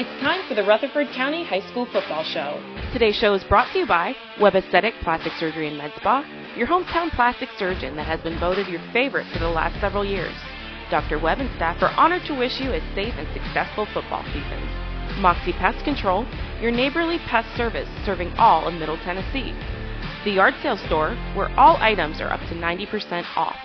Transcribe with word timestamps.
It's 0.00 0.22
time 0.22 0.40
for 0.48 0.54
the 0.54 0.64
Rutherford 0.64 1.08
County 1.14 1.44
High 1.44 1.60
School 1.68 1.84
Football 1.92 2.24
Show. 2.24 2.56
Today's 2.90 3.16
show 3.16 3.34
is 3.34 3.44
brought 3.44 3.70
to 3.74 3.80
you 3.80 3.86
by 3.86 4.16
Webb 4.40 4.54
Aesthetic 4.54 4.94
Plastic 5.02 5.30
Surgery 5.38 5.68
and 5.68 5.76
Med 5.76 5.92
Spa, 5.96 6.24
your 6.56 6.66
hometown 6.66 7.10
plastic 7.10 7.50
surgeon 7.58 7.96
that 7.96 8.06
has 8.06 8.18
been 8.22 8.40
voted 8.40 8.66
your 8.66 8.80
favorite 8.94 9.26
for 9.30 9.40
the 9.40 9.50
last 9.50 9.78
several 9.78 10.02
years. 10.02 10.32
Dr. 10.90 11.18
Webb 11.18 11.40
and 11.40 11.54
staff 11.54 11.82
are 11.82 11.92
honored 12.00 12.22
to 12.28 12.32
wish 12.34 12.58
you 12.62 12.72
a 12.72 12.80
safe 12.94 13.12
and 13.18 13.28
successful 13.34 13.86
football 13.92 14.24
season. 14.32 15.20
Moxie 15.20 15.52
Pest 15.52 15.84
Control, 15.84 16.24
your 16.62 16.70
neighborly 16.72 17.18
pest 17.28 17.54
service 17.54 17.90
serving 18.06 18.32
all 18.38 18.66
of 18.66 18.72
Middle 18.72 18.96
Tennessee. 19.04 19.52
The 20.24 20.32
Yard 20.32 20.54
Sale 20.62 20.78
Store, 20.86 21.14
where 21.36 21.52
all 21.60 21.76
items 21.76 22.22
are 22.22 22.32
up 22.32 22.40
to 22.48 22.54
90% 22.54 23.22
off. 23.36 23.56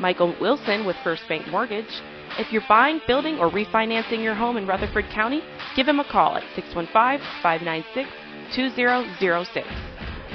Michael 0.00 0.34
Wilson 0.40 0.84
with 0.84 0.96
First 1.04 1.22
Bank 1.28 1.46
Mortgage. 1.46 2.02
If 2.38 2.52
you're 2.52 2.66
buying, 2.68 3.00
building, 3.06 3.38
or 3.38 3.50
refinancing 3.50 4.22
your 4.22 4.34
home 4.34 4.56
in 4.56 4.66
Rutherford 4.66 5.06
County, 5.10 5.42
give 5.74 5.88
him 5.88 6.00
a 6.00 6.04
call 6.04 6.36
at 6.36 6.44
615 6.54 7.18
596 7.42 8.08
2006. 8.54 9.66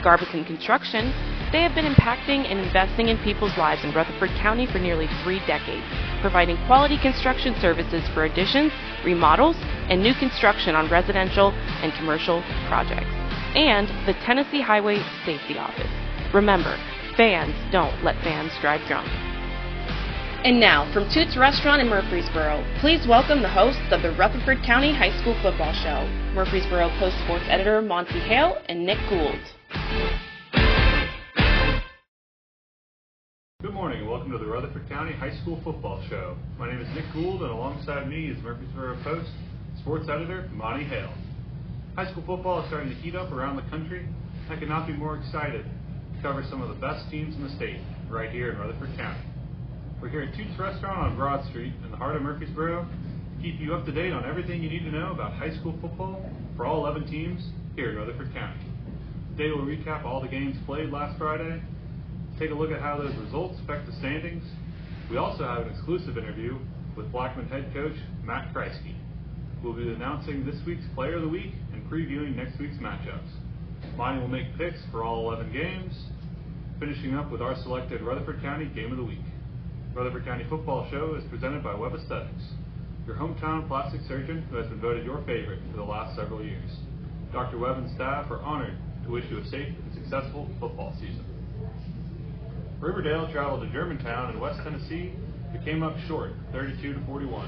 Garbison 0.03 0.43
Construction, 0.43 1.13
they 1.51 1.61
have 1.61 1.75
been 1.75 1.85
impacting 1.85 2.49
and 2.49 2.59
investing 2.59 3.07
in 3.07 3.17
people's 3.19 3.55
lives 3.57 3.83
in 3.83 3.93
Rutherford 3.93 4.31
County 4.41 4.65
for 4.65 4.79
nearly 4.79 5.07
three 5.23 5.39
decades, 5.45 5.85
providing 6.19 6.57
quality 6.65 6.97
construction 6.97 7.55
services 7.61 8.03
for 8.13 8.25
additions, 8.25 8.71
remodels, 9.05 9.55
and 9.89 10.01
new 10.01 10.13
construction 10.15 10.75
on 10.75 10.89
residential 10.89 11.51
and 11.81 11.93
commercial 11.93 12.41
projects. 12.67 13.11
And 13.55 13.87
the 14.07 14.13
Tennessee 14.25 14.61
Highway 14.61 14.97
Safety 15.25 15.57
Office. 15.57 15.91
Remember, 16.33 16.75
fans 17.15 17.55
don't 17.71 18.03
let 18.03 18.15
fans 18.23 18.51
drive 18.59 18.85
drunk. 18.87 19.07
And 20.43 20.59
now, 20.59 20.91
from 20.91 21.07
Toots 21.13 21.37
Restaurant 21.37 21.79
in 21.79 21.87
Murfreesboro, 21.87 22.67
please 22.81 23.07
welcome 23.07 23.41
the 23.41 23.47
hosts 23.47 23.79
of 23.91 24.01
the 24.01 24.11
Rutherford 24.11 24.57
County 24.65 24.93
High 24.93 25.17
School 25.21 25.39
Football 25.41 25.71
Show, 25.71 26.03
Murfreesboro 26.35 26.89
Post 26.99 27.15
Sports 27.23 27.45
Editor 27.47 27.81
Monty 27.81 28.19
Hale 28.19 28.61
and 28.67 28.85
Nick 28.85 28.97
Gould. 29.07 29.39
Good 33.61 33.71
morning 33.71 34.01
and 34.01 34.09
welcome 34.09 34.33
to 34.33 34.37
the 34.37 34.45
Rutherford 34.45 34.89
County 34.89 35.13
High 35.13 35.33
School 35.39 35.61
Football 35.63 36.03
Show. 36.09 36.35
My 36.59 36.69
name 36.69 36.81
is 36.81 36.93
Nick 36.93 37.05
Gould 37.13 37.41
and 37.41 37.51
alongside 37.51 38.09
me 38.09 38.27
is 38.27 38.37
Murfreesboro 38.43 39.01
Post 39.01 39.29
Sports 39.79 40.09
Editor 40.09 40.49
Monty 40.51 40.83
Hale. 40.83 41.13
High 41.95 42.11
school 42.11 42.23
football 42.27 42.63
is 42.63 42.67
starting 42.67 42.89
to 42.89 42.95
heat 42.95 43.15
up 43.15 43.31
around 43.31 43.55
the 43.55 43.69
country. 43.69 44.05
I 44.49 44.57
could 44.57 44.67
not 44.67 44.87
be 44.87 44.93
more 44.93 45.15
excited 45.15 45.63
to 45.63 46.21
cover 46.21 46.43
some 46.49 46.61
of 46.61 46.67
the 46.67 46.75
best 46.75 47.09
teams 47.09 47.33
in 47.33 47.43
the 47.43 47.55
state 47.55 47.79
right 48.09 48.29
here 48.29 48.51
in 48.51 48.57
Rutherford 48.57 48.97
County. 48.97 49.23
We're 50.03 50.09
here 50.09 50.23
at 50.23 50.35
Toots 50.35 50.59
Restaurant 50.59 50.99
on 50.99 51.15
Broad 51.15 51.47
Street 51.47 51.71
in 51.81 51.89
the 51.89 51.95
heart 51.95 52.17
of 52.17 52.23
Murfreesboro 52.23 52.83
to 52.83 53.41
keep 53.41 53.57
you 53.57 53.73
up 53.73 53.85
to 53.85 53.91
date 53.93 54.11
on 54.11 54.25
everything 54.25 54.61
you 54.61 54.69
need 54.69 54.83
to 54.83 54.91
know 54.91 55.13
about 55.13 55.31
high 55.31 55.55
school 55.55 55.73
football 55.79 56.29
for 56.57 56.65
all 56.65 56.85
11 56.85 57.07
teams 57.07 57.41
here 57.77 57.91
in 57.91 57.95
Rutherford 57.95 58.33
County. 58.33 58.59
Today 59.37 59.49
we'll 59.55 59.65
recap 59.65 60.03
all 60.03 60.19
the 60.19 60.27
games 60.27 60.57
played 60.65 60.89
last 60.89 61.17
Friday, 61.17 61.63
take 62.37 62.51
a 62.51 62.53
look 62.53 62.69
at 62.69 62.81
how 62.81 62.97
those 62.97 63.15
results 63.15 63.57
affect 63.63 63.85
the 63.85 63.93
standings. 63.99 64.43
We 65.09 65.15
also 65.15 65.45
have 65.45 65.67
an 65.67 65.69
exclusive 65.71 66.17
interview 66.17 66.59
with 66.97 67.09
Blackman 67.09 67.47
head 67.47 67.71
coach 67.73 67.95
Matt 68.25 68.53
Kreisky. 68.53 68.97
We'll 69.63 69.71
be 69.71 69.87
announcing 69.87 70.45
this 70.45 70.59
week's 70.67 70.83
Player 70.95 71.15
of 71.15 71.21
the 71.21 71.29
Week 71.29 71.53
and 71.71 71.81
previewing 71.89 72.35
next 72.35 72.59
week's 72.59 72.75
matchups. 72.75 73.31
Monty 73.95 74.19
will 74.19 74.27
make 74.27 74.57
picks 74.57 74.79
for 74.91 75.05
all 75.05 75.31
11 75.31 75.53
games, 75.53 75.93
finishing 76.77 77.15
up 77.15 77.31
with 77.31 77.41
our 77.41 77.55
selected 77.63 78.01
Rutherford 78.01 78.41
County 78.41 78.65
Game 78.65 78.91
of 78.91 78.97
the 78.97 79.05
Week. 79.05 79.23
Rutherford 79.95 80.25
County 80.25 80.43
Football 80.49 80.87
Show 80.89 81.13
is 81.13 81.23
presented 81.29 81.63
by 81.63 81.75
Webb 81.75 81.93
Aesthetics, 81.93 82.41
your 83.05 83.15
hometown 83.15 83.67
plastic 83.67 84.01
surgeon 84.07 84.41
who 84.49 84.55
has 84.55 84.65
been 84.65 84.81
voted 84.81 85.05
your 85.05 85.23
favorite 85.23 85.59
for 85.69 85.77
the 85.77 85.83
last 85.83 86.15
several 86.15 86.43
years. 86.43 86.71
Dr. 87.31 87.59
Webb 87.59 87.77
and 87.77 87.93
staff 87.93 88.31
are 88.31 88.41
honored 88.41 88.75
to 89.05 89.11
wish 89.11 89.23
you 89.29 89.37
a 89.37 89.45
safe 89.45 89.69
and 89.69 89.93
successful 89.93 90.49
football 90.59 90.95
season. 90.99 91.23
Riverdale 92.79 93.31
traveled 93.31 93.61
to 93.61 93.71
Germantown 93.71 94.33
in 94.33 94.39
West 94.39 94.61
Tennessee 94.63 95.13
but 95.51 95.63
came 95.63 95.83
up 95.83 95.95
short, 96.07 96.31
32 96.53 96.95
to 96.95 97.05
41. 97.05 97.47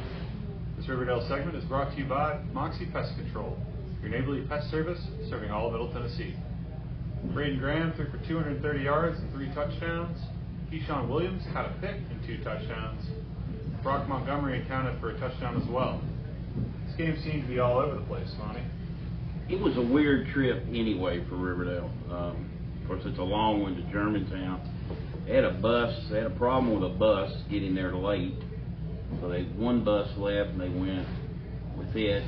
This 0.77 0.87
Riverdale 0.87 1.25
segment 1.27 1.57
is 1.57 1.63
brought 1.65 1.95
to 1.95 1.97
you 1.97 2.05
by 2.05 2.39
Moxie 2.53 2.85
Pest 2.93 3.17
Control, 3.17 3.57
your 4.03 4.11
neighborly 4.11 4.45
pest 4.47 4.69
service 4.69 5.01
serving 5.31 5.49
all 5.49 5.65
of 5.65 5.71
Middle 5.71 5.91
Tennessee. 5.91 6.35
Braden 7.33 7.57
Graham 7.57 7.91
threw 7.93 8.05
for 8.11 8.19
230 8.27 8.83
yards 8.83 9.17
and 9.17 9.33
three 9.33 9.51
touchdowns. 9.55 10.19
Keyshawn 10.75 11.07
Williams 11.07 11.43
had 11.53 11.65
a 11.65 11.73
pick 11.79 11.95
and 11.95 12.21
two 12.27 12.43
touchdowns. 12.43 13.01
Brock 13.81 14.09
Montgomery 14.09 14.61
accounted 14.61 14.99
for 14.99 15.11
a 15.11 15.19
touchdown 15.19 15.61
as 15.61 15.67
well. 15.69 16.01
This 16.87 16.95
game 16.97 17.17
seemed 17.23 17.43
to 17.43 17.47
be 17.47 17.59
all 17.59 17.77
over 17.77 17.95
the 17.95 18.01
place, 18.01 18.27
Monty. 18.37 18.63
It 19.47 19.59
was 19.59 19.77
a 19.77 19.81
weird 19.81 20.27
trip 20.33 20.65
anyway 20.67 21.23
for 21.29 21.35
Riverdale. 21.35 21.89
Um, 22.11 22.51
of 22.81 22.87
course, 22.87 23.01
it's 23.05 23.19
a 23.19 23.23
long 23.23 23.61
one 23.61 23.75
to 23.75 23.83
Germantown. 23.91 24.69
They 25.25 25.35
had 25.35 25.45
a 25.45 25.53
bus. 25.53 25.97
They 26.11 26.17
had 26.17 26.27
a 26.27 26.35
problem 26.35 26.73
with 26.73 26.91
a 26.91 26.93
bus 26.93 27.31
getting 27.49 27.73
there 27.73 27.95
late, 27.95 28.33
so 29.21 29.29
they 29.29 29.43
one 29.43 29.83
bus 29.83 30.09
left 30.17 30.51
and 30.51 30.61
they 30.61 30.69
went 30.69 31.07
with 31.77 31.95
it. 31.95 32.23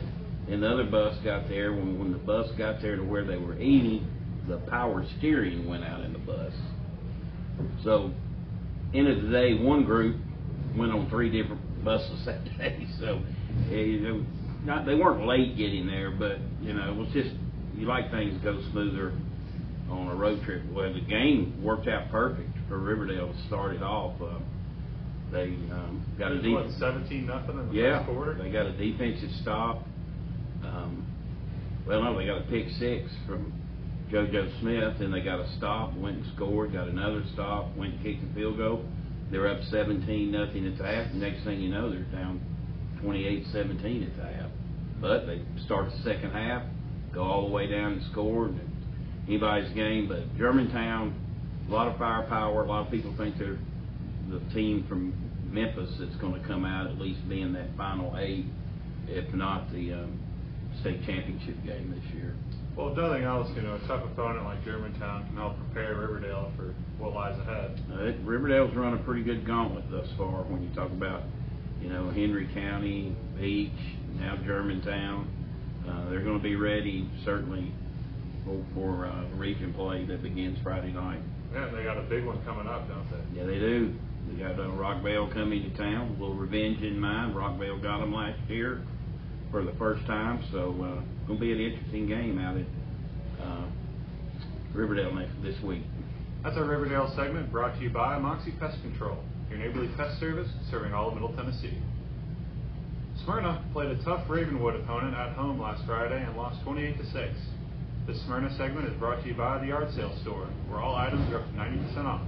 And 0.49 0.63
the 0.63 0.69
other 0.71 0.85
bus 0.85 1.17
got 1.23 1.49
there. 1.49 1.73
When 1.73 1.99
when 1.99 2.11
the 2.13 2.17
bus 2.17 2.49
got 2.57 2.81
there 2.81 2.95
to 2.95 3.03
where 3.03 3.25
they 3.25 3.37
were 3.37 3.59
eating, 3.59 4.07
the 4.47 4.57
power 4.69 5.05
steering 5.17 5.67
went 5.67 5.83
out 5.83 6.05
in 6.05 6.13
the 6.13 6.19
bus. 6.19 6.53
So 7.83 8.13
end 8.93 9.07
of 9.07 9.21
the 9.23 9.29
day, 9.29 9.53
one 9.55 9.83
group 9.83 10.17
went 10.75 10.91
on 10.91 11.09
three 11.09 11.29
different 11.29 11.83
buses 11.83 12.25
that 12.25 12.43
day. 12.57 12.87
So 12.99 13.21
eh, 13.71 14.21
not 14.63 14.85
they 14.85 14.95
weren't 14.95 15.25
late 15.25 15.57
getting 15.57 15.87
there, 15.87 16.11
but 16.11 16.37
you 16.61 16.73
know 16.73 16.91
it 16.91 16.95
was 16.95 17.09
just 17.13 17.29
you 17.75 17.85
like 17.85 18.11
things 18.11 18.37
to 18.39 18.43
go 18.43 18.61
smoother 18.71 19.13
on 19.89 20.07
a 20.07 20.15
road 20.15 20.43
trip. 20.43 20.63
Well, 20.71 20.93
the 20.93 21.01
game 21.01 21.61
worked 21.63 21.87
out 21.87 22.09
perfect 22.11 22.49
for 22.67 22.79
Riverdale 22.79 23.31
to 23.31 23.47
start 23.47 23.75
it 23.75 23.83
off. 23.83 24.19
Uh, 24.21 24.39
they 25.31 25.55
um, 25.71 26.05
got 26.17 26.31
a 26.31 26.41
deep, 26.41 26.57
17 26.79 27.25
nothing 27.25 27.59
in 27.59 27.67
the 27.69 27.73
yeah, 27.73 27.99
first 27.99 28.09
quarter. 28.09 28.33
they 28.41 28.49
got 28.51 28.65
a 28.65 28.71
defensive 28.77 29.29
stop. 29.41 29.83
Um, 30.63 31.05
well, 31.85 32.01
no, 32.03 32.17
they 32.17 32.25
got 32.25 32.39
a 32.39 32.45
pick 32.49 32.67
six 32.79 33.11
from 33.25 33.53
JoJo 34.11 34.59
Smith, 34.61 35.01
and 35.01 35.13
they 35.13 35.21
got 35.21 35.39
a 35.39 35.47
stop, 35.57 35.93
went 35.97 36.17
and 36.17 36.25
scored, 36.35 36.73
got 36.73 36.87
another 36.87 37.23
stop, 37.33 37.75
went 37.75 37.95
and 37.95 38.03
kicked 38.03 38.23
a 38.23 38.33
field 38.33 38.57
goal. 38.57 38.85
They're 39.31 39.47
up 39.47 39.59
17 39.69 40.31
nothing 40.31 40.65
at 40.65 40.77
the 40.77 40.85
half. 40.85 41.13
Next 41.13 41.43
thing 41.43 41.59
you 41.59 41.69
know, 41.69 41.89
they're 41.89 42.03
down 42.03 42.41
28-17 43.03 44.07
at 44.07 44.17
the 44.17 44.23
half. 44.23 44.49
But 45.01 45.25
they 45.25 45.41
start 45.65 45.91
the 45.91 45.97
second 46.03 46.31
half, 46.31 46.63
go 47.13 47.23
all 47.23 47.47
the 47.47 47.53
way 47.53 47.67
down 47.67 47.93
and 47.93 48.11
score. 48.11 48.45
And 48.45 48.61
anybody's 49.27 49.71
game, 49.73 50.07
but 50.07 50.37
Germantown, 50.37 51.13
a 51.67 51.71
lot 51.71 51.87
of 51.87 51.97
firepower. 51.97 52.63
A 52.63 52.67
lot 52.67 52.85
of 52.85 52.91
people 52.91 53.13
think 53.17 53.37
they're 53.37 53.59
the 54.29 54.39
team 54.53 54.85
from 54.87 55.13
Memphis 55.51 55.89
that's 55.99 56.15
going 56.17 56.41
to 56.41 56.47
come 56.47 56.65
out 56.65 56.87
at 56.87 56.97
least 56.97 57.27
be 57.29 57.41
in 57.41 57.53
that 57.53 57.75
final 57.77 58.15
eight, 58.17 58.45
if 59.07 59.33
not 59.33 59.71
the 59.71 59.93
um, 59.93 60.19
state 60.81 61.05
championship 61.05 61.55
game 61.65 61.91
this 61.91 62.13
year. 62.13 62.35
Well, 62.77 62.89
if 62.89 62.97
nothing 62.97 63.23
else, 63.23 63.49
you 63.55 63.63
know, 63.63 63.73
a 63.73 63.87
tough 63.87 64.03
opponent 64.05 64.45
like 64.45 64.63
Germantown 64.63 65.25
can 65.25 65.35
help 65.35 65.57
prepare 65.57 65.95
Riverdale 65.95 66.51
for 66.55 66.75
what 66.99 67.15
lies 67.15 67.37
ahead. 67.39 67.81
Uh, 67.91 68.03
it- 68.03 68.23
Riverdale's 68.23 68.75
run 68.75 68.93
a 68.93 68.97
pretty 68.97 69.23
good 69.23 69.45
gauntlet 69.47 69.89
thus 69.89 70.07
far 70.15 70.43
when 70.43 70.61
you 70.61 70.69
talk 70.75 70.91
about, 70.91 71.23
you 71.81 71.89
know, 71.89 72.11
Henry 72.11 72.47
County, 72.53 73.15
Beech, 73.39 73.71
now 74.19 74.37
Germantown. 74.45 75.27
Uh, 75.89 76.07
they're 76.11 76.21
going 76.21 76.37
to 76.37 76.43
be 76.43 76.55
ready 76.55 77.09
certainly 77.25 77.71
for, 78.45 78.63
for 78.75 79.05
uh, 79.07 79.25
region 79.35 79.73
play 79.73 80.05
that 80.05 80.21
begins 80.21 80.59
Friday 80.61 80.91
night. 80.91 81.21
Yeah, 81.53 81.69
they 81.69 81.83
got 81.83 81.97
a 81.97 82.03
big 82.03 82.25
one 82.25 82.43
coming 82.45 82.67
up, 82.67 82.87
don't 82.87 83.09
they? 83.09 83.39
Yeah, 83.39 83.47
they 83.47 83.57
do. 83.57 83.95
We 84.29 84.35
got 84.35 84.59
uh, 84.59 84.67
Rockvale 84.67 85.33
coming 85.33 85.63
to 85.63 85.75
town, 85.77 86.09
a 86.09 86.21
little 86.21 86.35
revenge 86.35 86.83
in 86.83 86.99
mind. 86.99 87.33
Rockvale 87.33 87.81
got 87.81 88.01
them 88.01 88.13
last 88.13 88.37
year 88.49 88.83
for 89.51 89.63
the 89.63 89.73
first 89.73 90.05
time, 90.05 90.43
so 90.51 90.71
uh, 90.81 91.27
going 91.27 91.39
to 91.39 91.45
be 91.45 91.51
an 91.51 91.59
interesting 91.59 92.07
game 92.07 92.37
out 92.39 92.57
at 92.57 92.65
uh, 93.45 93.65
Riverdale 94.73 95.13
next 95.13 95.33
this 95.41 95.55
week. 95.63 95.83
That's 96.43 96.57
our 96.57 96.65
Riverdale 96.65 97.11
segment 97.15 97.51
brought 97.51 97.75
to 97.77 97.81
you 97.81 97.89
by 97.89 98.17
Moxie 98.19 98.51
Pest 98.59 98.81
Control, 98.81 99.17
your 99.49 99.59
neighborly 99.59 99.89
pest 99.95 100.19
service 100.19 100.49
serving 100.69 100.93
all 100.93 101.09
of 101.09 101.13
Middle 101.13 101.33
Tennessee. 101.35 101.77
Smyrna 103.23 103.63
played 103.73 103.89
a 103.89 104.03
tough 104.03 104.29
Ravenwood 104.29 104.75
opponent 104.75 105.15
at 105.15 105.33
home 105.33 105.59
last 105.59 105.85
Friday 105.85 106.21
and 106.23 106.37
lost 106.37 106.63
28 106.63 106.97
to 106.97 107.05
6. 107.05 107.15
This 108.05 108.21
Smyrna 108.25 108.55
segment 108.57 108.87
is 108.87 108.97
brought 108.99 109.23
to 109.23 109.27
you 109.27 109.33
by 109.33 109.59
the 109.59 109.67
Yard 109.67 109.89
Sale 109.95 110.17
Store, 110.21 110.47
where 110.69 110.79
all 110.79 110.95
items 110.95 111.31
are 111.33 111.39
up 111.39 111.45
to 111.47 111.57
90% 111.57 112.05
off. 112.05 112.21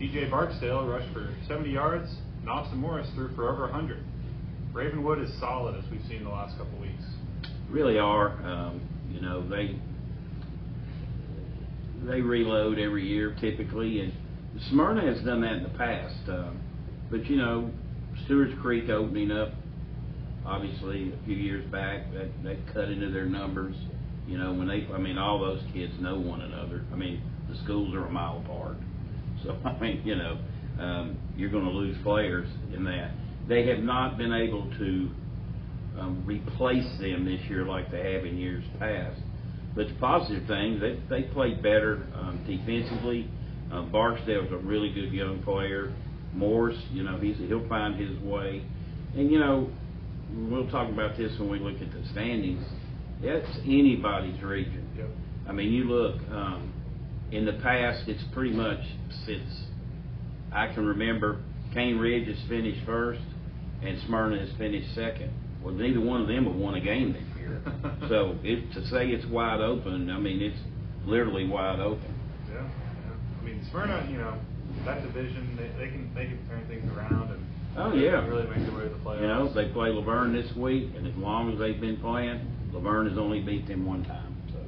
DJ 0.00 0.30
Barksdale 0.30 0.86
rushed 0.86 1.12
for 1.12 1.34
70 1.46 1.70
yards, 1.70 2.10
and 2.40 2.48
Austin 2.48 2.78
Morris 2.78 3.08
threw 3.14 3.34
for 3.36 3.52
over 3.52 3.62
100. 3.62 4.02
Ravenwood 4.72 5.20
is 5.20 5.30
solid 5.40 5.76
as 5.76 5.90
we've 5.90 6.04
seen 6.08 6.24
the 6.24 6.30
last 6.30 6.56
couple 6.56 6.78
weeks. 6.78 7.02
really 7.68 7.98
are. 7.98 8.30
Um, 8.44 8.80
you 9.10 9.20
know, 9.20 9.46
they 9.48 9.78
they 12.04 12.20
reload 12.20 12.78
every 12.78 13.06
year 13.06 13.36
typically, 13.40 14.00
and 14.00 14.12
Smyrna 14.70 15.02
has 15.12 15.24
done 15.24 15.40
that 15.42 15.54
in 15.54 15.62
the 15.62 15.78
past. 15.78 16.28
Um, 16.28 16.60
but 17.10 17.26
you 17.26 17.36
know, 17.36 17.70
Stewart's 18.24 18.54
Creek 18.60 18.88
opening 18.88 19.30
up 19.30 19.52
obviously, 20.44 21.12
a 21.12 21.26
few 21.26 21.36
years 21.36 21.64
back, 21.70 22.12
that, 22.12 22.28
that 22.42 22.56
cut 22.72 22.88
into 22.88 23.10
their 23.10 23.26
numbers. 23.26 23.74
You 24.26 24.38
know, 24.38 24.52
when 24.52 24.68
they, 24.68 24.86
I 24.92 24.98
mean, 24.98 25.18
all 25.18 25.38
those 25.38 25.62
kids 25.72 25.92
know 26.00 26.18
one 26.18 26.40
another. 26.40 26.84
I 26.92 26.96
mean, 26.96 27.22
the 27.48 27.56
schools 27.64 27.94
are 27.94 28.06
a 28.06 28.10
mile 28.10 28.42
apart. 28.44 28.76
So, 29.42 29.56
I 29.64 29.78
mean, 29.80 30.02
you 30.04 30.16
know, 30.16 30.38
um, 30.78 31.18
you're 31.36 31.50
gonna 31.50 31.70
lose 31.70 31.96
players 32.02 32.48
in 32.74 32.84
that. 32.84 33.12
They 33.50 33.66
have 33.66 33.80
not 33.80 34.16
been 34.16 34.32
able 34.32 34.70
to, 34.78 35.10
um, 35.98 36.22
replace 36.24 36.86
them 37.00 37.24
this 37.24 37.40
year 37.50 37.64
like 37.64 37.90
they 37.90 38.12
have 38.12 38.24
in 38.24 38.38
years 38.38 38.62
past. 38.78 39.20
But 39.74 39.88
the 39.88 39.94
positive 39.94 40.46
thing, 40.46 40.78
they, 40.78 41.00
they 41.10 41.22
played 41.30 41.60
better, 41.60 42.06
um, 42.14 42.44
defensively. 42.46 43.28
Uh, 43.72 43.82
Barksdale's 43.82 44.52
a 44.52 44.56
really 44.56 44.92
good 44.92 45.12
young 45.12 45.42
player. 45.42 45.92
Morse, 46.32 46.78
you 46.92 47.02
know, 47.02 47.18
he's, 47.18 47.38
he'll 47.38 47.68
find 47.68 48.00
his 48.00 48.16
way. 48.22 48.62
And, 49.16 49.32
you 49.32 49.40
know, 49.40 49.68
we'll 50.32 50.70
talk 50.70 50.88
about 50.88 51.16
this 51.16 51.36
when 51.40 51.50
we 51.50 51.58
look 51.58 51.82
at 51.82 51.92
the 51.92 52.08
standings. 52.12 52.64
That's 53.20 53.48
anybody's 53.64 54.40
region. 54.44 54.88
Yep. 54.96 55.08
I 55.48 55.52
mean, 55.52 55.72
you 55.72 55.84
look, 55.84 56.20
um, 56.30 56.72
in 57.32 57.44
the 57.46 57.54
past, 57.54 58.08
it's 58.08 58.22
pretty 58.32 58.54
much 58.54 58.78
since 59.26 59.64
I 60.52 60.68
can 60.72 60.86
remember, 60.86 61.42
Cane 61.74 61.98
Ridge 61.98 62.28
has 62.28 62.38
finished 62.48 62.86
first 62.86 63.20
and 63.82 63.98
Smyrna 64.06 64.38
has 64.40 64.50
finished 64.58 64.94
second. 64.94 65.32
Well, 65.62 65.74
neither 65.74 66.00
one 66.00 66.22
of 66.22 66.28
them 66.28 66.44
have 66.46 66.54
won 66.56 66.74
a 66.74 66.80
game 66.80 67.12
this 67.12 67.22
year. 67.38 67.60
so 68.08 68.36
it, 68.42 68.72
to 68.72 68.86
say 68.88 69.08
it's 69.08 69.26
wide 69.26 69.60
open, 69.60 70.10
I 70.10 70.18
mean, 70.18 70.40
it's 70.42 70.58
literally 71.06 71.46
wide 71.46 71.80
open. 71.80 72.14
Yeah, 72.48 72.62
yeah. 72.62 73.12
I 73.40 73.44
mean, 73.44 73.66
Smyrna, 73.70 74.08
you 74.10 74.18
know, 74.18 74.38
that 74.84 75.02
division, 75.02 75.56
they, 75.56 75.68
they 75.84 75.90
can 75.90 76.10
they 76.14 76.24
can 76.26 76.38
turn 76.48 76.64
things 76.68 76.90
around 76.96 77.30
and 77.32 77.46
Oh, 77.76 77.92
yeah. 77.94 78.26
really 78.26 78.48
make 78.48 78.66
their 78.66 78.74
way 78.76 78.82
to 78.84 78.88
the 78.88 78.96
playoffs. 78.96 79.20
You 79.20 79.26
know, 79.28 79.52
they 79.54 79.68
play 79.72 79.90
La 79.90 80.02
Vergne 80.02 80.32
this 80.32 80.50
week, 80.56 80.90
and 80.96 81.06
as 81.06 81.14
long 81.16 81.52
as 81.52 81.58
they've 81.60 81.80
been 81.80 81.98
playing, 81.98 82.40
La 82.72 82.80
Vergne 82.80 83.08
has 83.10 83.16
only 83.18 83.40
beat 83.40 83.68
them 83.68 83.86
one 83.86 84.04
time. 84.04 84.34
So 84.52 84.58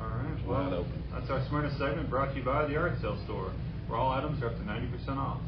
All 0.00 0.08
right, 0.08 0.32
It's 0.38 0.46
well, 0.46 0.64
wide 0.64 0.72
open. 0.72 1.02
that's 1.12 1.28
our 1.30 1.44
Smyrna 1.48 1.70
segment 1.78 2.08
brought 2.08 2.30
to 2.32 2.38
you 2.38 2.44
by 2.44 2.64
the 2.66 2.72
Yard 2.72 2.96
Sale 3.02 3.20
Store, 3.24 3.52
where 3.86 3.98
all 3.98 4.12
items 4.12 4.42
are 4.42 4.46
up 4.46 4.56
to 4.56 4.62
90% 4.62 5.16
off. 5.18 5.40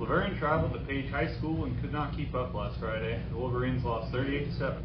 La 0.00 0.06
Vergne 0.06 0.38
traveled 0.38 0.72
to 0.72 0.78
Page 0.86 1.10
High 1.10 1.30
School 1.36 1.66
and 1.66 1.78
could 1.82 1.92
not 1.92 2.16
keep 2.16 2.34
up 2.34 2.54
last 2.54 2.80
Friday. 2.80 3.22
The 3.30 3.36
Wolverines 3.36 3.84
lost 3.84 4.10
38 4.12 4.46
to 4.46 4.52
7. 4.56 4.84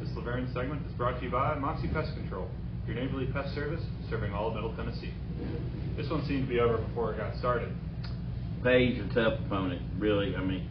This 0.00 0.10
La 0.14 0.22
Vergne 0.22 0.46
segment 0.54 0.86
is 0.86 0.92
brought 0.92 1.18
to 1.18 1.24
you 1.24 1.30
by 1.32 1.56
Moxie 1.56 1.88
Pest 1.88 2.14
Control, 2.14 2.48
your 2.86 2.94
neighborly 2.94 3.26
pest 3.26 3.52
service 3.52 3.82
serving 4.08 4.32
all 4.32 4.46
of 4.46 4.54
Middle 4.54 4.72
Tennessee. 4.76 5.12
This 5.96 6.08
one 6.08 6.24
seemed 6.28 6.46
to 6.46 6.48
be 6.48 6.60
over 6.60 6.78
before 6.78 7.12
it 7.12 7.16
got 7.16 7.36
started. 7.36 7.74
Page 8.62 9.00
a 9.00 9.12
tough 9.12 9.40
opponent, 9.44 9.82
really. 9.98 10.36
I 10.36 10.40
mean, 10.40 10.68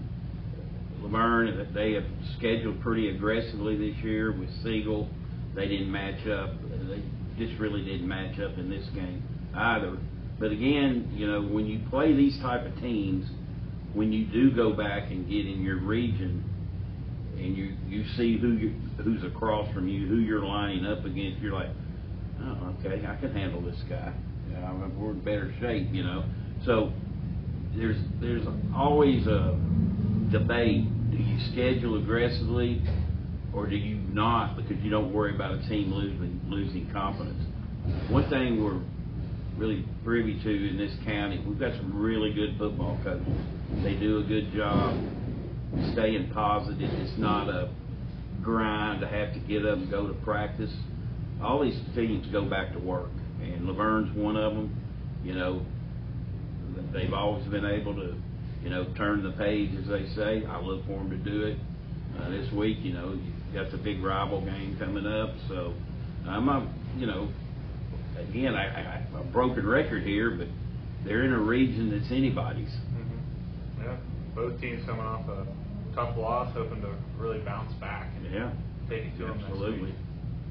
La 1.01 1.09
Vergne, 1.09 1.67
they 1.73 1.91
have 1.91 2.05
scheduled 2.37 2.79
pretty 2.79 3.09
aggressively 3.09 3.75
this 3.75 4.01
year 4.01 4.31
with 4.31 4.47
Siegel. 4.63 5.09
They 5.55 5.67
didn't 5.67 5.91
match 5.91 6.25
up. 6.25 6.51
They 6.87 7.03
just 7.37 7.59
really 7.59 7.83
didn't 7.83 8.07
match 8.07 8.39
up 8.39 8.57
in 8.57 8.69
this 8.69 8.87
game 8.95 9.21
either. 9.53 9.97
But 10.39 10.51
again, 10.51 11.11
you 11.13 11.27
know, 11.27 11.41
when 11.41 11.65
you 11.65 11.81
play 11.89 12.13
these 12.13 12.39
type 12.39 12.65
of 12.65 12.79
teams, 12.79 13.27
when 13.93 14.11
you 14.11 14.25
do 14.25 14.51
go 14.51 14.73
back 14.73 15.11
and 15.11 15.27
get 15.29 15.45
in 15.45 15.61
your 15.61 15.79
region, 15.79 16.43
and 17.37 17.57
you 17.57 17.75
you 17.87 18.05
see 18.15 18.37
who 18.37 18.53
you 18.53 18.75
who's 19.03 19.23
across 19.23 19.71
from 19.73 19.87
you, 19.87 20.07
who 20.07 20.17
you're 20.17 20.45
lining 20.45 20.85
up 20.85 21.05
against, 21.05 21.41
you're 21.41 21.53
like, 21.53 21.69
oh, 22.41 22.75
okay, 22.79 23.05
I 23.05 23.15
can 23.15 23.33
handle 23.33 23.61
this 23.61 23.81
guy. 23.89 24.13
Know, 24.51 24.91
we're 24.97 25.11
in 25.11 25.19
better 25.19 25.53
shape, 25.59 25.87
you 25.91 26.03
know. 26.03 26.23
So 26.65 26.91
there's 27.75 27.97
there's 28.21 28.45
always 28.75 29.25
a 29.27 29.59
debate. 30.31 30.85
Do 31.11 31.17
you 31.17 31.39
schedule 31.51 32.01
aggressively, 32.01 32.81
or 33.53 33.67
do 33.67 33.75
you 33.75 33.95
not 34.13 34.55
because 34.55 34.77
you 34.83 34.89
don't 34.89 35.13
worry 35.13 35.35
about 35.35 35.53
a 35.53 35.67
team 35.67 35.93
losing 35.93 36.39
losing 36.47 36.89
confidence? 36.91 37.43
One 38.09 38.29
thing 38.29 38.63
we're 38.63 38.79
really 39.57 39.85
privy 40.03 40.41
to 40.41 40.69
in 40.69 40.77
this 40.77 40.93
county, 41.05 41.43
we've 41.45 41.59
got 41.59 41.75
some 41.75 41.95
really 41.95 42.33
good 42.33 42.57
football 42.57 42.99
coaches. 43.03 43.27
They 43.81 43.95
do 43.95 44.19
a 44.19 44.23
good 44.23 44.53
job 44.53 44.97
staying 45.93 46.31
positive. 46.33 46.89
It's 46.93 47.17
not 47.17 47.49
a 47.49 47.73
grind 48.41 49.01
to 49.01 49.07
have 49.07 49.33
to 49.33 49.39
get 49.39 49.65
up 49.65 49.77
and 49.77 49.89
go 49.89 50.07
to 50.07 50.13
practice. 50.25 50.71
All 51.41 51.63
these 51.63 51.79
teams 51.95 52.27
go 52.27 52.45
back 52.45 52.73
to 52.73 52.79
work, 52.79 53.11
and 53.41 53.65
La 53.65 53.73
Vergne's 53.73 54.15
one 54.15 54.37
of 54.37 54.53
them. 54.53 54.79
You 55.23 55.33
know, 55.35 55.65
they've 56.93 57.13
always 57.13 57.45
been 57.47 57.65
able 57.65 57.95
to, 57.95 58.15
you 58.61 58.69
know, 58.69 58.85
turn 58.95 59.23
the 59.23 59.31
page, 59.31 59.71
as 59.81 59.87
they 59.87 60.07
say. 60.15 60.45
I 60.45 60.59
look 60.59 60.85
for 60.85 60.97
them 60.99 61.09
to 61.09 61.17
do 61.17 61.43
it. 61.43 61.57
Uh, 62.19 62.29
this 62.29 62.51
week, 62.53 62.77
you 62.81 62.93
know, 62.93 63.13
you 63.13 63.59
got 63.59 63.71
the 63.71 63.77
big 63.77 64.03
rival 64.03 64.41
game 64.41 64.77
coming 64.77 65.07
up, 65.07 65.31
so 65.47 65.73
I'm 66.27 66.47
a, 66.47 66.71
you 66.97 67.07
know, 67.07 67.29
again, 68.19 68.53
I, 68.55 68.65
I, 68.65 69.19
a 69.19 69.23
broken 69.23 69.65
record 69.65 70.03
here, 70.03 70.31
but 70.31 70.47
they're 71.05 71.23
in 71.23 71.33
a 71.33 71.39
region 71.39 71.89
that's 71.91 72.11
anybody's. 72.11 72.71
Both 74.35 74.59
teams 74.59 74.83
coming 74.85 75.05
off 75.05 75.27
a 75.29 75.45
tough 75.95 76.17
loss, 76.17 76.53
hoping 76.53 76.81
to 76.81 76.89
really 77.17 77.39
bounce 77.39 77.71
back 77.73 78.07
and 78.17 78.33
Yeah, 78.33 78.51
take 78.89 79.05
it 79.05 79.17
to 79.17 79.25
them 79.27 79.37
next 79.37 79.49
absolutely. 79.51 79.81
week. 79.93 79.95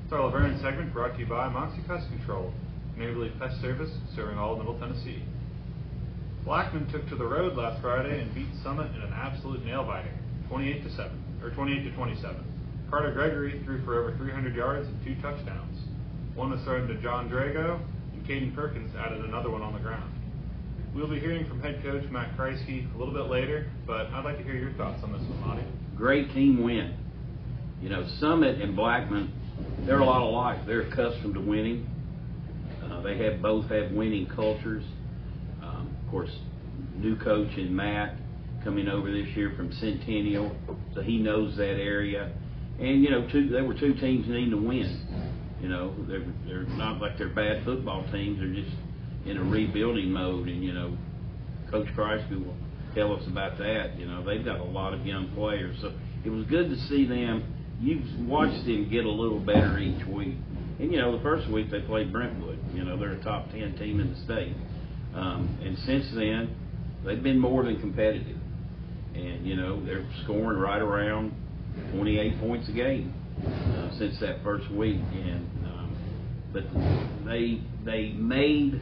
It's 0.04 0.12
our 0.12 0.20
La 0.20 0.30
Vergne 0.30 0.58
segment 0.60 0.92
brought 0.92 1.14
to 1.14 1.20
you 1.20 1.26
by 1.26 1.48
Moxie 1.48 1.82
Pest 1.88 2.08
Control, 2.08 2.52
neighborly 2.96 3.30
pest 3.38 3.60
service 3.60 3.90
serving 4.14 4.38
all 4.38 4.52
of 4.52 4.58
Middle 4.58 4.78
Tennessee. 4.78 5.22
Blackman 6.44 6.86
took 6.90 7.08
to 7.08 7.16
the 7.16 7.24
road 7.26 7.56
last 7.56 7.80
Friday 7.80 8.20
and 8.20 8.34
beat 8.34 8.48
Summit 8.62 8.90
in 8.94 9.02
an 9.02 9.12
absolute 9.12 9.64
nail 9.64 9.84
biter, 9.84 10.10
28 10.48 10.82
to 10.84 10.90
7 10.90 11.10
or 11.42 11.50
28 11.50 11.82
to 11.84 11.90
27. 11.92 12.36
Carter 12.90 13.12
Gregory 13.12 13.62
threw 13.64 13.82
for 13.84 14.00
over 14.00 14.16
300 14.16 14.54
yards 14.54 14.86
and 14.86 15.04
two 15.04 15.14
touchdowns. 15.22 15.78
One 16.34 16.50
was 16.50 16.60
thrown 16.62 16.88
to 16.88 16.94
John 17.00 17.30
Drago, 17.30 17.80
and 18.12 18.26
Caden 18.26 18.54
Perkins 18.54 18.94
added 18.96 19.24
another 19.24 19.50
one 19.50 19.62
on 19.62 19.72
the 19.72 19.80
ground. 19.80 20.12
We'll 20.94 21.08
be 21.08 21.18
hearing 21.18 21.48
from 21.48 21.62
head 21.62 21.82
coach 21.82 22.04
Matt 22.10 22.36
Kreisky 22.36 22.94
a 22.94 22.98
little 22.98 23.14
bit 23.14 23.30
later, 23.30 23.70
but 23.86 24.08
I'd 24.08 24.26
like 24.26 24.36
to 24.36 24.44
hear 24.44 24.56
your 24.56 24.72
thoughts 24.74 25.02
on 25.02 25.12
this 25.12 25.22
one, 25.22 25.40
Monty. 25.40 25.64
Great 25.96 26.30
team 26.34 26.62
win. 26.62 26.94
You 27.80 27.88
know, 27.88 28.06
Summit 28.20 28.60
and 28.60 28.76
Blackman, 28.76 29.32
they're 29.86 30.00
a 30.00 30.04
lot 30.04 30.20
alike. 30.20 30.66
They're 30.66 30.82
accustomed 30.82 31.32
to 31.32 31.40
winning. 31.40 31.88
Uh, 32.84 33.00
they 33.00 33.16
have 33.24 33.40
both 33.40 33.70
have 33.70 33.90
winning 33.92 34.26
cultures. 34.26 34.84
Um, 35.62 35.96
of 36.04 36.10
course, 36.10 36.30
new 36.96 37.16
coach 37.16 37.56
in 37.56 37.74
Matt 37.74 38.16
coming 38.62 38.86
over 38.86 39.10
this 39.10 39.28
year 39.28 39.54
from 39.56 39.72
Centennial, 39.72 40.54
so 40.94 41.00
he 41.00 41.16
knows 41.16 41.56
that 41.56 41.80
area. 41.80 42.30
And 42.78 43.02
you 43.02 43.10
know, 43.10 43.26
two 43.32 43.48
there 43.48 43.64
were 43.64 43.74
two 43.74 43.94
teams 43.94 44.28
needing 44.28 44.50
to 44.50 44.58
win. 44.58 45.56
You 45.62 45.70
know, 45.70 45.94
they're 46.06 46.26
they're 46.46 46.64
not 46.76 47.00
like 47.00 47.16
they're 47.16 47.28
bad 47.30 47.64
football 47.64 48.04
teams. 48.12 48.38
They're 48.40 48.62
just 48.62 48.76
in 49.24 49.36
a 49.36 49.42
rebuilding 49.42 50.10
mode, 50.10 50.48
and 50.48 50.62
you 50.62 50.72
know, 50.72 50.96
Coach 51.70 51.86
Kreisky 51.96 52.44
will 52.44 52.56
tell 52.94 53.14
us 53.14 53.26
about 53.26 53.58
that. 53.58 53.98
You 53.98 54.06
know, 54.06 54.24
they've 54.24 54.44
got 54.44 54.60
a 54.60 54.64
lot 54.64 54.94
of 54.94 55.06
young 55.06 55.32
players, 55.34 55.76
so 55.80 55.92
it 56.24 56.30
was 56.30 56.44
good 56.46 56.68
to 56.70 56.76
see 56.88 57.06
them. 57.06 57.54
You've 57.80 58.28
watched 58.28 58.64
them 58.64 58.88
get 58.90 59.04
a 59.04 59.10
little 59.10 59.40
better 59.40 59.78
each 59.78 60.06
week. 60.06 60.36
And 60.78 60.92
you 60.92 60.98
know, 60.98 61.16
the 61.16 61.22
first 61.22 61.48
week 61.50 61.70
they 61.70 61.80
played 61.80 62.12
Brentwood. 62.12 62.58
You 62.74 62.84
know, 62.84 62.98
they're 62.98 63.12
a 63.12 63.22
top 63.22 63.50
ten 63.50 63.76
team 63.76 64.00
in 64.00 64.12
the 64.12 64.20
state. 64.24 64.54
Um, 65.14 65.58
and 65.62 65.76
since 65.78 66.06
then, 66.14 66.54
they've 67.04 67.22
been 67.22 67.38
more 67.38 67.64
than 67.64 67.80
competitive. 67.80 68.38
And 69.14 69.46
you 69.46 69.56
know, 69.56 69.84
they're 69.84 70.06
scoring 70.24 70.58
right 70.58 70.80
around 70.80 71.34
28 71.92 72.40
points 72.40 72.68
a 72.68 72.72
game 72.72 73.14
uh, 73.46 73.96
since 73.98 74.18
that 74.20 74.42
first 74.42 74.70
week. 74.70 75.00
And 75.12 75.46
um, 75.66 75.96
but 76.52 76.64
they 77.26 77.60
they 77.84 78.12
made 78.12 78.80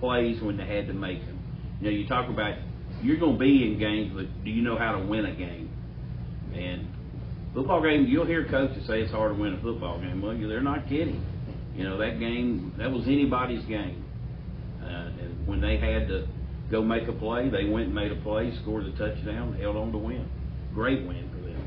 plays 0.00 0.40
when 0.42 0.56
they 0.56 0.66
had 0.66 0.86
to 0.86 0.94
make 0.94 1.24
them. 1.26 1.38
You 1.80 1.90
know, 1.90 1.96
you 1.96 2.08
talk 2.08 2.28
about 2.28 2.56
you're 3.02 3.18
going 3.18 3.34
to 3.34 3.38
be 3.38 3.64
in 3.64 3.78
games, 3.78 4.12
but 4.14 4.44
do 4.44 4.50
you 4.50 4.62
know 4.62 4.76
how 4.76 4.92
to 4.92 4.98
win 4.98 5.24
a 5.24 5.34
game? 5.34 5.70
And 6.54 6.88
football 7.54 7.82
game, 7.82 8.06
you'll 8.06 8.26
hear 8.26 8.48
coaches 8.48 8.86
say 8.86 9.02
it's 9.02 9.12
hard 9.12 9.36
to 9.36 9.40
win 9.40 9.54
a 9.54 9.62
football 9.62 10.00
game. 10.00 10.20
Well, 10.20 10.36
they're 10.36 10.60
not 10.60 10.88
kidding. 10.88 11.24
You 11.76 11.84
know, 11.84 11.98
that 11.98 12.18
game, 12.18 12.74
that 12.78 12.90
was 12.90 13.04
anybody's 13.06 13.64
game. 13.66 14.04
Uh, 14.82 15.10
and 15.20 15.46
when 15.46 15.60
they 15.60 15.76
had 15.76 16.08
to 16.08 16.26
go 16.70 16.82
make 16.82 17.06
a 17.08 17.12
play, 17.12 17.48
they 17.48 17.64
went 17.64 17.86
and 17.86 17.94
made 17.94 18.10
a 18.10 18.16
play, 18.16 18.52
scored 18.62 18.84
a 18.84 18.90
touchdown, 18.92 19.56
held 19.60 19.76
on 19.76 19.92
to 19.92 19.98
win. 19.98 20.28
Great 20.74 21.06
win 21.06 21.30
for 21.30 21.40
them. 21.40 21.62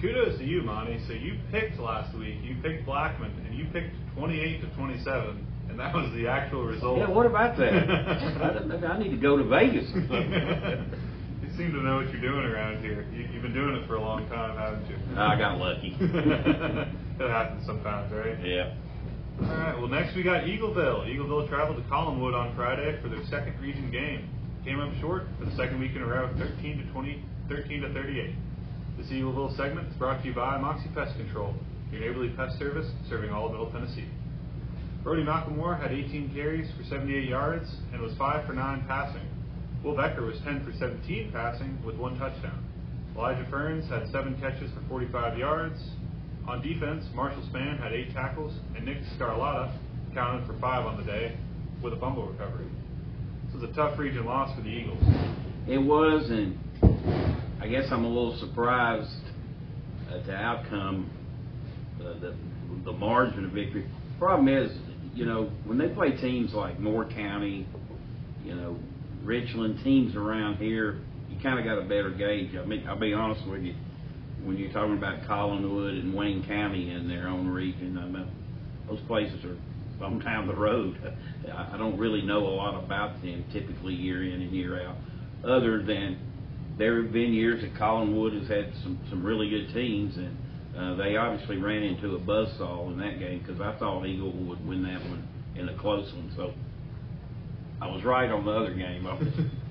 Kudos 0.00 0.38
to 0.38 0.44
you, 0.44 0.62
Monty. 0.62 1.00
So 1.08 1.12
you 1.12 1.38
picked 1.50 1.78
last 1.80 2.16
week, 2.16 2.36
you 2.42 2.56
picked 2.62 2.86
Blackman, 2.86 3.32
and 3.46 3.58
you 3.58 3.66
picked 3.72 3.94
28 4.16 4.60
to 4.60 4.66
27, 4.76 5.28
and 5.28 5.46
that 5.78 5.94
was 5.94 6.10
the 6.14 6.26
actual 6.26 6.64
result. 6.64 6.98
Yeah, 6.98 7.08
what 7.08 7.24
about 7.24 7.56
that? 7.58 7.72
I, 7.72 8.86
I 8.86 8.98
need 8.98 9.10
to 9.10 9.16
go 9.16 9.36
to 9.36 9.44
Vegas. 9.44 9.88
or 9.94 10.02
something. 10.10 10.98
you 11.42 11.48
seem 11.56 11.70
to 11.72 11.80
know 11.80 11.96
what 12.02 12.10
you're 12.10 12.20
doing 12.20 12.44
around 12.44 12.82
here. 12.82 13.06
You, 13.12 13.28
you've 13.32 13.42
been 13.42 13.54
doing 13.54 13.76
it 13.76 13.86
for 13.86 13.94
a 13.94 14.00
long 14.00 14.28
time, 14.28 14.58
haven't 14.58 14.90
you? 14.90 14.98
I 15.16 15.38
got 15.38 15.58
lucky. 15.58 15.96
it 16.00 17.30
happens 17.30 17.64
sometimes, 17.64 18.12
right? 18.12 18.36
yeah. 18.44 18.74
All 19.40 19.46
right. 19.46 19.78
Well, 19.78 19.86
next 19.86 20.16
we 20.16 20.24
got 20.24 20.42
Eagleville. 20.42 21.06
Eagleville 21.06 21.48
traveled 21.48 21.78
to 21.78 21.88
Collinwood 21.88 22.34
on 22.34 22.56
Friday 22.56 22.98
for 23.00 23.08
their 23.08 23.24
second 23.30 23.54
region 23.60 23.90
game. 23.90 24.28
Came 24.64 24.80
up 24.80 24.92
short 25.00 25.24
for 25.38 25.44
the 25.44 25.54
second 25.56 25.78
week 25.78 25.94
in 25.94 26.02
a 26.02 26.06
row, 26.06 26.28
13 26.36 26.78
to 26.78 26.92
20, 26.92 27.22
13 27.48 27.82
to 27.82 27.92
38. 27.92 28.34
This 28.98 29.06
Eagleville 29.06 29.56
segment 29.56 29.88
is 29.88 29.94
brought 29.94 30.22
to 30.22 30.28
you 30.28 30.34
by 30.34 30.58
Moxie 30.58 30.90
Pest 30.92 31.16
Control, 31.16 31.54
your 31.92 32.00
neighborly 32.00 32.30
pest 32.30 32.58
service 32.58 32.90
serving 33.08 33.30
all 33.30 33.46
of 33.46 33.52
Middle 33.52 33.70
Tennessee. 33.70 34.08
Brody 35.08 35.24
McElmore 35.24 35.80
had 35.80 35.90
18 35.90 36.34
carries 36.34 36.70
for 36.76 36.84
78 36.84 37.30
yards 37.30 37.64
and 37.94 38.02
was 38.02 38.12
5 38.18 38.46
for 38.46 38.52
9 38.52 38.84
passing. 38.86 39.26
Will 39.82 39.96
Becker 39.96 40.26
was 40.26 40.36
10 40.44 40.66
for 40.66 40.72
17 40.78 41.32
passing 41.32 41.78
with 41.82 41.96
one 41.96 42.18
touchdown. 42.18 42.62
Elijah 43.16 43.48
Ferns 43.50 43.88
had 43.88 44.06
7 44.12 44.38
catches 44.38 44.70
for 44.72 44.86
45 44.86 45.38
yards. 45.38 45.80
On 46.46 46.60
defense, 46.60 47.06
Marshall 47.14 47.42
Span 47.48 47.78
had 47.78 47.94
8 47.94 48.12
tackles, 48.12 48.52
and 48.76 48.84
Nick 48.84 48.98
Scarlotta 49.16 49.74
counted 50.12 50.46
for 50.46 50.52
5 50.60 50.84
on 50.84 50.98
the 50.98 51.04
day 51.04 51.34
with 51.82 51.94
a 51.94 51.96
fumble 51.96 52.26
recovery. 52.26 52.68
This 53.46 53.62
was 53.62 53.70
a 53.70 53.72
tough 53.72 53.98
region 53.98 54.26
loss 54.26 54.54
for 54.54 54.60
the 54.60 54.68
Eagles. 54.68 55.02
It 55.66 55.78
was, 55.78 56.28
and 56.28 56.58
I 57.62 57.66
guess 57.66 57.86
I'm 57.90 58.04
a 58.04 58.08
little 58.08 58.36
surprised 58.40 59.08
at 60.12 60.26
the 60.26 60.34
outcome, 60.34 61.10
uh, 61.98 62.20
the, 62.20 62.34
the 62.84 62.92
margin 62.92 63.46
of 63.46 63.52
victory. 63.52 63.88
Problem 64.18 64.48
is, 64.48 64.70
you 65.18 65.26
know, 65.26 65.50
when 65.64 65.78
they 65.78 65.88
play 65.88 66.12
teams 66.12 66.54
like 66.54 66.78
Moore 66.78 67.04
County, 67.04 67.66
you 68.44 68.54
know, 68.54 68.78
Richland, 69.24 69.80
teams 69.82 70.14
around 70.14 70.58
here, 70.58 71.00
you 71.28 71.36
kind 71.42 71.58
of 71.58 71.64
got 71.64 71.76
a 71.76 71.82
better 71.82 72.10
gauge. 72.10 72.54
I 72.54 72.64
mean, 72.64 72.86
I'll 72.88 73.00
be 73.00 73.12
honest 73.12 73.44
with 73.48 73.62
you, 73.62 73.74
when 74.44 74.56
you're 74.56 74.72
talking 74.72 74.96
about 74.96 75.22
Collinwood 75.22 75.98
and 75.98 76.14
Wayne 76.14 76.46
County 76.46 76.92
in 76.92 77.08
their 77.08 77.26
own 77.26 77.48
region, 77.48 77.98
I 77.98 78.06
mean, 78.06 78.30
those 78.88 79.00
places 79.08 79.44
are 79.44 79.56
from 79.98 80.20
down 80.20 80.46
the 80.46 80.54
road. 80.54 80.96
I 81.52 81.76
don't 81.76 81.98
really 81.98 82.22
know 82.22 82.46
a 82.46 82.54
lot 82.54 82.80
about 82.80 83.20
them 83.20 83.44
typically 83.52 83.94
year 83.94 84.22
in 84.22 84.40
and 84.40 84.52
year 84.52 84.80
out, 84.86 84.98
other 85.42 85.82
than 85.82 86.16
there 86.78 87.02
have 87.02 87.12
been 87.12 87.32
years 87.32 87.60
that 87.62 87.74
Collinwood 87.74 88.38
has 88.38 88.48
had 88.48 88.72
some 88.84 89.00
some 89.10 89.24
really 89.24 89.50
good 89.50 89.74
teams, 89.74 90.16
and 90.16 90.36
uh, 90.78 90.94
they 90.94 91.16
obviously 91.16 91.56
ran 91.56 91.82
into 91.82 92.14
a 92.14 92.20
buzzsaw 92.20 92.90
in 92.92 92.98
that 92.98 93.18
game 93.18 93.40
because 93.44 93.60
I 93.60 93.76
thought 93.78 94.06
Eagle 94.06 94.32
would 94.32 94.66
win 94.66 94.82
that 94.84 95.00
one 95.00 95.26
in 95.56 95.68
a 95.68 95.76
close 95.78 96.12
one. 96.14 96.32
So 96.36 96.52
I 97.80 97.86
was 97.88 98.04
right 98.04 98.30
on 98.30 98.44
the 98.44 98.52
other 98.52 98.74
game. 98.74 99.06
I 99.06 99.14
was, 99.14 99.28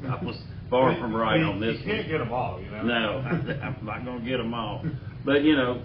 I 0.09 0.23
was 0.23 0.35
far 0.69 0.95
from 0.99 1.15
right 1.15 1.41
on 1.41 1.59
this 1.61 1.77
You 1.79 1.85
can't 1.85 1.97
one. 1.99 2.07
get 2.09 2.17
them 2.19 2.33
all, 2.33 2.61
you 2.61 2.69
know? 2.71 2.83
No, 2.83 3.17
I'm 3.63 3.85
not 3.85 4.03
going 4.05 4.19
to 4.23 4.29
get 4.29 4.37
them 4.37 4.53
all. 4.53 4.83
But 5.25 5.43
you 5.43 5.55
know, 5.55 5.81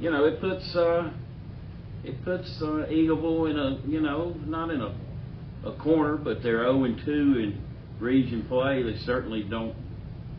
you 0.00 0.10
know, 0.10 0.24
it 0.24 0.40
puts 0.40 0.74
uh, 0.74 1.10
it 2.02 2.24
puts 2.24 2.48
uh, 2.60 2.86
Eagleville 2.90 3.50
in 3.50 3.58
a 3.58 3.90
you 3.90 4.00
know 4.00 4.34
not 4.46 4.70
in 4.70 4.80
a 4.80 4.94
a 5.66 5.72
corner, 5.78 6.16
but 6.16 6.42
they're 6.42 6.64
0 6.64 6.84
and 6.84 7.00
2 7.04 7.10
in 7.10 7.60
region 7.98 8.44
play. 8.48 8.82
They 8.82 8.98
certainly 9.06 9.42
don't 9.44 9.74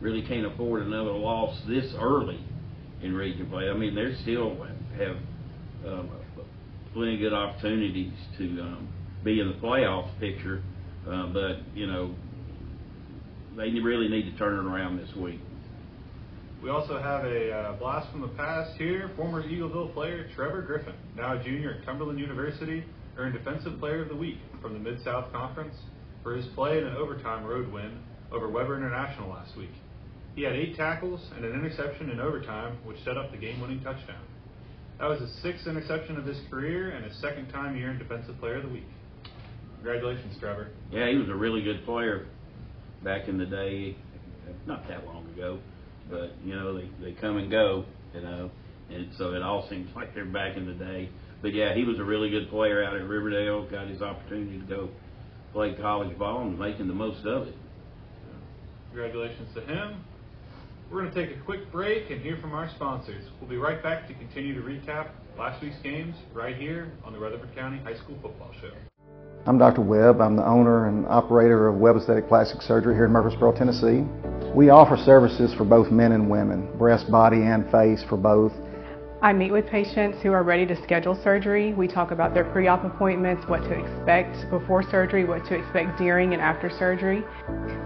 really 0.00 0.22
can't 0.22 0.46
afford 0.46 0.82
another 0.82 1.10
loss 1.10 1.58
this 1.66 1.92
early 1.98 2.38
in 3.02 3.14
region 3.14 3.48
play. 3.50 3.68
I 3.68 3.74
mean, 3.74 3.94
they 3.94 4.14
still 4.22 4.56
have 4.98 5.16
um, 5.86 6.10
plenty 6.92 7.14
of 7.14 7.20
good 7.20 7.32
opportunities 7.32 8.12
to 8.38 8.44
um, 8.60 8.88
be 9.22 9.40
in 9.40 9.48
the 9.48 9.54
playoff 9.54 10.08
picture, 10.18 10.62
uh, 11.08 11.26
but 11.26 11.56
you 11.74 11.86
know 11.86 12.14
they 13.56 13.70
really 13.80 14.08
need 14.08 14.30
to 14.30 14.38
turn 14.38 14.54
it 14.54 14.68
around 14.68 14.98
this 14.98 15.14
week. 15.16 15.40
We 16.62 16.70
also 16.70 17.00
have 17.00 17.24
a 17.24 17.52
uh, 17.52 17.72
blast 17.74 18.10
from 18.10 18.22
the 18.22 18.28
past 18.28 18.76
here. 18.78 19.10
Former 19.16 19.42
Eagleville 19.42 19.92
player 19.92 20.28
Trevor 20.34 20.62
Griffin, 20.62 20.94
now 21.14 21.38
a 21.38 21.44
junior 21.44 21.78
at 21.78 21.86
Cumberland 21.86 22.18
University, 22.18 22.84
earned 23.18 23.34
Defensive 23.34 23.78
Player 23.78 24.02
of 24.02 24.08
the 24.08 24.16
Week 24.16 24.38
from 24.62 24.72
the 24.72 24.78
Mid 24.78 25.02
South 25.04 25.30
Conference 25.32 25.74
for 26.22 26.34
his 26.34 26.46
play 26.54 26.78
in 26.78 26.84
an 26.84 26.96
overtime 26.96 27.44
road 27.44 27.70
win 27.72 27.98
over 28.32 28.48
Webber 28.48 28.76
International 28.76 29.28
last 29.28 29.56
week. 29.56 29.70
He 30.36 30.42
had 30.42 30.52
eight 30.52 30.76
tackles 30.76 31.20
and 31.34 31.44
an 31.46 31.52
interception 31.52 32.10
in 32.10 32.20
overtime, 32.20 32.76
which 32.84 32.98
set 33.04 33.16
up 33.16 33.30
the 33.30 33.38
game 33.38 33.58
winning 33.58 33.80
touchdown. 33.82 34.22
That 35.00 35.08
was 35.08 35.18
his 35.18 35.34
sixth 35.42 35.66
interception 35.66 36.18
of 36.18 36.26
his 36.26 36.38
career 36.50 36.90
and 36.90 37.04
his 37.04 37.18
second 37.20 37.48
time 37.48 37.74
he 37.74 37.82
in 37.82 37.98
Defensive 37.98 38.38
Player 38.38 38.56
of 38.56 38.64
the 38.64 38.68
Week. 38.68 38.86
Congratulations, 39.76 40.36
Trevor. 40.38 40.68
Yeah, 40.92 41.08
he 41.08 41.16
was 41.16 41.30
a 41.30 41.34
really 41.34 41.62
good 41.62 41.84
player 41.86 42.26
back 43.02 43.28
in 43.28 43.38
the 43.38 43.46
day, 43.46 43.96
not 44.66 44.86
that 44.88 45.06
long 45.06 45.26
ago. 45.32 45.58
But 46.10 46.32
you 46.44 46.54
know, 46.54 46.76
they 46.76 46.88
they 47.02 47.12
come 47.12 47.38
and 47.38 47.50
go, 47.50 47.86
you 48.14 48.20
know, 48.20 48.50
and 48.90 49.08
so 49.16 49.32
it 49.32 49.42
all 49.42 49.66
seems 49.70 49.88
like 49.96 50.14
they're 50.14 50.26
back 50.26 50.56
in 50.56 50.66
the 50.66 50.74
day. 50.74 51.08
But 51.40 51.54
yeah, 51.54 51.74
he 51.74 51.84
was 51.84 51.98
a 51.98 52.04
really 52.04 52.28
good 52.28 52.50
player 52.50 52.84
out 52.84 52.94
at 52.94 53.08
Riverdale. 53.08 53.68
Got 53.70 53.88
his 53.88 54.02
opportunity 54.02 54.58
to 54.58 54.66
go 54.66 54.88
play 55.52 55.74
college 55.74 56.16
ball 56.18 56.42
and 56.42 56.58
making 56.58 56.88
the 56.88 56.94
most 56.94 57.24
of 57.26 57.48
it. 57.48 57.54
Congratulations 58.90 59.48
to 59.54 59.60
him. 59.62 60.04
We're 60.90 61.02
going 61.02 61.12
to 61.12 61.26
take 61.26 61.36
a 61.36 61.40
quick 61.40 61.72
break 61.72 62.10
and 62.12 62.20
hear 62.20 62.36
from 62.36 62.52
our 62.52 62.70
sponsors. 62.70 63.24
We'll 63.40 63.50
be 63.50 63.56
right 63.56 63.82
back 63.82 64.06
to 64.06 64.14
continue 64.14 64.54
to 64.54 64.60
recap 64.60 65.08
last 65.36 65.60
week's 65.60 65.78
games 65.82 66.14
right 66.32 66.54
here 66.54 66.92
on 67.04 67.12
the 67.12 67.18
Rutherford 67.18 67.52
County 67.56 67.78
High 67.78 67.96
School 67.96 68.16
Football 68.22 68.52
Show. 68.60 68.70
I'm 69.46 69.58
Dr. 69.58 69.80
Webb. 69.80 70.20
I'm 70.20 70.36
the 70.36 70.46
owner 70.46 70.86
and 70.86 71.04
operator 71.08 71.66
of 71.66 71.74
Webb 71.74 71.96
Aesthetic 71.96 72.28
Plastic 72.28 72.62
Surgery 72.62 72.94
here 72.94 73.06
in 73.06 73.10
Murfreesboro, 73.10 73.56
Tennessee. 73.56 74.04
We 74.54 74.70
offer 74.70 74.96
services 74.96 75.52
for 75.54 75.64
both 75.64 75.90
men 75.90 76.12
and 76.12 76.30
women, 76.30 76.68
breast, 76.78 77.10
body, 77.10 77.42
and 77.42 77.68
face 77.72 78.04
for 78.08 78.16
both. 78.16 78.52
I 79.22 79.32
meet 79.32 79.50
with 79.50 79.66
patients 79.66 80.18
who 80.22 80.32
are 80.32 80.42
ready 80.42 80.66
to 80.66 80.76
schedule 80.82 81.18
surgery. 81.24 81.72
We 81.72 81.88
talk 81.88 82.10
about 82.10 82.34
their 82.34 82.44
pre-op 82.44 82.84
appointments, 82.84 83.48
what 83.48 83.62
to 83.62 83.72
expect 83.72 84.50
before 84.50 84.82
surgery, 84.82 85.24
what 85.24 85.42
to 85.46 85.54
expect 85.54 85.96
during 85.96 86.34
and 86.34 86.42
after 86.42 86.68
surgery. 86.68 87.24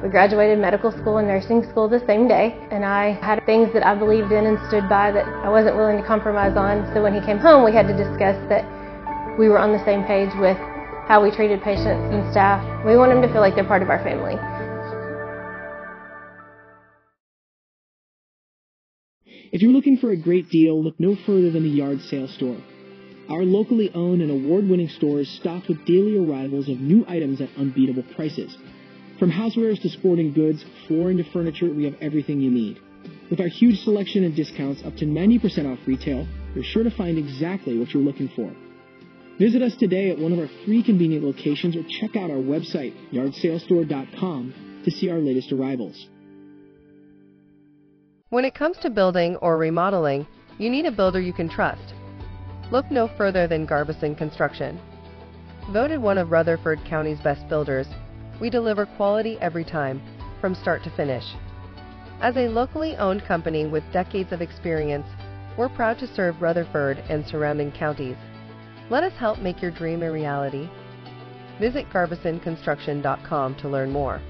We 0.02 0.08
graduated 0.08 0.58
medical 0.58 0.90
school 0.90 1.18
and 1.18 1.28
nursing 1.28 1.62
school 1.70 1.88
the 1.88 2.04
same 2.04 2.26
day, 2.26 2.58
and 2.72 2.84
I 2.84 3.12
had 3.22 3.46
things 3.46 3.72
that 3.75 3.87
I 3.87 3.94
believed 3.94 4.32
in 4.32 4.46
and 4.46 4.58
stood 4.66 4.88
by 4.88 5.12
that 5.12 5.25
I 5.25 5.49
wasn't 5.49 5.76
willing 5.76 5.99
to 6.02 6.06
compromise 6.06 6.56
on. 6.56 6.92
So 6.94 7.02
when 7.02 7.14
he 7.14 7.20
came 7.20 7.38
home, 7.38 7.64
we 7.64 7.72
had 7.72 7.87
to 7.87 7.96
discuss 7.96 8.37
that 8.49 8.66
we 9.38 9.49
were 9.49 9.58
on 9.58 9.70
the 9.70 9.84
same 9.84 10.02
page 10.02 10.30
with 10.40 10.58
how 11.06 11.22
we 11.22 11.30
treated 11.30 11.62
patients 11.62 12.10
and 12.10 12.28
staff. 12.32 12.58
We 12.84 12.96
want 12.96 13.12
them 13.12 13.22
to 13.22 13.30
feel 13.30 13.40
like 13.40 13.54
they're 13.54 13.62
part 13.62 13.82
of 13.82 13.88
our 13.88 14.02
family. 14.02 14.34
If 19.52 19.62
you're 19.62 19.73
looking 19.73 19.97
for 19.97 20.12
a 20.12 20.16
great 20.16 20.49
deal, 20.49 20.80
look 20.80 21.00
no 21.00 21.16
further 21.26 21.50
than 21.50 21.64
the 21.64 21.71
Yard 21.71 22.00
Sale 22.02 22.28
Store. 22.28 22.59
Our 23.28 23.42
locally 23.42 23.90
owned 23.92 24.23
and 24.23 24.30
award-winning 24.30 24.90
store 24.90 25.19
is 25.21 25.28
stocked 25.28 25.66
with 25.66 25.85
daily 25.85 26.16
arrivals 26.16 26.69
of 26.69 26.78
new 26.78 27.04
items 27.09 27.40
at 27.40 27.49
unbeatable 27.57 28.04
prices. 28.14 28.57
From 29.19 29.33
housewares 29.33 29.83
to 29.83 29.88
sporting 29.88 30.33
goods, 30.33 30.64
flooring 30.87 31.16
to 31.16 31.25
furniture, 31.25 31.69
we 31.69 31.85
have 31.85 31.97
everything 32.00 32.40
you 32.40 32.50
need. 32.50 32.78
With 33.28 33.40
our 33.40 33.49
huge 33.49 33.80
selection 33.80 34.23
and 34.23 34.37
discounts 34.37 34.85
up 34.85 34.97
to 34.99 35.04
90% 35.04 35.66
off 35.66 35.85
retail, 35.85 36.28
you're 36.54 36.62
sure 36.62 36.85
to 36.85 36.90
find 36.90 37.19
exactly 37.19 37.76
what 37.76 37.92
you're 37.92 38.04
looking 38.04 38.30
for. 38.37 38.54
Visit 39.40 39.62
us 39.62 39.75
today 39.75 40.11
at 40.11 40.19
one 40.19 40.33
of 40.33 40.38
our 40.38 40.50
three 40.64 40.85
convenient 40.85 41.25
locations 41.25 41.75
or 41.75 41.83
check 41.83 42.14
out 42.14 42.30
our 42.30 42.37
website, 42.37 42.95
yardsalestore.com, 43.11 44.83
to 44.85 44.90
see 44.92 45.11
our 45.11 45.19
latest 45.19 45.50
arrivals. 45.50 46.07
When 48.30 48.44
it 48.44 48.54
comes 48.54 48.76
to 48.82 48.90
building 48.90 49.34
or 49.42 49.58
remodeling, 49.58 50.25
you 50.56 50.70
need 50.70 50.87
a 50.87 50.92
builder 50.92 51.20
you 51.20 51.32
can 51.32 51.49
trust. 51.49 51.94
Look 52.70 52.88
no 52.88 53.08
further 53.18 53.49
than 53.49 53.66
Garbison 53.66 54.14
Construction. 54.14 54.78
Voted 55.72 56.00
one 56.00 56.16
of 56.16 56.30
Rutherford 56.30 56.78
County's 56.88 57.18
best 57.18 57.49
builders, 57.49 57.88
we 58.40 58.49
deliver 58.49 58.87
quality 58.87 59.37
every 59.40 59.64
time, 59.64 60.00
from 60.40 60.54
start 60.54 60.84
to 60.84 60.90
finish. 60.90 61.25
As 62.20 62.37
a 62.37 62.49
locally 62.49 62.96
owned 62.99 63.25
company 63.25 63.66
with 63.66 63.82
decades 63.92 64.30
of 64.30 64.40
experience, 64.40 65.08
we're 65.58 65.68
proud 65.68 65.99
to 65.99 66.14
serve 66.14 66.40
Rutherford 66.40 66.99
and 67.08 67.26
surrounding 67.26 67.72
counties. 67.72 68.16
Let 68.90 69.02
us 69.02 69.14
help 69.18 69.40
make 69.40 69.60
your 69.60 69.72
dream 69.72 70.04
a 70.04 70.12
reality. 70.12 70.70
Visit 71.58 71.90
garbisonconstruction.com 71.90 73.56
to 73.56 73.68
learn 73.68 73.90
more. 73.90 74.22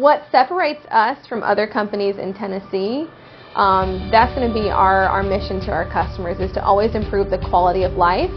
What 0.00 0.24
separates 0.32 0.80
us 0.90 1.18
from 1.26 1.42
other 1.42 1.66
companies 1.66 2.16
in 2.16 2.32
Tennessee, 2.32 3.04
um, 3.54 4.08
that's 4.10 4.32
going 4.34 4.48
to 4.48 4.54
be 4.54 4.70
our, 4.70 5.04
our 5.04 5.22
mission 5.22 5.60
to 5.68 5.70
our 5.72 5.84
customers, 5.92 6.40
is 6.40 6.50
to 6.52 6.64
always 6.64 6.94
improve 6.94 7.28
the 7.28 7.36
quality 7.36 7.82
of 7.82 7.92
life. 7.92 8.32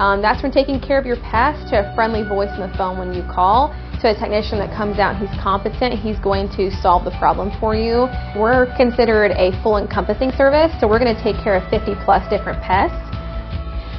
Um, 0.00 0.22
that's 0.22 0.40
from 0.40 0.52
taking 0.52 0.80
care 0.80 0.98
of 0.98 1.04
your 1.04 1.20
pest 1.20 1.68
to 1.68 1.84
a 1.84 1.94
friendly 1.94 2.24
voice 2.26 2.48
on 2.56 2.64
the 2.64 2.74
phone 2.78 2.96
when 2.96 3.12
you 3.12 3.20
call, 3.28 3.76
to 4.00 4.08
a 4.08 4.14
technician 4.16 4.56
that 4.56 4.74
comes 4.74 4.98
out, 4.98 5.20
he's 5.20 5.28
competent, 5.36 6.00
he's 6.00 6.18
going 6.20 6.48
to 6.56 6.72
solve 6.80 7.04
the 7.04 7.12
problem 7.20 7.52
for 7.60 7.76
you. 7.76 8.08
We're 8.32 8.72
considered 8.80 9.36
a 9.36 9.52
full 9.62 9.76
encompassing 9.76 10.32
service, 10.32 10.72
so 10.80 10.88
we're 10.88 10.98
going 10.98 11.14
to 11.14 11.22
take 11.22 11.36
care 11.44 11.60
of 11.60 11.68
50 11.68 11.92
plus 12.08 12.24
different 12.32 12.56
pests, 12.64 12.96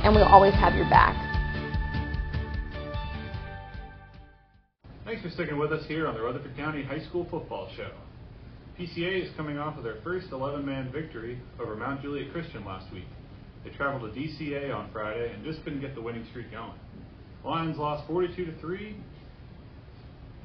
and 0.01 0.17
we'll 0.17 0.25
always 0.25 0.55
have 0.55 0.73
your 0.73 0.89
back. 0.89 1.22
Thanks 5.13 5.27
for 5.27 5.33
sticking 5.35 5.59
with 5.59 5.71
us 5.71 5.85
here 5.85 6.07
on 6.07 6.15
the 6.15 6.21
Rutherford 6.21 6.57
County 6.57 6.81
High 6.81 7.05
School 7.05 7.27
Football 7.29 7.69
Show. 7.77 7.91
PCA 8.79 9.21
is 9.23 9.29
coming 9.37 9.59
off 9.59 9.77
of 9.77 9.83
their 9.83 9.97
first 10.03 10.31
11 10.31 10.65
man 10.65 10.91
victory 10.91 11.39
over 11.61 11.75
Mount 11.75 12.01
Juliet 12.01 12.31
Christian 12.31 12.65
last 12.65 12.91
week. 12.91 13.05
They 13.63 13.69
traveled 13.69 14.11
to 14.11 14.19
DCA 14.19 14.73
on 14.73 14.89
Friday 14.91 15.31
and 15.31 15.45
just 15.45 15.63
couldn't 15.63 15.81
get 15.81 15.93
the 15.93 16.01
winning 16.01 16.25
streak 16.31 16.49
going. 16.49 16.79
Lions 17.45 17.77
lost 17.77 18.07
42 18.07 18.43
to 18.43 18.59
3. 18.59 18.97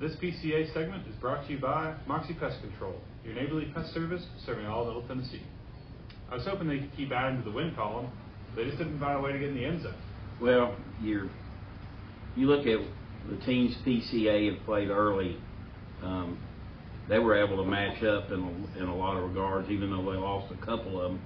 This 0.03 0.13
PCA 0.17 0.71
segment 0.75 1.09
is 1.09 1.17
brought 1.17 1.47
to 1.47 1.53
you 1.55 1.59
by 1.59 1.95
Moxie 2.07 2.35
Pest 2.35 2.61
Control, 2.61 3.01
your 3.25 3.37
neighborly 3.37 3.73
pest 3.75 3.95
service 3.95 4.27
serving 4.45 4.67
all 4.67 4.83
of 4.83 4.89
Middle 4.89 5.09
Tennessee. 5.09 5.45
I 6.31 6.35
was 6.35 6.45
hoping 6.45 6.69
they 6.69 6.81
could 6.81 6.95
keep 6.95 7.11
adding 7.11 7.39
to 7.39 7.45
the 7.49 7.57
win 7.57 7.75
column, 7.75 8.13
they 8.55 8.65
just 8.65 8.77
didn't 8.77 9.01
find 9.01 9.19
a 9.19 9.23
way 9.23 9.33
to 9.33 9.39
get 9.39 9.49
in 9.49 9.55
the 9.55 9.65
end 9.65 9.83
zone. 9.83 9.95
Well, 10.43 10.77
you're 11.01 11.31
you 12.37 12.47
look 12.47 12.67
at 12.67 12.79
the 13.29 13.37
teams 13.45 13.75
PCA 13.87 14.55
have 14.55 14.65
played 14.65 14.89
early. 14.89 15.37
Um, 16.03 16.39
they 17.09 17.19
were 17.19 17.37
able 17.37 17.57
to 17.63 17.65
match 17.69 18.03
up 18.03 18.31
in 18.31 18.41
a, 18.41 18.79
in 18.83 18.89
a 18.89 18.95
lot 18.97 19.17
of 19.17 19.25
regards, 19.25 19.71
even 19.71 19.91
though 19.91 20.11
they 20.11 20.19
lost 20.19 20.53
a 20.53 20.57
couple 20.65 21.01
of 21.01 21.13
them. 21.13 21.21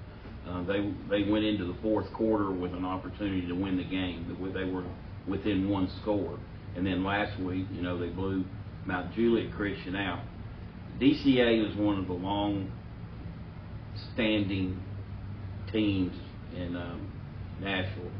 Uh, 0.47 0.63
they 0.63 0.93
they 1.09 1.23
went 1.29 1.45
into 1.45 1.65
the 1.65 1.75
fourth 1.81 2.11
quarter 2.13 2.51
with 2.51 2.73
an 2.73 2.83
opportunity 2.83 3.47
to 3.47 3.53
win 3.53 3.77
the 3.77 3.83
game. 3.83 4.25
They 4.53 4.65
were 4.65 4.83
within 5.27 5.69
one 5.69 5.89
score, 6.01 6.37
and 6.75 6.85
then 6.85 7.03
last 7.03 7.39
week, 7.39 7.65
you 7.71 7.81
know, 7.81 7.97
they 7.97 8.09
blew 8.09 8.43
Mount 8.85 9.13
Juliet 9.15 9.53
Christian 9.53 9.95
out. 9.95 10.19
DCA 10.99 11.69
is 11.69 11.77
one 11.77 11.97
of 11.97 12.07
the 12.07 12.13
long-standing 12.13 12.69
teams 15.71 16.13
in 16.55 16.75
um, 16.75 17.09
Nashville. 17.61 18.11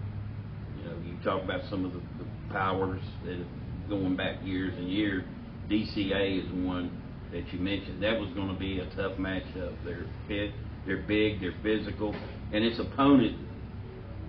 You 0.78 0.86
know, 0.86 0.96
you 1.06 1.18
talk 1.24 1.44
about 1.44 1.62
some 1.70 1.84
of 1.86 1.92
the, 1.94 2.00
the 2.00 2.26
powers 2.52 3.02
that 3.26 3.38
have 3.38 3.48
going 3.90 4.16
back 4.16 4.38
years 4.44 4.74
and 4.78 4.90
years. 4.90 5.24
DCA 5.70 6.46
is 6.46 6.52
one 6.66 6.92
that 7.32 7.52
you 7.52 7.60
mentioned. 7.60 8.02
That 8.04 8.20
was 8.20 8.30
going 8.36 8.54
to 8.54 8.60
be 8.60 8.80
a 8.80 8.86
tough 8.96 9.18
matchup. 9.18 9.76
They're 9.84 10.06
fit, 10.28 10.52
they're 10.86 11.04
big, 11.08 11.42
they're 11.42 11.56
physical, 11.64 12.14
and 12.54 12.64
its 12.64 12.80
opponent. 12.80 13.38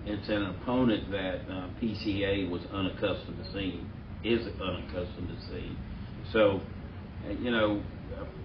It's 0.05 0.29
an 0.29 0.45
opponent 0.45 1.09
that 1.11 1.41
uh, 1.49 1.67
PCA 1.81 2.49
was 2.49 2.61
unaccustomed 2.71 3.43
to 3.43 3.53
seeing, 3.53 3.89
is 4.23 4.47
unaccustomed 4.61 5.29
to 5.29 5.47
seeing. 5.49 5.75
So, 6.31 6.61
uh, 7.25 7.31
you 7.31 7.51
know, 7.51 7.81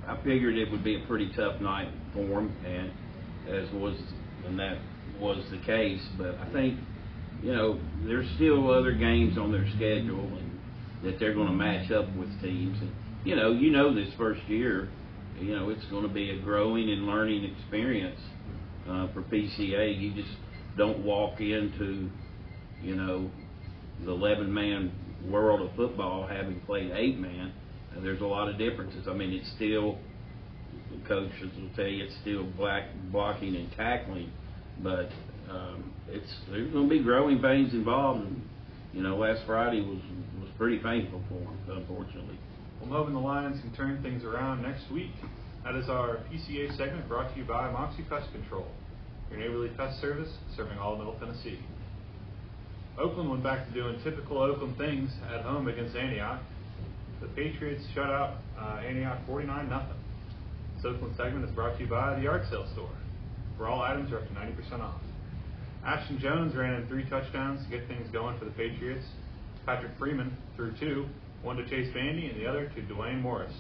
I 0.07 0.17
figured 0.25 0.57
it 0.57 0.71
would 0.71 0.85
be 0.85 1.03
a 1.03 1.07
pretty 1.07 1.31
tough 1.37 1.61
night 1.61 1.89
for 2.13 2.25
them, 2.25 2.55
and 2.65 2.91
as 3.49 3.71
was, 3.73 3.97
and 4.47 4.59
that 4.59 4.79
was 5.21 5.45
the 5.51 5.59
case. 5.59 6.01
But 6.19 6.37
I 6.39 6.51
think, 6.53 6.79
you 7.43 7.53
know, 7.53 7.79
there's 8.05 8.29
still 8.37 8.73
other 8.73 8.93
games 8.93 9.39
on 9.39 9.53
their 9.53 9.69
schedule, 9.77 10.27
and 10.37 10.50
that 11.05 11.19
they're 11.19 11.35
going 11.35 11.49
to 11.49 11.55
match 11.55 11.91
up 11.91 12.07
with 12.17 12.29
teams. 12.43 12.79
And 12.81 12.93
you 13.25 13.37
know, 13.37 13.53
you 13.53 13.71
know, 13.71 13.95
this 13.95 14.09
first 14.17 14.43
year, 14.49 14.89
you 15.39 15.57
know, 15.57 15.71
it's 15.71 15.85
going 15.87 16.03
to 16.03 16.13
be 16.13 16.31
a 16.31 16.41
growing 16.41 16.91
and 16.91 17.07
learning 17.07 17.45
experience 17.45 18.21
uh, 18.89 19.09
for 19.13 19.23
PCA. 19.23 19.99
You 20.01 20.15
just 20.15 20.35
don't 20.77 21.05
walk 21.05 21.41
into, 21.41 22.11
you 22.83 22.97
know, 22.97 23.31
the 24.05 24.11
11-man 24.11 24.93
world 25.29 25.61
of 25.61 25.77
football 25.77 26.27
having 26.27 26.61
played 26.61 26.91
eight-man 26.93 27.53
and 27.95 28.05
there's 28.05 28.21
a 28.21 28.27
lot 28.27 28.49
of 28.49 28.59
differences. 28.59 29.07
I 29.09 29.15
mean, 29.15 29.33
it's 29.33 29.51
still 29.57 29.99
coaches 31.07 31.51
will 31.57 31.71
tell 31.75 31.87
you 31.87 32.05
it's 32.05 32.15
still 32.21 32.45
black 32.57 32.85
blocking 33.11 33.57
and 33.57 33.71
tackling, 33.77 34.31
but 34.83 35.11
um, 35.51 35.93
it's 36.09 36.33
there's 36.51 36.73
going 36.73 36.89
to 36.89 36.91
be 36.91 37.03
growing 37.03 37.41
pains 37.41 37.73
involved. 37.73 38.27
And, 38.27 38.43
you 38.93 39.03
know, 39.03 39.17
last 39.17 39.43
Friday 39.47 39.81
was 39.81 39.99
pretty 40.61 40.79
painful 40.79 41.23
for 41.31 41.41
them, 41.67 41.79
unfortunately. 41.79 42.39
Well, 42.81 42.91
Melvin 42.91 43.15
the 43.15 43.21
Lions 43.21 43.59
can 43.63 43.73
turn 43.75 44.03
things 44.03 44.25
around 44.25 44.61
next 44.61 44.91
week. 44.93 45.13
That 45.65 45.75
is 45.75 45.89
our 45.89 46.19
PCA 46.31 46.77
segment 46.77 47.09
brought 47.09 47.33
to 47.33 47.41
you 47.41 47.47
by 47.47 47.73
Moxie 47.73 48.05
Pest 48.11 48.31
Control, 48.33 48.67
your 49.31 49.41
neighborly 49.41 49.71
pest 49.79 50.03
service 50.03 50.29
serving 50.55 50.77
all 50.77 50.93
of 50.93 50.99
Middle 50.99 51.19
Tennessee. 51.19 51.59
Oakland 52.99 53.31
went 53.31 53.43
back 53.43 53.67
to 53.67 53.73
doing 53.73 53.99
typical 54.05 54.37
Oakland 54.37 54.77
things 54.77 55.11
at 55.35 55.41
home 55.41 55.67
against 55.67 55.97
Antioch 55.97 56.41
the 57.21 57.29
Patriots 57.29 57.85
shut 57.95 58.09
out 58.09 58.37
uh, 58.59 58.81
Antioch 58.85 59.19
49 59.27 59.69
nothing. 59.69 59.97
This 60.77 60.87
Oakland 60.87 61.15
segment 61.17 61.45
is 61.45 61.51
brought 61.55 61.77
to 61.77 61.85
you 61.85 61.89
by 61.89 62.17
the 62.17 62.23
Yard 62.23 62.43
Sale 62.51 62.67
Store, 62.73 62.91
where 63.57 63.69
all 63.69 63.83
items 63.83 64.13
are 64.13 64.19
up 64.19 64.29
to 64.29 64.35
90% 64.35 64.81
off. 64.81 65.01
Ashton 65.85 66.19
Jones 66.19 66.55
ran 66.55 66.75
in 66.75 66.89
three 66.89 67.09
touchdowns 67.09 67.65
to 67.65 67.71
get 67.71 67.87
things 67.89 68.09
going 68.13 68.39
for 68.39 68.45
the 68.45 68.51
Patriots. 68.53 69.05
Patrick 69.71 69.97
Freeman 70.01 70.37
threw 70.57 70.73
two, 70.81 71.07
one 71.43 71.57
to 71.57 71.65
Chase 71.71 71.95
Bandy 71.95 72.27
and 72.27 72.41
the 72.41 72.45
other 72.45 72.69
to 72.71 72.83
Dwayne 72.93 73.23
Morris. 73.23 73.53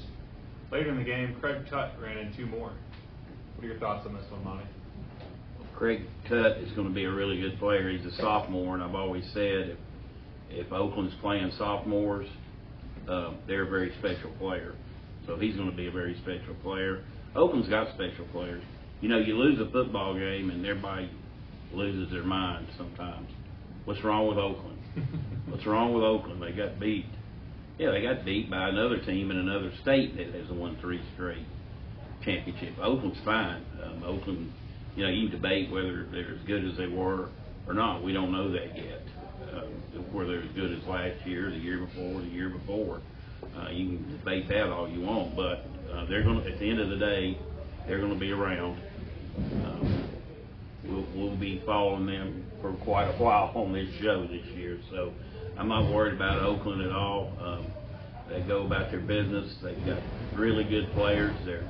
Later 0.73 0.90
in 0.90 0.96
the 0.96 1.05
game, 1.05 1.37
Craig 1.40 1.62
Tutt 1.70 1.92
ran 2.03 2.18
in 2.18 2.37
two 2.37 2.46
more. 2.46 2.73
What 3.55 3.64
are 3.64 3.68
your 3.68 3.79
thoughts 3.79 4.05
on 4.09 4.14
this 4.14 4.25
one, 4.29 4.42
Monty? 4.42 4.64
Craig 5.73 6.03
Tutt 6.29 6.59
is 6.59 6.73
going 6.73 6.88
to 6.88 6.92
be 6.92 7.05
a 7.05 7.12
really 7.12 7.40
good 7.40 7.61
player. 7.61 7.88
He's 7.88 8.05
a 8.12 8.16
sophomore, 8.16 8.75
and 8.75 8.83
I've 8.83 8.96
always 8.96 9.25
said 9.33 9.77
if, 10.51 10.66
if 10.66 10.73
Oakland's 10.73 11.14
playing 11.20 11.53
sophomores, 11.57 12.27
uh, 13.09 13.35
they're 13.46 13.68
a 13.68 13.70
very 13.70 13.92
special 14.01 14.33
player. 14.33 14.75
So 15.29 15.37
he's 15.37 15.55
going 15.55 15.70
to 15.70 15.77
be 15.77 15.87
a 15.87 15.92
very 15.92 16.16
special 16.25 16.57
player. 16.64 17.05
Oakland's 17.37 17.68
got 17.68 17.87
special 17.94 18.27
players. 18.33 18.64
You 19.01 19.11
know, 19.11 19.18
you 19.18 19.37
lose 19.37 19.61
a 19.61 19.70
football 19.70 20.14
game 20.14 20.51
and 20.51 20.66
everybody 20.66 21.09
loses 21.73 22.11
their 22.11 22.25
mind 22.25 22.66
sometimes. 22.77 23.31
What's 23.85 24.03
wrong 24.03 24.27
with 24.27 24.38
Oakland? 24.38 24.79
What's 25.48 25.66
wrong 25.66 25.94
with 25.94 26.05
Oakland? 26.05 26.42
They 26.42 26.53
got 26.53 26.79
beat. 26.81 27.07
Yeah, 27.79 27.92
they 27.92 28.03
got 28.03 28.24
beat 28.24 28.50
by 28.50 28.68
another 28.68 28.98
team 28.98 29.31
in 29.31 29.38
another 29.38 29.72
state 29.83 30.16
that 30.16 30.35
has 30.35 30.50
won 30.50 30.76
three 30.81 31.00
straight 31.14 31.46
championship. 32.24 32.79
Oakland's 32.79 33.18
fine. 33.24 33.64
Um, 33.83 34.03
Oakland, 34.05 34.53
you 34.96 35.05
know, 35.05 35.11
you 35.11 35.29
can 35.29 35.40
debate 35.40 35.70
whether 35.70 36.05
they're 36.12 36.35
as 36.35 36.46
good 36.46 36.64
as 36.64 36.76
they 36.76 36.87
were 36.87 37.29
or 37.66 37.74
not. 37.74 38.03
We 38.03 38.12
don't 38.12 38.33
know 38.33 38.50
that 38.53 38.76
yet 38.76 39.03
uh, 39.55 39.66
were 40.12 40.26
they 40.26 40.46
as 40.46 40.55
good 40.55 40.72
as 40.76 40.85
last 40.87 41.26
year, 41.26 41.50
the 41.50 41.57
year 41.57 41.79
before, 41.79 42.20
the 42.20 42.29
year 42.29 42.50
before. 42.50 43.00
Uh, 43.57 43.70
you 43.70 43.96
can 43.96 44.18
debate 44.18 44.48
that 44.48 44.68
all 44.68 44.88
you 44.88 45.00
want, 45.00 45.35
but 45.35 45.64
uh, 45.92 46.05
they're 46.09 46.22
going 46.22 46.42
to, 46.42 46.53
at 46.53 46.59
the 46.59 46.68
end 46.68 46.81
of 46.81 46.90
the 46.90 46.96
day, 46.96 47.38
they're 47.87 47.98
going 47.98 48.12
to 48.12 48.18
be 48.18 48.33
around. 48.33 48.81
Um, 49.64 50.09
we'll, 50.84 51.06
we'll 51.14 51.36
be 51.36 51.62
following 51.66 52.06
them 52.06 52.44
for 52.60 52.72
quite 52.84 53.08
a 53.08 53.22
while 53.22 53.52
on 53.54 53.72
this 53.72 53.88
show 54.00 54.26
this 54.26 54.46
year, 54.56 54.78
so 54.90 55.12
I'm 55.58 55.68
not 55.68 55.92
worried 55.92 56.14
about 56.14 56.40
Oakland 56.40 56.82
at 56.82 56.92
all. 56.92 57.32
Um, 57.40 57.66
they 58.28 58.40
go 58.42 58.64
about 58.66 58.90
their 58.90 59.00
business. 59.00 59.54
They've 59.62 59.84
got 59.84 60.00
really 60.34 60.64
good 60.64 60.92
players. 60.92 61.34
They're 61.44 61.68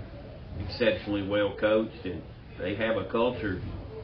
exceptionally 0.60 1.26
well 1.26 1.56
coached, 1.58 2.04
and 2.04 2.22
they 2.58 2.74
have 2.76 2.96
a 2.96 3.04
culture. 3.10 3.62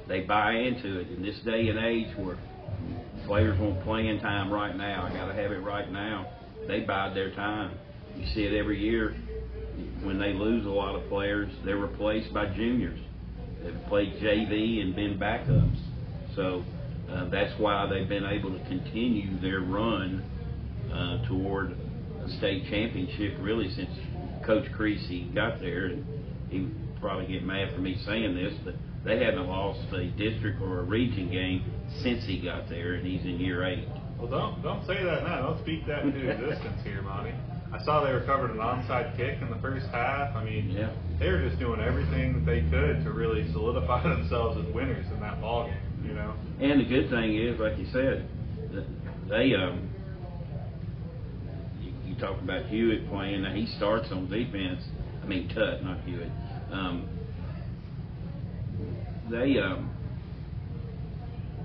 They 0.08 0.20
buy 0.20 0.52
into 0.52 1.00
it 1.00 1.08
in 1.08 1.22
this 1.22 1.38
day 1.44 1.68
and 1.68 1.78
age 1.78 2.16
where 2.16 2.38
Players 3.26 3.58
want 3.58 3.82
playing 3.82 4.20
time 4.20 4.52
right 4.52 4.76
now. 4.76 5.04
I 5.04 5.12
got 5.12 5.26
to 5.26 5.34
have 5.34 5.50
it 5.50 5.58
right 5.58 5.90
now. 5.90 6.30
They 6.68 6.80
bide 6.80 7.16
their 7.16 7.34
time. 7.34 7.76
You 8.16 8.24
see 8.34 8.44
it 8.44 8.56
every 8.56 8.80
year. 8.80 9.16
When 10.02 10.16
they 10.16 10.32
lose 10.32 10.64
a 10.64 10.70
lot 10.70 10.94
of 10.94 11.08
players, 11.08 11.50
they're 11.64 11.76
replaced 11.76 12.32
by 12.32 12.46
juniors. 12.54 13.00
They've 13.66 13.86
played 13.88 14.12
JV 14.22 14.80
and 14.80 14.94
been 14.94 15.18
backups. 15.18 15.80
So 16.36 16.62
uh, 17.10 17.28
that's 17.30 17.58
why 17.58 17.88
they've 17.90 18.08
been 18.08 18.24
able 18.24 18.56
to 18.56 18.64
continue 18.68 19.40
their 19.40 19.60
run 19.60 20.22
uh, 20.92 21.26
toward 21.26 21.72
a 22.24 22.28
state 22.38 22.64
championship 22.70 23.34
really 23.40 23.68
since 23.74 23.90
Coach 24.46 24.66
Creasy 24.76 25.24
got 25.34 25.58
there. 25.58 25.86
And 25.86 26.06
he 26.48 26.60
would 26.60 27.00
probably 27.00 27.26
get 27.26 27.42
mad 27.42 27.74
for 27.74 27.80
me 27.80 28.00
saying 28.06 28.36
this, 28.36 28.54
but 28.64 28.74
they 29.04 29.24
haven't 29.24 29.48
lost 29.48 29.80
a 29.92 30.10
district 30.10 30.62
or 30.62 30.80
a 30.80 30.84
region 30.84 31.28
game 31.28 31.64
since 32.02 32.24
he 32.24 32.40
got 32.40 32.68
there, 32.68 32.94
and 32.94 33.06
he's 33.06 33.22
in 33.22 33.40
year 33.40 33.64
eight. 33.64 33.88
Well, 34.18 34.28
don't 34.28 34.62
don't 34.62 34.86
say 34.86 35.02
that 35.02 35.24
now. 35.24 35.42
Don't 35.42 35.62
speak 35.62 35.86
that 35.88 36.02
into 36.04 36.30
existence 36.30 36.82
here, 36.84 37.02
Monty. 37.02 37.34
I 37.72 37.84
saw 37.84 38.04
they 38.04 38.12
recovered 38.12 38.50
an 38.50 38.58
onside 38.58 39.16
kick 39.16 39.38
in 39.40 39.50
the 39.50 39.58
first 39.60 39.86
half. 39.86 40.34
I 40.36 40.44
mean, 40.44 40.70
yeah. 40.70 40.90
they 41.18 41.28
were 41.28 41.46
just 41.46 41.58
doing 41.58 41.80
everything 41.80 42.32
that 42.34 42.46
they 42.46 42.60
could 42.62 43.04
to 43.04 43.10
really 43.10 43.50
solidify 43.52 44.02
themselves 44.08 44.58
as 44.64 44.74
winners 44.74 45.06
in 45.12 45.20
that 45.20 45.40
ball 45.40 45.66
game. 45.66 45.76
You 46.04 46.14
know. 46.14 46.34
And 46.60 46.80
the 46.80 46.84
good 46.84 47.10
thing 47.10 47.36
is, 47.36 47.58
like 47.58 47.78
you 47.78 47.86
said, 47.92 48.28
they 49.28 49.54
um. 49.54 49.90
You, 51.80 51.92
you 52.04 52.14
talk 52.16 52.40
about 52.40 52.66
Hewitt 52.66 53.08
playing. 53.08 53.42
Now 53.42 53.52
he 53.52 53.66
starts 53.76 54.08
on 54.10 54.30
defense. 54.30 54.82
I 55.22 55.26
mean, 55.26 55.48
Tutt, 55.48 55.82
not 55.82 56.00
Hewitt. 56.02 56.30
Um, 56.70 57.08
they 59.30 59.58
um, 59.58 59.90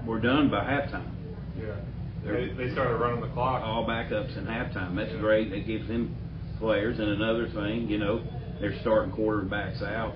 were 0.06 0.20
done 0.20 0.50
by 0.50 0.64
halftime. 0.64 1.12
Yeah. 1.58 1.76
They, 2.24 2.54
they 2.56 2.72
started 2.74 2.98
running 2.98 3.22
the 3.22 3.30
clock. 3.30 3.64
All 3.64 3.86
backups 3.86 4.38
in 4.38 4.46
halftime. 4.46 4.96
That's 4.96 5.12
Yeah. 5.12 5.20
great. 5.20 5.50
That 5.52 5.66
gives 5.66 5.88
them 5.88 6.16
players. 6.60 7.00
And 7.00 7.10
another 7.10 7.48
thing, 7.50 7.90
you 7.90 7.98
know, 7.98 8.22
they're 8.60 8.80
starting 8.82 9.12
quarterbacks 9.12 9.82
out. 9.82 10.14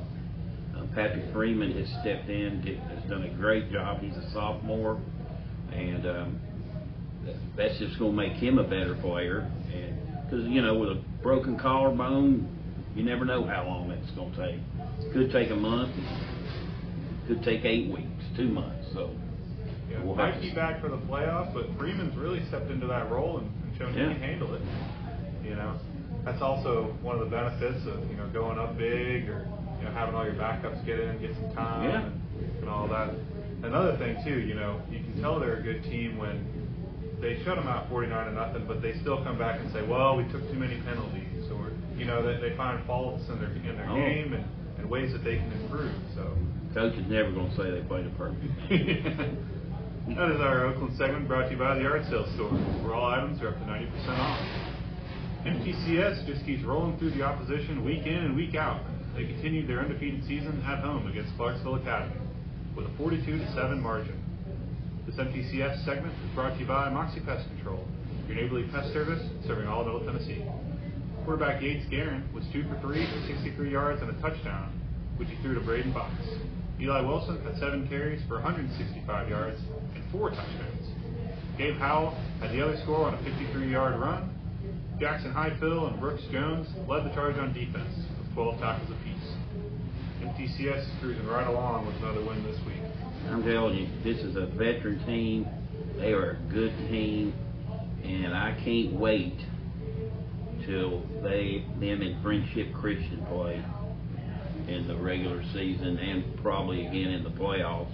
Uh, 0.78 0.84
Patrick 0.94 1.32
Freeman 1.34 1.72
has 1.72 1.89
stepped 2.02 2.30
in, 2.30 2.62
did, 2.62 2.78
has 2.78 3.04
done 3.10 3.24
a 3.24 3.30
great 3.30 3.72
job. 3.72 4.02
He's 4.02 4.15
a 4.15 4.30
sophomore, 4.34 5.02
and 5.74 6.06
um, 6.06 6.39
that's 7.58 7.78
just 7.80 7.98
going 7.98 8.12
to 8.12 8.18
make 8.18 8.34
him 8.34 8.60
a 8.60 8.63
better 8.63 8.96
player. 9.02 9.50
Because 10.26 10.46
you 10.46 10.62
know, 10.62 10.78
with 10.78 10.89
a 10.89 11.02
broken 11.24 11.58
collarbone, 11.58 12.48
you 12.96 13.04
never 13.04 13.26
know 13.26 13.46
how 13.46 13.65
long 13.65 13.89
it's 13.91 14.12
going 14.12 14.32
to 14.34 14.52
take. 14.52 15.13
Could 15.13 15.32
take 15.32 15.50
a 15.50 15.56
month. 15.56 15.91
Could 17.28 17.41
take 17.44 17.65
eight 17.65 17.91
weeks, 17.91 18.24
two 18.38 18.48
months. 18.50 18.86
So. 18.94 19.10
We'll 20.06 20.15
Might 20.15 20.39
be 20.41 20.54
back 20.54 20.82
for 20.82 20.89
the 20.89 20.98
playoffs, 20.98 21.54
but 21.54 21.65
Freeman's 21.78 22.15
really 22.15 22.46
stepped 22.48 22.70
into 22.70 22.88
that 22.88 23.10
role 23.12 23.39
and, 23.39 23.48
and 23.63 23.78
shown 23.78 23.94
Yeah. 23.94 24.10
he 24.10 24.13
can 24.13 24.22
handle 24.22 24.54
it. 24.56 24.62
You 25.44 25.56
know. 25.56 25.74
that's 26.24 26.41
also 26.41 26.96
one 27.02 27.15
of 27.20 27.22
the 27.22 27.30
benefits 27.36 27.86
of 27.88 28.10
you 28.10 28.18
know 28.18 28.28
going 28.34 28.58
up 28.58 28.78
big 28.78 29.30
or 29.30 29.48
you 29.80 29.86
know 29.86 29.91
having 29.94 30.15
all 30.15 30.26
your 30.26 30.34
backups 30.36 30.84
get 30.86 31.00
in, 31.00 31.10
and 31.10 31.20
get 31.22 31.36
some 31.36 31.54
time, 31.56 31.84
Yeah. 31.89 32.02
and, 32.06 32.60
and 32.62 32.70
all 32.70 32.88
that. 32.88 33.10
Another 33.63 33.98
thing 33.98 34.18
too, 34.24 34.39
you 34.41 34.54
know, 34.54 34.80
you 34.91 35.00
can 35.00 35.22
tell 35.22 35.39
they're 35.39 35.58
a 35.58 35.63
good 35.63 35.84
team 35.84 36.18
when 36.18 36.46
they 37.22 37.41
shut 37.44 37.56
them 37.56 37.68
out 37.68 37.89
49 37.89 38.26
to 38.28 38.34
nothing, 38.34 38.65
but 38.68 38.82
they 38.82 38.94
still 39.02 39.24
come 39.24 39.38
back 39.39 39.60
and 39.60 39.72
say, 39.74 39.82
well, 39.88 40.18
we 40.18 40.24
took 40.32 40.41
too 40.52 40.60
many 40.60 40.80
penalties, 40.82 41.50
or 41.52 41.72
you 41.98 42.06
know, 42.06 42.22
they, 42.22 42.50
they 42.50 42.56
find 42.58 42.86
faults 42.86 43.24
in 43.30 43.39
their 43.39 43.50
in 43.52 43.76
their 43.78 43.89
Oh. 43.89 43.96
game 43.96 44.34
and, 44.34 44.46
and 44.78 44.89
ways 44.89 45.12
that 45.13 45.24
they 45.24 45.38
can 45.38 45.52
improve. 45.63 45.94
So. 46.15 46.30
Coach 46.74 46.94
is 46.96 47.08
never 47.10 47.32
going 47.32 47.50
to 47.52 47.56
say 47.56 47.72
they 47.72 47.82
played 47.88 48.06
a 48.06 48.10
perfect 48.18 48.44
game. 48.70 49.38
that 50.13 50.32
is 50.32 50.39
our 50.39 50.68
Oakland 50.68 50.96
segment 50.98 51.28
brought 51.28 51.46
to 51.46 51.52
you 51.52 51.58
by 51.58 51.74
the 51.74 51.82
Yard 51.82 52.06
Sale 52.10 52.30
Store, 52.36 52.54
where 52.86 52.94
all 52.94 53.10
items 53.10 53.41
are 53.41 53.50
up 53.50 53.58
to 53.58 53.65
90% 53.65 53.89
off. 54.20 54.39
MTCS 55.46 56.28
just 56.28 56.46
keeps 56.46 56.63
rolling 56.63 56.98
through 57.00 57.10
the 57.12 57.24
opposition 57.24 57.84
week 57.84 58.06
in 58.06 58.13
and 58.13 58.36
week 58.36 58.54
out. 58.54 58.86
They 59.15 59.26
continued 59.26 59.68
their 59.68 59.80
undefeated 59.80 60.24
season 60.28 60.62
at 60.62 60.80
home 60.80 61.08
against 61.08 61.36
Clarksville 61.38 61.76
Academy 61.76 62.22
with 62.76 62.86
a 62.86 62.89
42-7 63.02 63.82
margin. 63.82 64.22
This 65.08 65.15
MTCS 65.15 65.84
segment 65.86 66.13
is 66.13 66.36
brought 66.36 66.54
to 66.54 66.60
you 66.60 66.68
by 66.68 66.89
Moxie 66.89 67.22
Pest 67.22 67.48
Control, 67.56 67.84
your 68.28 68.38
neighborly 68.38 68.70
pest 68.72 68.94
service 68.94 69.22
serving 69.48 69.68
all 69.68 69.82
of 69.82 69.88
Middle 69.88 70.06
Tennessee. 70.06 70.46
Quarterback 71.26 71.63
Yates 71.63 71.89
Guerin 71.89 72.24
was 72.32 72.44
2 72.54 72.70
for 72.70 72.80
3 72.82 73.06
for 73.06 73.28
63 73.28 73.72
yards 73.72 74.02
and 74.04 74.12
a 74.12 74.22
touchdown, 74.22 74.72
which 75.18 75.30
he 75.30 75.36
threw 75.41 75.56
to 75.56 75.62
Braden 75.62 75.94
Box. 75.94 76.13
Eli 76.79 77.01
Wilson 77.01 77.41
had 77.43 77.57
7 77.57 77.88
carries 77.88 78.21
for 78.27 78.35
165 78.35 79.29
yards 79.29 79.59
and 79.95 80.03
4 80.11 80.29
touchdowns. 80.31 80.88
Gabe 81.57 81.77
Howell 81.77 82.11
had 82.41 82.51
the 82.51 82.61
other 82.61 82.77
score 82.83 83.05
on 83.07 83.13
a 83.13 83.17
53-yard 83.17 83.99
run. 83.99 84.29
Jackson 84.99 85.31
Highfill 85.31 85.88
and 85.88 85.99
Brooks 85.99 86.23
Jones 86.31 86.67
led 86.88 87.05
the 87.05 87.13
charge 87.13 87.38
on 87.38 87.53
defense 87.53 87.95
with 88.19 88.33
12 88.33 88.59
tackles 88.59 88.89
apiece. 88.91 89.15
MTCS 90.21 90.79
is 90.79 90.91
cruising 90.99 91.25
right 91.27 91.47
along 91.47 91.85
with 91.85 91.95
another 91.97 92.25
win 92.25 92.43
this 92.43 92.59
week. 92.65 92.81
I'm 93.29 93.43
telling 93.43 93.77
you, 93.77 93.88
this 94.03 94.21
is 94.23 94.35
a 94.35 94.45
veteran 94.45 95.03
team. 95.05 95.47
They 95.97 96.11
are 96.11 96.31
a 96.31 96.53
good 96.53 96.75
team, 96.89 97.33
and 98.03 98.35
I 98.35 98.57
can't 98.63 98.93
wait 98.93 99.38
till 100.65 101.03
they 101.23 101.63
them 101.79 102.01
and 102.01 102.21
Friendship 102.21 102.73
Christian 102.73 103.25
play 103.29 103.63
in 104.67 104.88
the 104.88 104.95
regular 104.95 105.43
season 105.54 105.97
and 105.97 106.41
probably 106.41 106.86
again 106.88 107.12
in 107.12 107.23
the 107.23 107.30
playoffs. 107.30 107.93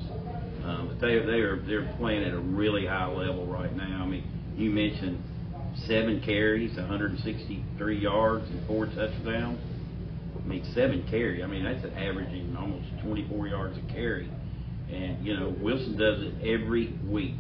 Um, 0.64 0.90
but 0.90 1.02
they 1.02 1.20
they 1.20 1.40
are 1.40 1.62
they're 1.66 1.94
playing 1.98 2.24
at 2.24 2.34
a 2.34 2.40
really 2.40 2.86
high 2.86 3.08
level 3.08 3.46
right 3.48 3.76
now. 3.76 4.04
I 4.04 4.06
mean, 4.06 4.24
you 4.56 4.70
mentioned 4.70 5.22
seven 5.88 6.22
carries, 6.24 6.76
163 6.78 7.98
yards, 7.98 8.46
and 8.50 8.68
four 8.68 8.86
touchdowns. 8.86 9.60
I 10.38 10.48
mean, 10.48 10.64
seven 10.74 11.06
carry. 11.10 11.44
I 11.44 11.48
mean, 11.48 11.64
that's 11.64 11.86
averaging 11.96 12.56
almost 12.58 12.88
24 13.04 13.48
yards 13.48 13.78
a 13.78 13.94
carry. 13.94 14.30
And 14.92 15.26
you 15.26 15.36
know, 15.38 15.56
Wilson 15.62 15.98
does 15.98 16.22
it 16.22 16.34
every 16.42 16.94
week. 17.08 17.36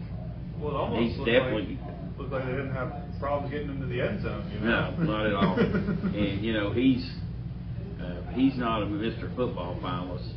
Well, 0.60 0.72
it 0.72 0.78
almost 0.78 1.02
He's 1.02 1.18
looked 1.18 1.32
definitely 1.32 1.80
like, 1.82 2.18
looked 2.18 2.32
like 2.32 2.46
they 2.46 2.52
didn't 2.52 2.74
have 2.74 2.94
problems 3.20 3.52
getting 3.52 3.70
into 3.70 3.88
the 3.88 4.02
end 4.02 4.24
zone. 4.24 4.50
You 4.54 4.60
know? 4.62 4.96
no, 4.98 5.04
not 5.04 5.26
at 5.26 5.34
all. 5.34 5.60
and 5.60 6.44
you 6.44 6.54
know, 6.54 6.72
he's 6.72 7.10
he's 8.34 8.58
not 8.58 8.84
a 8.84 8.86
Mr. 8.86 9.34
Football 9.36 9.78
finalist 9.82 10.32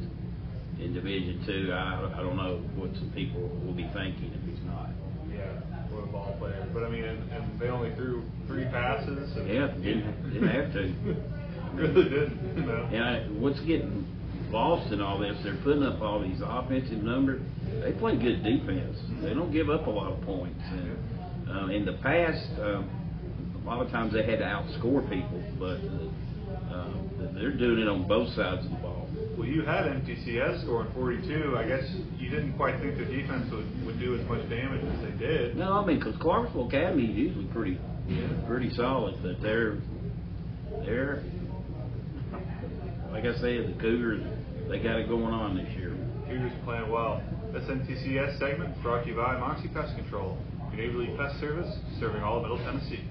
in 0.81 0.95
Division 0.95 1.43
Two. 1.47 1.73
I 1.73 2.13
I 2.15 2.23
don't 2.23 2.37
know 2.37 2.59
what 2.77 2.95
some 2.95 3.13
people 3.15 3.43
will 3.65 3.75
be 3.75 3.89
thinking 3.93 4.33
if 4.35 4.43
he's 4.49 4.65
not. 4.67 4.91
yeah, 5.31 5.61
what 5.91 6.05
a 6.05 6.13
ball 6.13 6.37
player. 6.39 6.67
But 6.73 6.85
I 6.85 6.89
mean, 6.89 7.05
and, 7.05 7.31
and 7.31 7.61
they 7.61 7.69
only 7.69 7.95
threw 7.95 8.23
three 8.47 8.65
passes. 8.65 9.37
And, 9.37 9.49
Yeah, 9.49 9.69
didn't, 9.69 10.33
didn't 10.33 10.49
have 10.49 10.73
to. 10.73 10.95
really 11.75 12.05
didn't. 12.05 12.57
You 12.57 12.63
know? 12.63 12.89
And 12.93 13.05
I, 13.05 13.21
what's 13.41 13.61
getting 13.61 14.07
lost 14.51 14.93
in 14.93 15.01
all 15.01 15.19
this, 15.19 15.37
they're 15.43 15.59
putting 15.65 15.83
up 15.83 16.01
all 16.01 16.23
these 16.23 16.41
offensive 16.45 17.03
numbers. 17.03 17.43
They 17.83 17.93
play 17.93 18.17
good 18.17 18.43
defense. 18.45 18.97
They 19.23 19.35
don't 19.35 19.53
give 19.53 19.69
up 19.71 19.87
a 19.87 19.91
lot 19.91 20.13
of 20.13 20.23
points. 20.23 20.63
And 20.63 20.99
uh, 21.51 21.67
in 21.67 21.85
the 21.85 21.95
past, 21.95 22.47
um, 22.61 22.89
a 23.65 23.67
lot 23.67 23.85
of 23.85 23.91
times 23.91 24.13
they 24.13 24.23
had 24.23 24.39
to 24.39 24.45
outscore 24.45 25.03
people, 25.09 25.43
but 25.59 25.81
uh, 25.83 26.09
uh, 26.71 26.89
they're 27.35 27.57
doing 27.57 27.81
it 27.81 27.89
on 27.89 28.07
both 28.07 28.29
sides 28.35 28.65
of 28.65 28.71
the 28.71 28.79
ball. 28.79 29.09
Well, 29.37 29.49
you 29.49 29.63
had 29.63 29.85
MTCS 29.87 30.63
scoring 30.63 30.91
42. 30.95 31.57
I 31.57 31.67
guess 31.67 31.85
you 32.19 32.31
didn't 32.31 32.55
quite 32.55 32.81
think 32.81 32.97
the 32.97 33.05
defense 33.05 33.51
would, 33.51 33.87
would 33.87 33.99
do 33.99 34.15
as 34.19 34.27
much 34.29 34.49
damage 34.49 34.85
as 34.85 35.01
they 35.03 35.19
did. 35.19 35.57
No, 35.57 35.73
I 35.73 35.85
mean, 35.85 35.99
because 35.99 36.17
Clarksville 36.21 36.69
Academy 36.69 37.07
is 37.07 37.17
usually 37.17 37.47
pretty, 37.47 37.79
yeah. 38.09 38.29
pretty 38.47 38.73
solid, 38.75 39.17
but 39.23 39.43
they're, 39.43 39.79
they're, 40.85 41.25
like 43.11 43.25
I 43.25 43.35
said, 43.35 43.75
the 43.75 43.77
Cougars, 43.81 44.23
they 44.69 44.79
got 44.79 45.01
it 45.01 45.09
going 45.09 45.35
on 45.35 45.57
this 45.57 45.69
year. 45.77 45.97
Cougars 46.29 46.53
playing 46.65 46.91
well. 46.91 47.23
This 47.53 47.65
MTCS 47.65 48.39
segment 48.39 48.81
brought 48.83 49.03
to 49.03 49.11
you 49.11 49.17
by 49.17 49.39
Moxie 49.39 49.69
Pest 49.69 49.97
Control, 49.97 50.39
your 50.73 50.87
neighborly 50.87 51.15
pest 51.17 51.39
service 51.41 51.73
serving 52.01 52.23
all 52.23 52.37
of 52.37 52.43
Middle 52.43 52.59
Tennessee. 52.59 53.05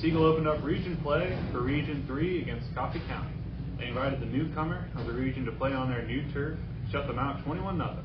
Siegel 0.00 0.24
opened 0.24 0.48
up 0.48 0.62
region 0.64 0.96
play 1.02 1.38
for 1.52 1.62
Region 1.62 2.04
3 2.08 2.42
against 2.42 2.66
Coffee 2.74 3.02
County. 3.06 3.32
They 3.78 3.86
invited 3.86 4.20
the 4.20 4.26
newcomer 4.26 4.88
of 4.96 5.06
the 5.06 5.12
region 5.12 5.44
to 5.44 5.52
play 5.52 5.72
on 5.72 5.88
their 5.88 6.04
new 6.04 6.30
turf 6.32 6.58
shut 6.90 7.06
them 7.06 7.18
out 7.18 7.44
21 7.44 7.76
0 7.76 7.98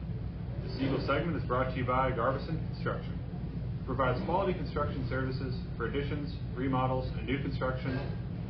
The 0.63 0.73
Siegel 0.78 1.04
segment 1.06 1.36
is 1.38 1.43
brought 1.43 1.71
to 1.71 1.78
you 1.78 1.86
by 1.86 2.12
Garbison 2.12 2.60
Construction. 2.73 3.17
It 3.82 3.86
provides 3.86 4.23
quality 4.25 4.54
construction 4.54 5.06
services 5.10 5.56
for 5.78 5.88
additions, 5.88 6.34
remodels, 6.56 7.10
and 7.17 7.25
new 7.25 7.41
construction 7.41 7.99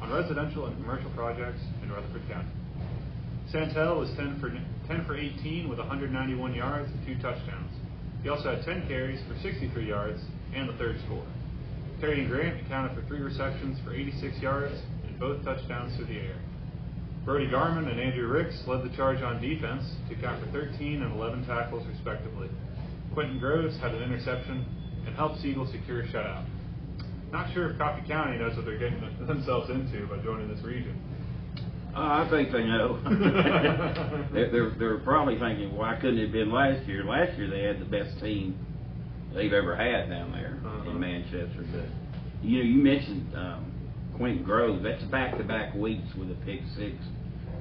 on 0.01 0.11
residential 0.11 0.65
and 0.65 0.75
commercial 0.81 1.09
projects 1.11 1.61
in 1.81 1.91
Rutherford 1.91 2.27
County. 2.29 2.49
Santel 3.51 3.99
was 3.99 4.09
10 4.17 4.39
for 4.39 4.49
10 4.49 5.05
for 5.05 5.15
18 5.15 5.69
with 5.69 5.79
191 5.79 6.53
yards 6.53 6.91
and 6.91 7.05
two 7.05 7.15
touchdowns. 7.21 7.71
He 8.21 8.29
also 8.29 8.55
had 8.55 8.65
10 8.65 8.87
carries 8.87 9.19
for 9.27 9.35
63 9.41 9.87
yards 9.87 10.19
and 10.53 10.69
the 10.69 10.73
third 10.73 10.99
score. 11.05 11.25
Terry 11.99 12.21
and 12.21 12.29
Grant 12.29 12.65
accounted 12.65 12.95
for 12.95 13.05
three 13.07 13.19
receptions 13.19 13.77
for 13.83 13.93
86 13.93 14.39
yards 14.39 14.75
and 15.05 15.19
both 15.19 15.43
touchdowns 15.43 15.95
through 15.97 16.05
the 16.05 16.19
air. 16.19 16.39
Brody 17.25 17.49
Garman 17.49 17.89
and 17.89 17.99
Andrew 17.99 18.27
Ricks 18.27 18.63
led 18.67 18.83
the 18.83 18.95
charge 18.95 19.21
on 19.21 19.41
defense 19.41 19.83
to 20.07 20.15
account 20.15 20.43
for 20.43 20.51
13 20.51 21.01
and 21.03 21.13
11 21.13 21.45
tackles 21.45 21.85
respectively. 21.87 22.49
Quentin 23.13 23.39
Groves 23.39 23.77
had 23.79 23.93
an 23.93 24.01
interception 24.01 24.65
and 25.05 25.15
helped 25.15 25.41
Siegel 25.41 25.67
secure 25.71 26.01
a 26.01 26.07
shutout. 26.07 26.45
Not 27.31 27.53
sure 27.53 27.69
if 27.69 27.77
Coffee 27.77 28.07
County 28.07 28.37
knows 28.37 28.55
what 28.55 28.65
they're 28.65 28.79
getting 28.79 29.01
themselves 29.27 29.69
into 29.69 30.07
by 30.07 30.17
joining 30.23 30.47
this 30.47 30.63
region. 30.63 30.97
Oh, 31.95 32.01
I 32.01 32.27
think 32.29 32.51
they 32.51 32.63
know. 32.63 32.99
they're, 34.31 34.49
they're, 34.51 34.69
they're 34.77 34.99
probably 34.99 35.37
thinking, 35.37 35.75
why 35.75 35.95
couldn't 35.95 36.19
it 36.19 36.23
have 36.23 36.31
been 36.31 36.51
last 36.51 36.87
year? 36.87 37.03
Last 37.03 37.37
year 37.37 37.49
they 37.49 37.63
had 37.63 37.79
the 37.79 37.85
best 37.85 38.19
team 38.21 38.57
they've 39.33 39.53
ever 39.53 39.75
had 39.75 40.09
down 40.09 40.31
there. 40.31 40.58
In 40.91 40.99
Manchester. 40.99 41.65
But 41.71 41.85
you 42.41 42.59
know, 42.59 42.63
you 42.63 42.81
mentioned 42.81 43.33
um, 43.35 43.71
Quentin 44.15 44.43
Grove. 44.43 44.83
That's 44.83 45.03
back-to-back 45.03 45.75
weeks 45.75 46.07
with 46.17 46.31
a 46.31 46.37
pick 46.45 46.61
six 46.77 46.95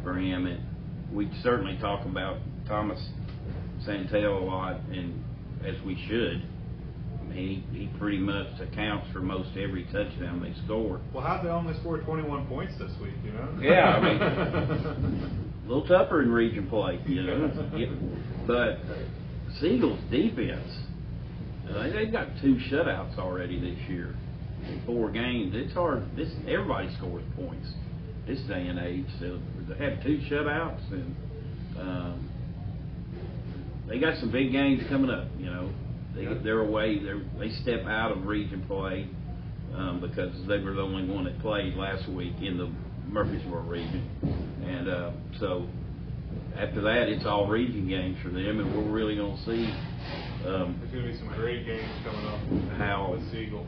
for 0.03 0.19
him, 0.19 0.47
and 0.47 0.61
we 1.12 1.31
certainly 1.43 1.79
talk 1.79 2.05
about 2.05 2.38
Thomas 2.67 3.01
Santel 3.85 4.38
a 4.38 4.45
lot, 4.45 4.81
and 4.91 5.25
as 5.64 5.81
we 5.85 5.97
should. 6.09 6.43
I 7.21 7.25
mean, 7.25 7.64
he, 7.73 7.79
he 7.79 7.87
pretty 7.99 8.19
much 8.19 8.47
accounts 8.61 9.07
for 9.12 9.21
most 9.21 9.51
every 9.57 9.85
touchdown 9.85 10.41
they 10.43 10.55
score. 10.64 11.01
Well, 11.12 11.25
how'd 11.25 11.45
they 11.45 11.51
only 11.51 11.79
score 11.81 11.99
21 11.99 12.47
points 12.47 12.75
this 12.79 12.91
week, 13.03 13.14
you 13.25 13.33
know? 13.33 13.59
Yeah, 13.61 13.97
I 13.97 14.01
mean, 14.01 14.23
a 14.23 15.67
little 15.69 15.87
tougher 15.87 16.23
in 16.23 16.31
region 16.31 16.69
play, 16.69 17.01
you 17.07 17.23
know. 17.23 17.53
But 18.47 18.79
Siegel's 19.61 20.01
defense, 20.11 20.69
uh, 21.70 21.83
they- 21.83 21.90
they've 21.90 22.12
got 22.12 22.28
two 22.40 22.57
shutouts 22.70 23.18
already 23.18 23.59
this 23.61 23.78
year 23.88 24.14
in 24.68 24.81
four 24.87 25.11
games. 25.11 25.54
It's 25.54 25.72
hard. 25.74 26.02
This 26.16 26.31
everybody 26.46 26.88
scores 26.96 27.24
points 27.37 27.68
this 28.26 28.40
day 28.42 28.66
and 28.66 28.78
age. 28.78 29.07
So 29.20 29.38
they 29.68 29.85
have 29.85 30.02
two 30.02 30.18
shutouts, 30.31 30.90
and 30.92 31.16
um, 31.81 32.28
they 33.88 33.98
got 33.98 34.18
some 34.18 34.31
big 34.31 34.52
games 34.52 34.83
coming 34.88 35.11
up. 35.11 35.26
You 35.38 35.46
know, 35.46 35.70
they 36.14 36.24
Yeah. 36.24 36.35
they're 36.42 36.61
away. 36.61 36.98
They're, 36.98 37.20
they 37.38 37.50
step 37.62 37.87
out 37.87 38.12
of 38.12 38.26
region 38.26 38.62
play 38.66 39.07
um, 39.74 40.00
because 40.00 40.33
they 40.46 40.59
were 40.59 40.72
the 40.74 40.83
only 40.83 41.04
one 41.04 41.24
that 41.24 41.38
played 41.40 41.74
last 41.76 42.09
week 42.09 42.35
in 42.42 42.59
the 42.59 42.68
Murfreesboro 43.11 43.62
region, 43.62 44.02
and 44.66 44.88
uh, 44.88 45.11
so 45.40 45.66
after 46.59 46.83
that, 46.83 47.09
it's 47.09 47.24
all 47.24 47.46
region 47.46 47.88
games 47.88 48.18
for 48.22 48.28
them, 48.28 48.61
and 48.61 48.74
we're 48.76 48.92
really 48.92 49.16
going 49.16 49.35
to 49.37 49.44
see 49.44 49.72
um, 50.46 50.79
There's 50.81 50.92
going 50.92 51.05
to 51.07 51.12
be 51.12 51.18
some 51.18 51.29
great 51.37 51.66
games 51.66 51.90
coming 52.05 52.27
up 52.27 52.40
how 52.79 53.11
with 53.12 53.31
Siegel. 53.33 53.66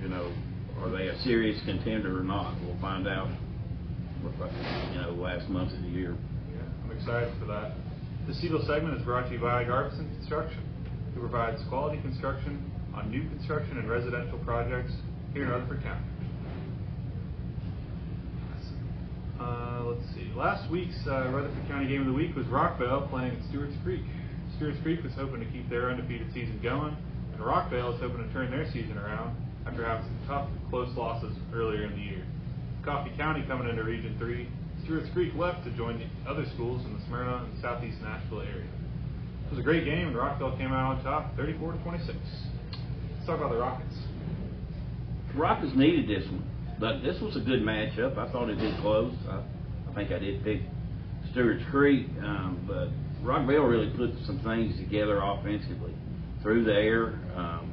you 0.00 0.08
know 0.08 0.32
are 0.80 0.90
they 0.90 1.06
a 1.08 1.18
serious 1.22 1.60
contender 1.64 2.18
or 2.18 2.24
not. 2.24 2.56
We'll 2.62 2.80
find 2.80 3.06
out. 3.06 3.28
You 4.24 5.02
know, 5.02 5.10
last 5.20 5.48
month 5.48 5.72
of 5.72 5.82
the 5.82 5.88
year. 5.88 6.16
Yeah, 6.50 6.62
I'm 6.82 6.96
excited 6.96 7.32
for 7.38 7.44
that. 7.46 7.72
The 8.26 8.34
Siegel 8.34 8.64
segment 8.66 8.98
is 8.98 9.04
brought 9.04 9.28
to 9.28 9.32
you 9.34 9.38
by 9.38 9.64
Garbison 9.64 10.08
Construction, 10.16 10.62
who 11.14 11.20
provides 11.20 11.60
quality 11.68 12.00
construction 12.00 12.72
on 12.94 13.10
new 13.10 13.28
construction 13.28 13.78
and 13.78 13.88
residential 13.88 14.38
projects 14.38 14.92
here 15.34 15.44
in 15.44 15.50
Rutherford 15.50 15.82
County. 15.82 16.06
Uh, 19.38 19.82
let's 19.84 20.06
see. 20.14 20.30
Last 20.34 20.70
week's 20.70 20.96
uh, 21.06 21.28
Rutherford 21.28 21.68
County 21.68 21.86
Game 21.88 22.00
of 22.00 22.06
the 22.06 22.12
Week 22.12 22.34
was 22.34 22.46
Rockvale 22.46 23.10
playing 23.10 23.36
at 23.36 23.48
Stewart's 23.50 23.76
Creek. 23.82 24.02
Stewart's 24.64 24.82
Creek 24.82 25.04
was 25.04 25.12
hoping 25.12 25.40
to 25.40 25.46
keep 25.52 25.68
their 25.68 25.90
undefeated 25.90 26.32
season 26.32 26.58
going, 26.62 26.96
and 27.34 27.42
Rockvale 27.42 27.94
is 27.94 28.00
hoping 28.00 28.26
to 28.26 28.32
turn 28.32 28.50
their 28.50 28.64
season 28.72 28.96
around 28.96 29.36
after 29.66 29.84
having 29.84 30.06
some 30.06 30.18
tough, 30.26 30.48
close 30.70 30.88
losses 30.96 31.36
earlier 31.52 31.84
in 31.84 31.92
the 31.92 32.00
year. 32.00 32.24
Coffee 32.82 33.12
County 33.14 33.44
coming 33.46 33.68
into 33.68 33.84
Region 33.84 34.16
3, 34.18 34.48
Stewart's 34.82 35.10
Creek 35.12 35.34
left 35.34 35.64
to 35.64 35.70
join 35.76 35.98
the 35.98 36.30
other 36.30 36.46
schools 36.54 36.82
in 36.86 36.94
the 36.94 37.04
Smyrna 37.04 37.44
and 37.44 37.60
southeast 37.60 38.00
Nashville 38.00 38.40
area. 38.40 38.64
It 39.44 39.50
was 39.50 39.58
a 39.58 39.62
great 39.62 39.84
game, 39.84 40.08
and 40.08 40.16
Rockvale 40.16 40.56
came 40.56 40.72
out 40.72 40.96
on 40.96 41.04
top 41.04 41.36
34 41.36 41.72
to 41.72 41.78
26. 41.82 42.16
Let's 42.16 43.26
talk 43.26 43.36
about 43.36 43.52
the 43.52 43.58
Rockets. 43.58 43.96
Rockets 45.34 45.76
needed 45.76 46.08
this 46.08 46.24
one, 46.30 46.48
but 46.80 47.02
this 47.02 47.20
was 47.20 47.36
a 47.36 47.40
good 47.40 47.60
matchup. 47.60 48.16
I 48.16 48.32
thought 48.32 48.48
it 48.48 48.56
did 48.56 48.80
close. 48.80 49.12
I, 49.28 49.42
I 49.90 49.94
think 49.94 50.10
I 50.10 50.18
did 50.18 50.42
pick 50.42 50.62
Stewart's 51.32 51.64
Creek, 51.70 52.06
um, 52.22 52.64
but 52.66 52.88
Rockvale 53.24 53.68
really 53.68 53.90
put 53.96 54.10
some 54.26 54.40
things 54.40 54.76
together 54.76 55.18
offensively. 55.22 55.94
Through 56.42 56.64
the 56.64 56.74
air, 56.74 57.18
um, 57.34 57.72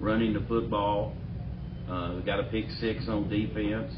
running 0.00 0.32
the 0.32 0.44
football. 0.48 1.14
Uh, 1.88 2.16
they 2.16 2.22
got 2.22 2.40
a 2.40 2.44
pick 2.44 2.64
six 2.80 3.04
on 3.08 3.28
defense. 3.28 3.92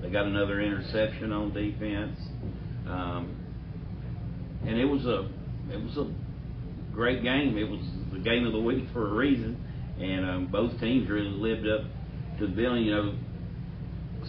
They 0.00 0.08
got 0.08 0.26
another 0.26 0.60
interception 0.60 1.32
on 1.32 1.52
defense. 1.52 2.18
Um, 2.86 3.36
and 4.66 4.78
it 4.78 4.84
was 4.84 5.04
a 5.04 5.28
it 5.72 5.82
was 5.82 5.96
a 5.96 6.12
great 6.92 7.22
game. 7.24 7.58
It 7.58 7.68
was 7.68 7.80
the 8.12 8.20
game 8.20 8.46
of 8.46 8.52
the 8.52 8.60
week 8.60 8.84
for 8.92 9.08
a 9.08 9.12
reason, 9.12 9.56
and 10.00 10.30
um, 10.30 10.46
both 10.46 10.78
teams 10.80 11.08
really 11.10 11.30
lived 11.30 11.66
up 11.66 11.82
to 12.38 12.46
the 12.46 12.52
billing. 12.52 12.84
You 12.84 12.94
know, 12.94 13.14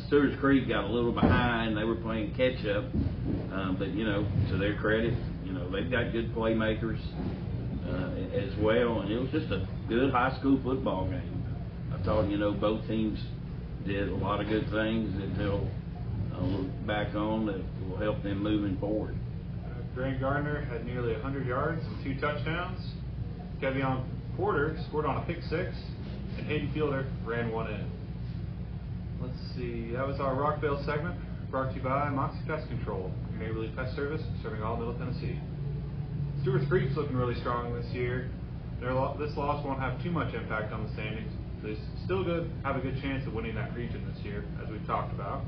Stewart's 0.07 0.39
Creek 0.39 0.67
got 0.67 0.85
a 0.85 0.87
little 0.87 1.11
behind; 1.11 1.77
they 1.77 1.83
were 1.83 1.95
playing 1.95 2.33
catch 2.35 2.65
up. 2.65 2.85
Um, 3.53 3.75
but 3.77 3.89
you 3.89 4.05
know, 4.05 4.25
to 4.49 4.57
their 4.57 4.77
credit, 4.77 5.13
you 5.51 5.59
know 5.59 5.69
they've 5.69 5.91
got 5.91 6.11
good 6.13 6.33
playmakers 6.33 6.99
uh, 7.87 8.37
as 8.37 8.57
well, 8.59 9.01
and 9.01 9.11
it 9.11 9.19
was 9.19 9.29
just 9.31 9.51
a 9.51 9.67
good 9.89 10.11
high 10.11 10.37
school 10.39 10.59
football 10.63 11.09
game. 11.09 11.43
I 11.93 12.01
thought 12.03 12.29
you 12.29 12.37
know 12.37 12.53
both 12.53 12.87
teams 12.87 13.19
did 13.85 14.09
a 14.09 14.15
lot 14.15 14.39
of 14.39 14.47
good 14.47 14.69
things 14.71 15.13
that 15.19 15.37
they'll 15.37 15.67
uh, 16.33 16.41
look 16.41 16.87
back 16.87 17.15
on 17.15 17.45
that 17.47 17.61
will 17.85 17.97
help 17.97 18.23
them 18.23 18.41
moving 18.41 18.77
forward. 18.77 19.15
Uh, 19.65 19.69
Grant 19.93 20.21
Gardner 20.21 20.63
had 20.65 20.85
nearly 20.85 21.13
100 21.13 21.45
yards 21.45 21.83
and 21.85 22.03
two 22.03 22.19
touchdowns. 22.21 22.79
Kevion 23.61 24.05
Porter 24.37 24.77
scored 24.87 25.05
on 25.05 25.17
a 25.17 25.25
pick 25.25 25.41
six, 25.49 25.75
and 26.37 26.47
Hayden 26.47 26.71
Fielder 26.73 27.07
ran 27.25 27.51
one 27.51 27.71
in. 27.71 27.91
Let's 29.21 29.37
see, 29.55 29.91
that 29.91 30.07
was 30.07 30.19
our 30.19 30.33
Rockvale 30.33 30.83
segment, 30.85 31.19
brought 31.51 31.67
to 31.67 31.75
you 31.75 31.83
by 31.83 32.09
Moxie 32.09 32.39
Pest 32.47 32.65
Control, 32.69 33.11
your 33.29 33.39
neighborly 33.45 33.69
pest 33.75 33.93
service 33.93 34.21
serving 34.41 34.63
all 34.63 34.77
Middle 34.77 34.95
Tennessee. 34.95 35.37
Stewart's 36.41 36.65
Creek's 36.69 36.95
looking 36.95 37.17
really 37.17 37.35
strong 37.41 37.75
this 37.75 37.91
year. 37.91 38.31
Lo- 38.81 39.17
this 39.19 39.35
loss 39.35 39.59
won't 39.65 39.81
have 39.81 40.01
too 40.01 40.11
much 40.11 40.33
impact 40.33 40.71
on 40.71 40.87
the 40.87 40.93
standings. 40.93 41.29
They 41.61 41.75
still 42.05 42.23
good, 42.23 42.49
have 42.63 42.77
a 42.77 42.79
good 42.79 42.95
chance 43.01 43.27
of 43.27 43.33
winning 43.33 43.53
that 43.55 43.75
region 43.75 43.99
this 44.07 44.23
year, 44.23 44.45
as 44.63 44.71
we've 44.71 44.85
talked 44.87 45.13
about. 45.13 45.43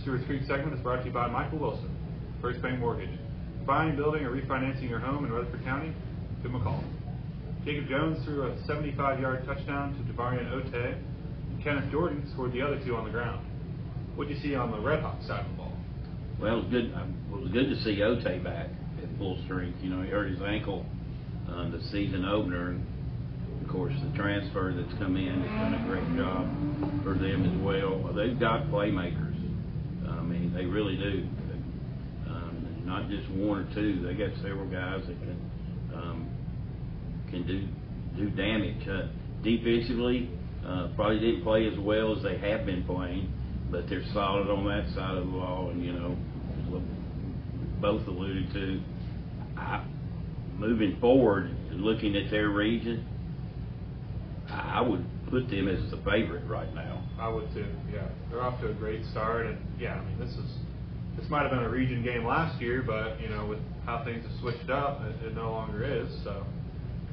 Stewart's 0.00 0.24
Creek 0.24 0.42
segment 0.48 0.72
is 0.72 0.80
brought 0.80 1.00
to 1.00 1.04
you 1.04 1.12
by 1.12 1.28
Michael 1.28 1.58
Wilson, 1.58 1.94
First 2.40 2.62
Bank 2.62 2.80
Mortgage. 2.80 3.12
Buying, 3.66 3.96
building, 3.96 4.24
or 4.24 4.30
refinancing 4.30 4.88
your 4.88 4.98
home 4.98 5.26
in 5.26 5.30
Rutherford 5.30 5.62
County, 5.62 5.92
give 6.42 6.52
them 6.52 6.60
a 6.62 6.64
call. 6.64 6.82
Jacob 7.66 7.86
Jones 7.90 8.24
threw 8.24 8.48
a 8.48 8.56
75-yard 8.64 9.44
touchdown 9.44 9.92
to 9.92 10.10
Devarian 10.10 10.50
Ote, 10.54 10.74
and 10.74 11.62
Kenneth 11.62 11.90
Jordan 11.92 12.26
scored 12.32 12.54
the 12.54 12.62
other 12.62 12.80
two 12.82 12.96
on 12.96 13.04
the 13.04 13.10
ground. 13.10 13.44
What 14.16 14.28
do 14.28 14.34
you 14.34 14.40
see 14.40 14.54
on 14.54 14.70
the 14.70 14.78
Red 14.78 15.00
Hawk 15.02 15.20
side 15.26 15.44
of 15.44 15.50
the 15.50 15.56
ball? 15.56 15.72
Well, 16.40 16.58
it 16.58 16.62
was 16.62 16.70
good. 16.70 16.94
um, 16.94 17.14
It 17.32 17.40
was 17.42 17.50
good 17.52 17.68
to 17.70 17.76
see 17.82 18.02
Ote 18.02 18.24
back 18.44 18.68
at 19.02 19.18
full 19.18 19.40
strength. 19.44 19.78
You 19.82 19.90
know, 19.90 20.02
he 20.02 20.10
hurt 20.10 20.30
his 20.30 20.40
ankle 20.42 20.86
uh, 21.48 21.70
the 21.70 21.80
season 21.90 22.24
opener, 22.24 22.70
and 22.70 22.86
of 23.62 23.68
course 23.68 23.92
the 24.02 24.16
transfer 24.16 24.72
that's 24.76 24.98
come 24.98 25.16
in 25.16 25.40
has 25.42 25.50
done 25.50 25.74
a 25.74 25.84
great 25.88 26.06
job 26.16 26.46
for 27.02 27.14
them 27.14 27.44
as 27.44 27.62
well. 27.64 28.12
They've 28.14 28.38
got 28.38 28.66
playmakers. 28.68 29.34
I 30.08 30.22
mean, 30.22 30.52
they 30.54 30.64
really 30.64 30.96
do. 30.96 31.26
Um, 32.30 32.82
not 32.84 33.08
just 33.08 33.28
one 33.30 33.66
or 33.66 33.74
two. 33.74 34.02
They 34.02 34.14
got 34.14 34.34
several 34.42 34.66
guys 34.70 35.02
that 35.06 35.18
can 35.18 35.40
um, 35.94 36.28
can 37.30 37.46
do 37.46 37.66
do 38.16 38.30
damage. 38.30 38.86
Uh, 38.88 39.08
defensively, 39.42 40.30
uh, 40.66 40.88
probably 40.96 41.20
didn't 41.20 41.42
play 41.42 41.66
as 41.66 41.78
well 41.78 42.16
as 42.16 42.22
they 42.22 42.38
have 42.38 42.64
been 42.64 42.84
playing, 42.84 43.30
but 43.70 43.88
they're 43.88 44.04
solid 44.12 44.48
on 44.48 44.64
that 44.66 44.94
side 44.94 45.16
of 45.16 45.26
the 45.26 45.32
ball. 45.32 45.70
And 45.70 45.84
you 45.84 45.92
know, 45.92 46.10
what 46.68 46.82
both 47.80 48.06
alluded 48.06 48.52
to, 48.52 48.80
I, 49.56 49.84
moving 50.56 50.98
forward, 51.00 51.54
looking 51.72 52.16
at 52.16 52.30
their 52.30 52.50
region, 52.50 53.06
I 54.48 54.80
would 54.80 55.04
put 55.30 55.48
them 55.48 55.68
as 55.68 55.90
the 55.90 55.96
favorite 55.98 56.46
right 56.46 56.72
now. 56.74 57.02
I 57.18 57.28
would 57.28 57.52
too. 57.54 57.66
Yeah, 57.92 58.08
they're 58.30 58.42
off 58.42 58.60
to 58.60 58.70
a 58.70 58.74
great 58.74 59.04
start, 59.10 59.46
and 59.46 59.58
yeah, 59.78 59.94
I 59.94 60.04
mean 60.04 60.18
this 60.18 60.30
is 60.30 60.50
this 61.18 61.28
might 61.30 61.42
have 61.42 61.50
been 61.50 61.62
a 61.62 61.70
region 61.70 62.02
game 62.02 62.24
last 62.24 62.60
year, 62.60 62.82
but 62.82 63.20
you 63.20 63.28
know 63.28 63.46
with 63.46 63.60
how 63.86 64.04
things 64.04 64.24
have 64.24 64.40
switched 64.40 64.70
up, 64.70 65.02
it, 65.02 65.26
it 65.26 65.34
no 65.34 65.50
longer 65.50 65.84
is. 65.84 66.08
So 66.24 66.44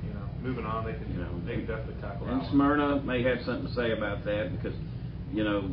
you 0.04 0.14
know, 0.14 0.26
moving 0.42 0.66
on, 0.66 0.86
they 0.86 0.94
can 0.94 1.12
You 1.12 1.20
know, 1.20 1.42
they 1.46 1.54
can 1.54 1.68
definitely 1.68 2.02
tackle 2.02 2.26
that. 2.26 2.34
And 2.34 2.42
one. 2.42 2.52
Smyrna 2.52 3.02
may 3.04 3.24
have 3.24 3.40
something 3.46 3.68
to 3.68 3.74
say 3.74 3.92
about 3.92 4.26
that 4.26 4.52
because, 4.56 4.78
you 5.32 5.44
know, 5.44 5.72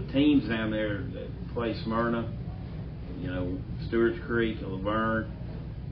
the 0.00 0.12
teams 0.12 0.48
down 0.48 0.70
there 0.70 0.98
that 1.14 1.28
play 1.54 1.74
Smyrna, 1.84 2.32
you 3.18 3.28
know, 3.28 3.58
Stewart's 3.88 4.18
Creek, 4.26 4.58
La 4.62 4.78
Vergne, 4.78 5.30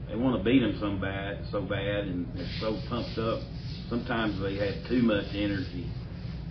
they 0.09 0.15
want 0.15 0.37
to 0.37 0.43
beat 0.43 0.59
them 0.59 0.77
so 0.79 0.95
bad, 0.99 1.45
so 1.51 1.61
bad, 1.61 2.05
and 2.05 2.25
they're 2.35 2.49
so 2.59 2.79
pumped 2.89 3.17
up. 3.19 3.41
Sometimes 3.89 4.41
they 4.41 4.55
have 4.57 4.87
too 4.89 5.01
much 5.03 5.25
energy 5.33 5.89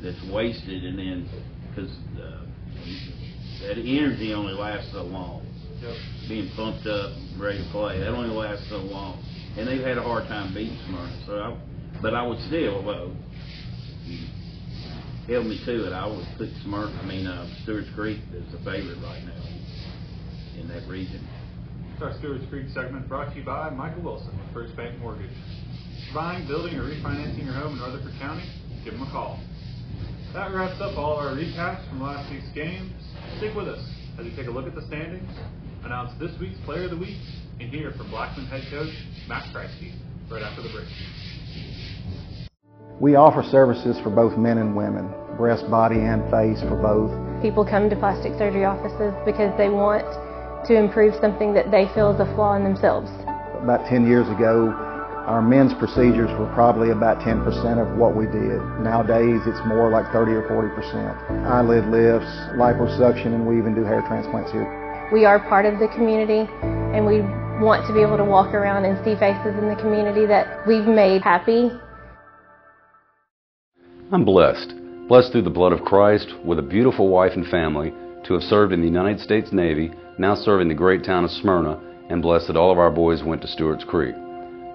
that's 0.03 0.23
wasted, 0.31 0.85
and 0.85 0.99
then 0.99 1.29
because 1.69 1.91
uh, 2.23 2.47
that 3.67 3.79
energy 3.79 4.33
only 4.33 4.53
lasts 4.53 4.93
so 4.93 5.03
long. 5.03 5.45
Yep. 5.83 5.97
Being 6.29 6.51
pumped 6.57 6.87
up, 6.87 7.13
ready 7.39 7.59
to 7.59 7.71
play, 7.71 7.99
that 7.99 8.09
only 8.09 8.35
lasts 8.35 8.67
so 8.69 8.79
long, 8.79 9.23
and 9.57 9.67
they've 9.67 9.85
had 9.85 9.99
a 9.99 10.03
hard 10.03 10.27
time 10.29 10.55
beating 10.55 10.79
Smyrna. 10.87 11.23
So, 11.27 11.39
I, 11.39 11.59
but 12.03 12.15
I 12.15 12.23
would 12.27 12.39
still, 12.47 12.83
you 12.83 13.15
held 15.29 15.47
me 15.47 15.61
to 15.67 15.87
it. 15.87 15.93
I 15.93 16.07
would 16.07 16.25
put 16.39 16.49
Smyrna, 16.65 16.99
I 17.03 17.05
mean, 17.05 17.27
uh, 17.27 17.45
Stewart's 17.63 17.89
Creek 17.95 18.19
as 18.33 18.49
the 18.51 18.59
favorite 18.65 18.97
right 19.05 19.23
now 19.29 19.45
in 20.57 20.67
that 20.69 20.89
region. 20.89 21.21
Our 22.01 22.17
Stewart's 22.19 22.49
Creek 22.49 22.69
segment 22.73 23.09
brought 23.09 23.33
to 23.33 23.39
you 23.39 23.45
by 23.45 23.69
Michael 23.71 24.03
Wilson 24.03 24.33
with 24.33 24.49
First 24.55 24.77
Bank 24.77 24.99
Mortgage. 24.99 25.31
Buying, 26.15 26.49
building, 26.49 26.77
or 26.77 26.89
refinancing 26.89 27.45
your 27.45 27.55
home 27.55 27.77
in 27.77 27.81
Rutherford 27.81 28.15
County? 28.19 28.49
Give 28.85 28.95
them 28.95 29.03
a 29.03 29.11
call. 29.11 29.39
That 30.33 30.55
wraps 30.55 30.81
up 30.81 30.97
all 30.97 31.17
our 31.17 31.37
recaps 31.37 31.87
from 31.91 32.03
last 32.03 32.31
week's 32.33 32.49
games. 32.55 32.93
Stick 33.37 33.55
with 33.55 33.69
us 33.69 33.85
as 34.19 34.25
we 34.25 34.35
take 34.35 34.47
a 34.47 34.51
look 34.51 34.67
at 34.67 34.75
the 34.75 34.87
standings, 34.87 35.29
announce 35.85 36.19
this 36.19 36.33
week's 36.41 36.59
Player 36.65 36.85
of 36.85 36.91
the 36.91 36.97
Week, 36.97 37.21
and 37.61 37.69
hear 37.69 37.93
from 37.93 38.09
Blackman 38.11 38.47
head 38.47 38.63
coach 38.71 38.95
Matt 39.29 39.53
Kreisky 39.53 39.93
right 40.31 40.43
after 40.43 40.63
the 40.63 40.71
break. 40.73 40.89
We 43.01 43.15
offer 43.15 43.47
services 43.47 43.95
for 44.03 44.11
both 44.11 44.37
men 44.37 44.59
and 44.59 44.75
women, 44.75 45.15
breast, 45.37 45.71
body, 45.71 46.03
and 46.03 46.19
face 46.35 46.59
for 46.67 46.75
both. 46.75 47.15
People 47.41 47.63
come 47.63 47.89
to 47.91 47.95
plastic 47.95 48.35
surgery 48.35 48.67
offices 48.67 49.15
because 49.23 49.55
they 49.55 49.71
want 49.71 50.03
to 50.67 50.75
improve 50.75 51.15
something 51.23 51.55
that 51.55 51.71
they 51.71 51.87
feel 51.95 52.11
is 52.11 52.19
a 52.19 52.27
flaw 52.35 52.59
in 52.59 52.67
themselves. 52.67 53.07
About 53.63 53.87
10 53.87 54.03
years 54.03 54.27
ago, 54.27 54.75
our 55.31 55.39
men's 55.39 55.79
procedures 55.79 56.27
were 56.43 56.51
probably 56.59 56.91
about 56.91 57.23
10% 57.23 57.39
of 57.79 57.87
what 57.95 58.19
we 58.19 58.27
did. 58.27 58.59
Nowadays, 58.83 59.47
it's 59.47 59.63
more 59.71 59.95
like 59.95 60.11
30 60.11 60.35
or 60.35 60.43
40%. 60.51 61.47
Eyelid 61.47 61.87
lifts, 61.95 62.35
liposuction, 62.59 63.31
and 63.31 63.47
we 63.47 63.63
even 63.63 63.79
do 63.79 63.87
hair 63.87 64.03
transplants 64.11 64.51
here. 64.51 64.67
We 65.15 65.25
are 65.25 65.39
part 65.39 65.71
of 65.71 65.79
the 65.79 65.87
community 65.95 66.51
and 66.91 67.07
we 67.07 67.23
want 67.63 67.87
to 67.87 67.95
be 67.95 68.03
able 68.03 68.19
to 68.19 68.27
walk 68.27 68.59
around 68.59 68.87
and 68.87 68.99
see 69.07 69.15
faces 69.15 69.55
in 69.55 69.71
the 69.71 69.79
community 69.79 70.27
that 70.27 70.67
we've 70.67 70.91
made 70.91 71.23
happy. 71.23 71.71
I'm 74.11 74.25
blessed, 74.25 74.73
blessed 75.07 75.33
through 75.33 75.43
the 75.43 75.51
blood 75.51 75.75
of 75.75 75.85
Christ, 75.85 76.33
with 76.43 76.59
a 76.59 76.63
beautiful 76.63 77.11
wife 77.11 77.33
and 77.35 77.47
family, 77.49 77.93
to 78.25 78.33
have 78.33 78.43
served 78.43 78.73
in 78.73 78.81
the 78.81 78.87
United 78.87 79.21
States 79.21 79.53
Navy, 79.53 79.93
now 80.17 80.35
serving 80.35 80.69
the 80.69 80.75
great 80.75 81.05
town 81.05 81.25
of 81.25 81.31
Smyrna, 81.31 81.79
and 82.09 82.23
blessed 82.23 82.47
that 82.47 82.57
all 82.57 82.73
of 82.73 82.79
our 82.79 82.91
boys 82.91 83.23
went 83.23 83.43
to 83.43 83.49
Stewart's 83.49 83.85
Creek. 83.85 84.15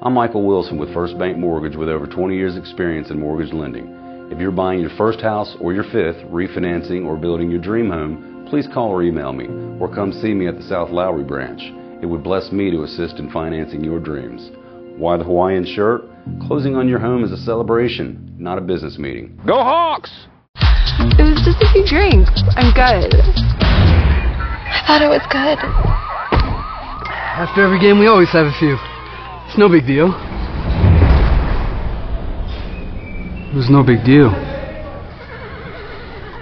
I'm 0.03 0.13
Michael 0.13 0.45
Wilson 0.45 0.77
with 0.77 0.93
First 0.93 1.17
Bank 1.17 1.39
Mortgage 1.39 1.75
with 1.75 1.89
over 1.89 2.05
20 2.05 2.35
years 2.35 2.57
experience 2.57 3.09
in 3.09 3.19
mortgage 3.19 3.51
lending. 3.51 3.87
If 4.31 4.39
you're 4.39 4.51
buying 4.51 4.79
your 4.79 4.95
first 4.97 5.19
house 5.19 5.57
or 5.59 5.73
your 5.73 5.85
fifth, 5.85 6.21
refinancing 6.29 7.03
or 7.03 7.17
building 7.17 7.49
your 7.49 7.59
dream 7.59 7.89
home, 7.89 8.45
please 8.51 8.67
call 8.71 8.89
or 8.89 9.01
email 9.01 9.33
me, 9.33 9.47
or 9.79 9.91
come 9.91 10.13
see 10.13 10.35
me 10.35 10.47
at 10.47 10.57
the 10.57 10.69
South 10.69 10.91
Lowry 10.91 11.23
branch. 11.23 11.73
It 12.03 12.05
would 12.05 12.23
bless 12.23 12.51
me 12.51 12.69
to 12.69 12.83
assist 12.83 13.15
in 13.15 13.31
financing 13.31 13.83
your 13.83 13.99
dreams. 13.99 14.51
Why 14.97 15.17
the 15.17 15.23
Hawaiian 15.23 15.65
shirt? 15.65 16.03
Closing 16.45 16.75
on 16.75 16.87
your 16.87 16.99
home 16.99 17.23
is 17.23 17.31
a 17.31 17.37
celebration, 17.37 18.35
not 18.37 18.59
a 18.59 18.61
business 18.61 18.99
meeting. 18.99 19.39
Go 19.45 19.55
Hawks! 19.55 20.27
It 20.55 21.23
was 21.23 21.41
just 21.43 21.61
a 21.61 21.67
few 21.73 21.83
drinks. 21.85 22.43
I'm 22.55 22.71
good. 22.73 23.15
I 23.65 24.83
thought 24.85 25.01
it 25.01 25.09
was 25.09 25.25
good. 25.31 25.57
After 27.35 27.63
every 27.63 27.79
game, 27.79 27.97
we 27.97 28.05
always 28.05 28.29
have 28.29 28.45
a 28.45 28.53
few. 28.59 28.77
It's 29.47 29.57
no 29.57 29.67
big 29.67 29.87
deal. 29.87 30.13
It 33.49 33.55
was 33.55 33.69
no 33.69 33.83
big 33.83 34.05
deal. 34.05 34.29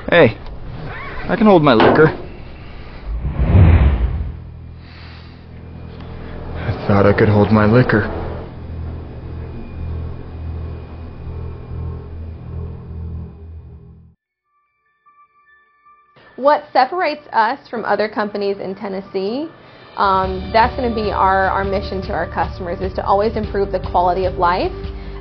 Hey, 0.10 0.38
I 1.30 1.36
can 1.38 1.48
hold 1.48 1.64
my 1.64 1.74
liquor. 1.74 2.08
I 6.58 6.86
thought 6.86 7.06
I 7.06 7.14
could 7.18 7.30
hold 7.30 7.52
my 7.52 7.66
liquor. 7.66 8.21
What 16.41 16.65
separates 16.73 17.21
us 17.34 17.69
from 17.69 17.86
other 17.86 18.10
companies 18.10 18.58
in 18.58 18.73
Tennessee, 18.73 19.45
um, 19.95 20.49
that's 20.51 20.75
going 20.75 20.89
to 20.89 20.95
be 20.95 21.12
our, 21.12 21.45
our 21.45 21.63
mission 21.63 22.01
to 22.10 22.13
our 22.13 22.25
customers, 22.34 22.82
is 22.82 22.91
to 22.93 23.06
always 23.06 23.38
improve 23.38 23.71
the 23.71 23.77
quality 23.91 24.25
of 24.25 24.41
life. 24.41 24.73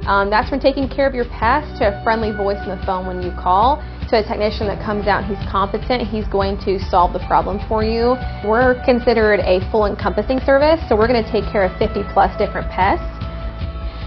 Um, 0.09 0.31
that's 0.31 0.49
from 0.49 0.61
taking 0.61 0.89
care 0.89 1.07
of 1.07 1.15
your 1.15 1.29
pest 1.29 1.77
to 1.77 1.93
a 1.93 2.03
friendly 2.03 2.33
voice 2.33 2.57
on 2.65 2.73
the 2.73 2.83
phone 2.87 3.07
when 3.07 3.21
you 3.21 3.37
call, 3.37 3.85
to 4.09 4.17
a 4.17 4.25
technician 4.25 4.67
that 4.73 4.83
comes 4.83 5.07
out 5.09 5.29
He's 5.29 5.37
competent, 5.53 6.09
he's 6.09 6.27
going 6.29 6.57
to 6.65 6.81
solve 6.89 7.13
the 7.13 7.21
problem 7.29 7.61
for 7.69 7.85
you. 7.85 8.17
We're 8.49 8.81
considered 8.89 9.45
a 9.45 9.61
full 9.71 9.85
encompassing 9.85 10.41
service, 10.49 10.81
so 10.89 10.97
we're 10.97 11.09
going 11.09 11.23
to 11.23 11.31
take 11.31 11.45
care 11.53 11.69
of 11.69 11.77
50 11.77 12.01
plus 12.17 12.33
different 12.41 12.73
pests, 12.73 13.05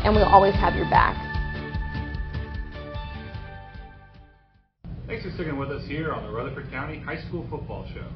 and 0.01 0.17
we'll 0.17 0.25
always 0.25 0.55
have 0.55 0.73
your 0.73 0.89
back. 0.89 1.22
Thanks 5.13 5.27
for 5.27 5.33
sticking 5.35 5.59
with 5.59 5.69
us 5.69 5.85
here 5.85 6.11
on 6.11 6.25
the 6.25 6.31
Rutherford 6.31 6.71
County 6.71 6.97
High 6.97 7.21
School 7.27 7.45
Football 7.47 7.87
Show. 7.93 8.07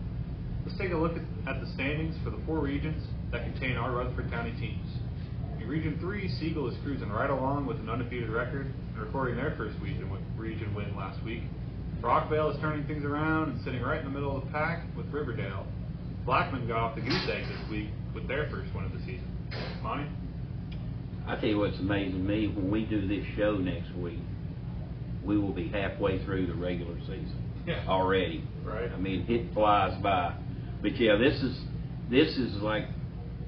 Let's 0.66 0.80
take 0.80 0.94
a 0.94 0.98
look 0.98 1.14
at 1.46 1.62
the 1.62 1.68
standings 1.76 2.16
for 2.24 2.32
the 2.32 2.40
four 2.44 2.58
regions 2.58 3.06
that 3.32 3.44
contain 3.44 3.78
our 3.78 3.92
Rutherford 3.92 4.32
County 4.32 4.50
teams. 4.60 4.90
In 5.62 5.68
Region 5.68 6.00
3, 6.00 6.28
Siegel 6.40 6.68
is 6.68 6.76
cruising 6.82 7.10
right 7.10 7.30
along 7.30 7.68
with 7.68 7.78
an 7.78 7.88
undefeated 7.88 8.32
record 8.32 8.66
and 8.66 8.98
recording 9.00 9.36
their 9.36 9.54
first 9.56 9.78
region, 9.80 10.10
win 10.74 10.98
last 10.98 11.24
week. 11.24 11.44
Rockvale 12.02 12.56
is 12.56 12.60
turning 12.62 12.88
things 12.88 13.06
around 13.06 13.52
and 13.52 13.64
sitting 13.64 13.84
right 13.84 14.00
in 14.00 14.06
the 14.06 14.12
middle 14.12 14.36
of 14.36 14.46
the 14.46 14.52
pack 14.52 14.84
with 14.98 15.06
Riverdale. 15.14 15.68
Blackman 16.26 16.68
got 16.68 16.78
off 16.78 16.96
the 16.96 17.02
goose 17.02 17.30
egg 17.32 17.46
this 17.48 17.70
week 17.70 17.90
with 18.16 18.28
their 18.28 18.50
first 18.50 18.74
win 18.74 18.86
of 18.86 18.92
the 18.92 19.00
season. 19.02 19.30
Monty? 19.84 20.10
I 21.28 21.36
tell 21.36 21.50
you 21.50 21.60
what's 21.60 21.78
amazing 21.78 22.26
me, 22.26 22.48
when 22.48 22.72
we 22.72 22.86
do 22.86 23.08
this 23.08 23.24
show 23.38 23.56
next 23.56 23.96
week, 23.98 24.18
we 25.28 25.38
will 25.38 25.54
be 25.54 25.68
halfway 25.68 26.24
through 26.26 26.48
the 26.48 26.56
regular 26.56 26.98
season 27.02 27.44
yeah. 27.68 27.86
already. 27.88 28.44
Right. 28.64 28.90
I 28.92 28.98
mean, 28.98 29.26
it 29.28 29.54
flies 29.54 30.02
by. 30.02 30.36
But 30.82 30.98
yeah, 31.00 31.18
this 31.18 31.36
is 31.44 31.60
this 32.10 32.30
is 32.38 32.62
like 32.62 32.86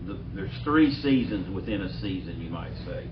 the, 0.06 0.20
there's 0.36 0.52
three 0.64 0.94
seasons 1.02 1.50
within 1.50 1.82
a 1.82 2.02
season, 2.02 2.42
you 2.42 2.50
might 2.50 2.76
say. 2.86 3.10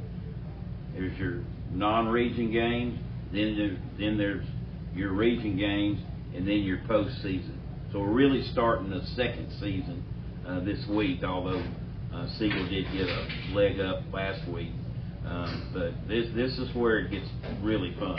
There's 0.94 1.18
your 1.18 1.44
non-region 1.72 2.52
games, 2.52 3.00
then 3.32 3.56
there, 3.58 3.78
then 4.00 4.18
there's 4.18 4.46
your 4.94 5.14
region 5.14 5.58
games, 5.58 6.00
and 6.36 6.48
then 6.48 6.58
your 6.58 6.80
postseason. 6.90 7.56
So 7.92 8.00
we're 8.00 8.12
really 8.12 8.44
starting 8.52 8.90
the 8.90 9.06
second 9.16 9.50
season 9.60 10.04
uh, 10.46 10.60
this 10.62 10.86
week, 10.90 11.24
although 11.24 11.64
uh, 12.14 12.28
Siegel 12.38 12.68
did 12.68 12.86
get 12.92 13.08
a 13.08 13.28
leg 13.54 13.80
up 13.80 14.02
last 14.12 14.48
week. 14.50 14.72
Um, 15.26 15.72
but 15.74 16.08
this 16.08 16.28
this 16.36 16.58
is 16.58 16.74
where 16.76 17.00
it 17.00 17.12
gets 17.12 17.28
really 17.62 17.94
fun. 18.00 18.18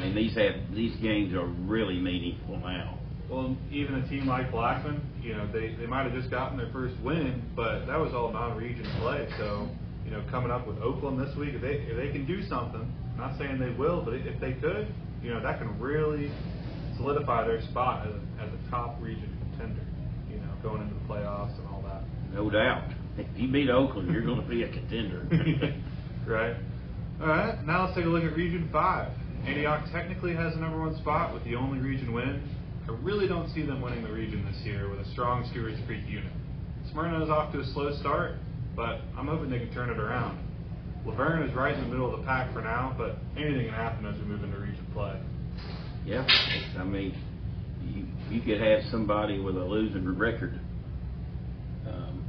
I 0.00 0.04
mean, 0.04 0.14
these 0.14 0.34
have 0.36 0.74
these 0.74 0.96
games 0.96 1.34
are 1.34 1.46
really 1.46 2.00
meaningful 2.00 2.56
now. 2.58 2.98
Well, 3.28 3.56
even 3.70 3.96
a 3.96 4.08
team 4.08 4.26
like 4.26 4.50
Blackman, 4.50 5.00
you 5.22 5.34
know, 5.34 5.46
they 5.52 5.74
they 5.78 5.86
might 5.86 6.04
have 6.04 6.14
just 6.14 6.30
gotten 6.30 6.56
their 6.56 6.70
first 6.72 6.98
win, 7.02 7.42
but 7.54 7.84
that 7.86 7.98
was 7.98 8.14
all 8.14 8.32
non-region 8.32 8.86
play. 9.00 9.28
So, 9.36 9.68
you 10.04 10.10
know, 10.10 10.24
coming 10.30 10.50
up 10.50 10.66
with 10.66 10.78
Oakland 10.78 11.20
this 11.20 11.36
week, 11.36 11.54
if 11.54 11.60
they 11.60 11.84
if 11.84 11.96
they 11.96 12.10
can 12.12 12.26
do 12.26 12.42
something, 12.48 12.90
not 13.18 13.36
saying 13.38 13.60
they 13.60 13.70
will, 13.70 14.02
but 14.02 14.14
if 14.14 14.40
they 14.40 14.52
could, 14.54 14.88
you 15.22 15.34
know, 15.34 15.42
that 15.42 15.58
can 15.58 15.78
really 15.78 16.32
solidify 16.96 17.46
their 17.46 17.60
spot 17.68 18.06
as, 18.06 18.14
as 18.40 18.48
a 18.48 18.70
top 18.70 18.96
region 19.02 19.28
contender. 19.52 19.84
You 20.30 20.38
know, 20.38 20.52
going 20.62 20.80
into 20.80 20.94
the 20.94 21.00
playoffs 21.12 21.58
and 21.58 21.68
all 21.68 21.82
that. 21.82 22.02
No 22.32 22.48
doubt. 22.48 22.88
If 23.18 23.26
you 23.36 23.52
beat 23.52 23.68
Oakland, 23.68 24.10
you're 24.12 24.24
going 24.24 24.40
to 24.40 24.48
be 24.48 24.62
a 24.62 24.68
contender. 24.72 25.26
right. 26.26 26.56
All 27.20 27.28
right. 27.28 27.62
Now 27.66 27.84
let's 27.84 27.96
take 27.96 28.06
a 28.06 28.08
look 28.08 28.24
at 28.24 28.34
Region 28.34 28.70
Five. 28.72 29.12
Antioch 29.46 29.90
technically 29.92 30.34
has 30.34 30.54
the 30.54 30.60
number 30.60 30.80
one 30.80 30.96
spot 30.98 31.32
with 31.32 31.44
the 31.44 31.54
only 31.54 31.78
region 31.78 32.12
win. 32.12 32.42
I 32.88 32.92
really 33.02 33.28
don't 33.28 33.52
see 33.54 33.62
them 33.62 33.80
winning 33.80 34.02
the 34.02 34.12
region 34.12 34.44
this 34.44 34.60
year 34.64 34.90
with 34.90 35.00
a 35.00 35.10
strong 35.12 35.46
Stewart's 35.50 35.78
Creek 35.86 36.02
unit. 36.08 36.32
Smyrna 36.92 37.22
is 37.24 37.30
off 37.30 37.52
to 37.52 37.60
a 37.60 37.66
slow 37.72 37.96
start, 38.00 38.34
but 38.74 39.00
I'm 39.16 39.26
hoping 39.26 39.50
they 39.50 39.58
can 39.58 39.72
turn 39.72 39.90
it 39.90 39.98
around. 39.98 40.38
La 41.06 41.14
Vergne 41.14 41.48
is 41.48 41.54
right 41.54 41.74
in 41.74 41.80
the 41.80 41.88
middle 41.88 42.12
of 42.12 42.20
the 42.20 42.26
pack 42.26 42.52
for 42.52 42.60
now, 42.60 42.94
but 42.98 43.16
anything 43.36 43.66
can 43.66 43.74
happen 43.74 44.04
as 44.06 44.16
we 44.18 44.24
move 44.24 44.44
into 44.44 44.58
region 44.58 44.86
play. 44.92 45.18
Yeah, 46.04 46.26
I 46.78 46.84
mean, 46.84 47.16
you, 47.84 48.06
you 48.30 48.40
could 48.42 48.60
have 48.60 48.80
somebody 48.90 49.38
with 49.38 49.56
a 49.56 49.64
losing 49.64 50.18
record 50.18 50.58
um, 51.86 52.24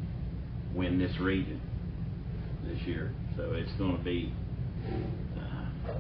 win 0.74 0.98
this 0.98 1.18
region 1.20 1.60
this 2.66 2.80
year, 2.84 3.12
so 3.36 3.54
it's 3.54 3.72
going 3.74 3.98
to 3.98 4.04
be 4.04 4.34
uh, 5.38 5.94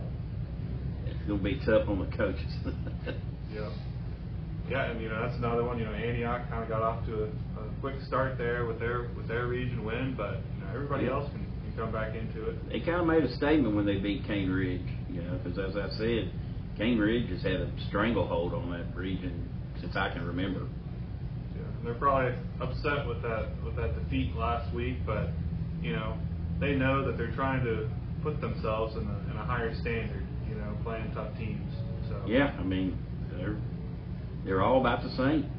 to 1.28 1.38
be 1.38 1.60
tough 1.66 1.88
on 1.88 2.00
the 2.00 2.18
coaches. 2.18 2.54
yeah. 3.54 3.70
Yeah, 4.70 4.92
and 4.92 5.02
you 5.02 5.10
know 5.10 5.22
that's 5.22 5.36
another 5.38 5.64
one. 5.66 5.78
You 5.80 5.86
know, 5.86 5.92
Antioch 5.92 6.48
kind 6.50 6.64
of 6.64 6.70
got 6.70 6.82
off 6.82 7.06
to 7.08 7.24
a, 7.24 7.28
a 7.28 7.64
quick 7.82 7.96
start 8.08 8.38
there 8.38 8.66
with 8.66 8.80
their 8.80 9.10
with 9.18 9.28
their 9.28 9.48
region 9.48 9.84
win, 9.84 10.14
but 10.16 10.38
you 10.56 10.64
know 10.64 10.72
everybody 10.74 11.06
Yeah. 11.06 11.14
else 11.20 11.30
can, 11.32 11.44
can 11.66 11.74
come 11.76 11.92
back 11.92 12.16
into 12.16 12.50
it. 12.50 12.70
they 12.70 12.80
kind 12.80 13.02
of 13.02 13.08
made 13.08 13.24
a 13.24 13.36
statement 13.36 13.76
when 13.76 13.86
they 13.86 13.98
beat 13.98 14.26
Cane 14.26 14.50
Ridge, 14.50 14.88
you 15.10 15.22
know, 15.24 15.38
because 15.44 15.60
as 15.60 15.76
I 15.76 15.90
said, 15.98 16.32
Cane 16.78 16.98
Ridge 17.00 17.28
has 17.32 17.42
had 17.44 17.60
a 17.60 17.72
stranglehold 17.90 18.54
on 18.54 18.72
that 18.72 18.96
region 18.96 19.50
since 19.82 19.96
I 19.98 20.10
can 20.14 20.26
remember. 20.26 20.62
Yeah, 21.56 21.64
and 21.78 21.86
they're 21.86 21.96
probably 21.96 22.34
upset 22.62 23.06
with 23.08 23.22
that 23.24 23.50
with 23.66 23.76
that 23.76 24.02
defeat 24.02 24.36
last 24.38 24.74
week, 24.74 24.98
but 25.06 25.32
you 25.82 25.92
know 25.92 26.18
they 26.62 26.76
know 26.76 27.04
that 27.06 27.18
they're 27.18 27.36
trying 27.36 27.66
to 27.66 27.90
put 28.24 28.40
themselves 28.40 28.96
in 28.96 29.04
a, 29.04 29.32
in 29.32 29.36
a 29.38 29.44
higher 29.44 29.76
standard. 29.82 30.21
Playing 30.84 31.12
tough 31.14 31.38
teams. 31.38 31.74
So 32.10 32.22
Yeah, 32.28 32.56
I 32.60 32.64
mean, 32.64 32.98
they're 33.32 33.56
they're 34.46 34.62
all 34.62 34.80
about 34.82 35.04
the 35.04 35.10
same. 35.10 35.50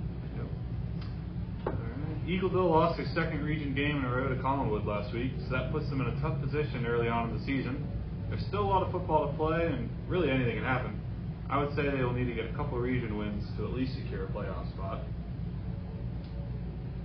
Alright. 1.66 2.26
Eagleville 2.26 2.70
lost 2.70 2.96
their 2.96 3.06
second 3.14 3.44
region 3.44 3.74
game 3.74 3.98
in 3.98 4.04
a 4.04 4.10
row 4.10 4.28
to 4.28 4.34
Collinwood 4.36 4.84
last 4.84 5.12
week, 5.14 5.32
so 5.44 5.52
that 5.56 5.70
puts 5.70 5.88
them 5.88 6.00
in 6.00 6.08
a 6.08 6.20
tough 6.20 6.40
position 6.40 6.86
early 6.86 7.08
on 7.08 7.30
in 7.30 7.38
the 7.38 7.44
season. 7.44 7.86
There's 8.28 8.44
still 8.46 8.62
a 8.62 8.70
lot 8.70 8.82
of 8.82 8.90
football 8.90 9.30
to 9.30 9.36
play, 9.36 9.66
and 9.66 9.88
really 10.08 10.30
anything 10.30 10.56
can 10.56 10.64
happen. 10.64 11.00
I 11.48 11.62
would 11.62 11.76
say 11.76 11.82
they 11.82 12.02
will 12.02 12.14
need 12.14 12.24
to 12.26 12.34
get 12.34 12.46
a 12.46 12.52
couple 12.54 12.78
of 12.78 12.82
region 12.82 13.18
wins 13.18 13.44
to 13.58 13.64
at 13.66 13.72
least 13.74 13.94
secure 13.94 14.24
a 14.24 14.28
playoff 14.28 14.68
spot. 14.72 15.00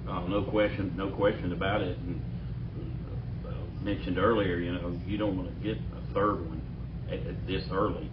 Oh, 0.08 0.26
no 0.28 0.44
question, 0.44 0.94
no 0.96 1.10
question 1.10 1.52
about 1.52 1.82
it. 1.82 1.98
And 1.98 2.22
uh, 3.46 3.84
mentioned 3.84 4.18
earlier, 4.18 4.58
you 4.58 4.72
know, 4.72 4.98
you 5.06 5.18
don't 5.18 5.36
want 5.36 5.50
to 5.50 5.64
get 5.68 5.78
a 5.78 6.14
third 6.14 6.48
one 6.48 6.57
at, 7.10 7.20
at 7.28 7.48
this 7.48 7.64
early, 7.72 8.10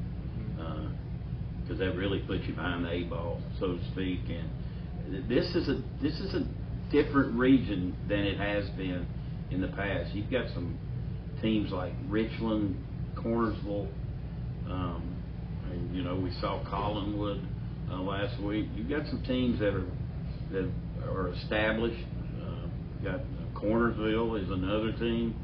because 1.63 1.79
that 1.79 1.97
really 1.97 2.21
puts 2.21 2.45
you 2.47 2.55
behind 2.55 2.85
the 2.85 2.91
eight 2.93 3.11
ball, 3.11 3.41
so 3.59 3.77
to 3.77 3.85
speak. 3.93 4.21
And 4.29 5.29
this 5.29 5.55
is 5.55 5.69
a 5.69 5.83
this 6.03 6.19
is 6.21 6.35
a 6.35 6.47
different 6.91 7.35
region 7.39 7.97
than 8.09 8.21
it 8.21 8.39
has 8.39 8.69
been 8.77 9.07
in 9.51 9.61
the 9.61 9.69
past. 9.69 10.15
You've 10.15 10.31
got 10.31 10.49
some 10.55 10.79
teams 11.43 11.73
like 11.73 11.93
Richland, 12.09 12.77
Cornersville. 13.17 13.89
Um, 14.69 15.17
and, 15.71 15.95
you 15.95 16.03
know, 16.03 16.17
we 16.17 16.31
saw 16.41 16.63
Collinwood 16.65 17.45
uh, 17.91 18.01
last 18.01 18.41
week. 18.43 18.67
You've 18.77 18.89
got 18.89 19.07
some 19.09 19.23
teams 19.25 19.59
that 19.61 19.75
are 19.75 19.87
that 20.53 20.71
are 21.09 21.29
established. 21.33 22.03
Uh, 22.41 22.67
you've 22.95 23.05
got 23.05 23.21
uh, 23.21 23.61
Cornersville 23.61 24.43
is 24.43 24.51
another 24.51 24.93
team. 24.93 25.35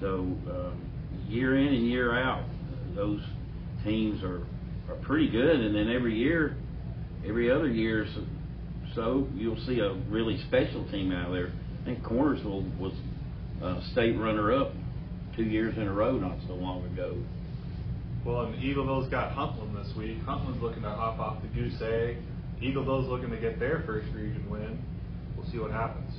So 0.00 0.18
um, 0.50 0.90
year 1.28 1.56
in 1.56 1.68
and 1.68 1.86
year 1.86 2.18
out, 2.18 2.44
those 3.00 3.22
teams 3.82 4.22
are 4.22 4.42
are 4.90 4.96
pretty 5.02 5.30
good. 5.30 5.60
And 5.60 5.74
then 5.74 5.88
every 5.88 6.16
year, 6.16 6.56
every 7.26 7.50
other 7.50 7.68
year, 7.68 8.06
so, 8.14 8.24
so 8.94 9.28
you'll 9.34 9.64
see 9.66 9.80
a 9.80 9.94
really 10.10 10.38
special 10.48 10.84
team 10.90 11.12
out 11.12 11.32
there. 11.32 11.52
I 11.80 11.84
think 11.84 12.02
Cornersville 12.02 12.78
was 12.78 12.92
uh, 13.62 13.80
state 13.92 14.18
runner-up 14.18 14.72
two 15.36 15.44
years 15.44 15.76
in 15.76 15.86
a 15.86 15.92
row 15.92 16.18
not 16.18 16.38
so 16.46 16.54
long 16.54 16.84
ago. 16.92 17.16
Well, 18.24 18.42
and 18.42 18.56
Eagleville's 18.56 19.08
got 19.10 19.32
Huntland 19.32 19.82
this 19.82 19.96
week. 19.96 20.18
Huntland's 20.24 20.60
looking 20.60 20.82
to 20.82 20.90
hop 20.90 21.18
off 21.18 21.40
the 21.40 21.48
goose 21.48 21.80
egg. 21.80 22.16
Eagleville's 22.60 23.08
looking 23.08 23.30
to 23.30 23.38
get 23.38 23.58
their 23.58 23.82
first 23.86 24.08
region 24.14 24.44
win. 24.50 24.78
We'll 25.36 25.50
see 25.50 25.58
what 25.58 25.70
happens. 25.70 26.12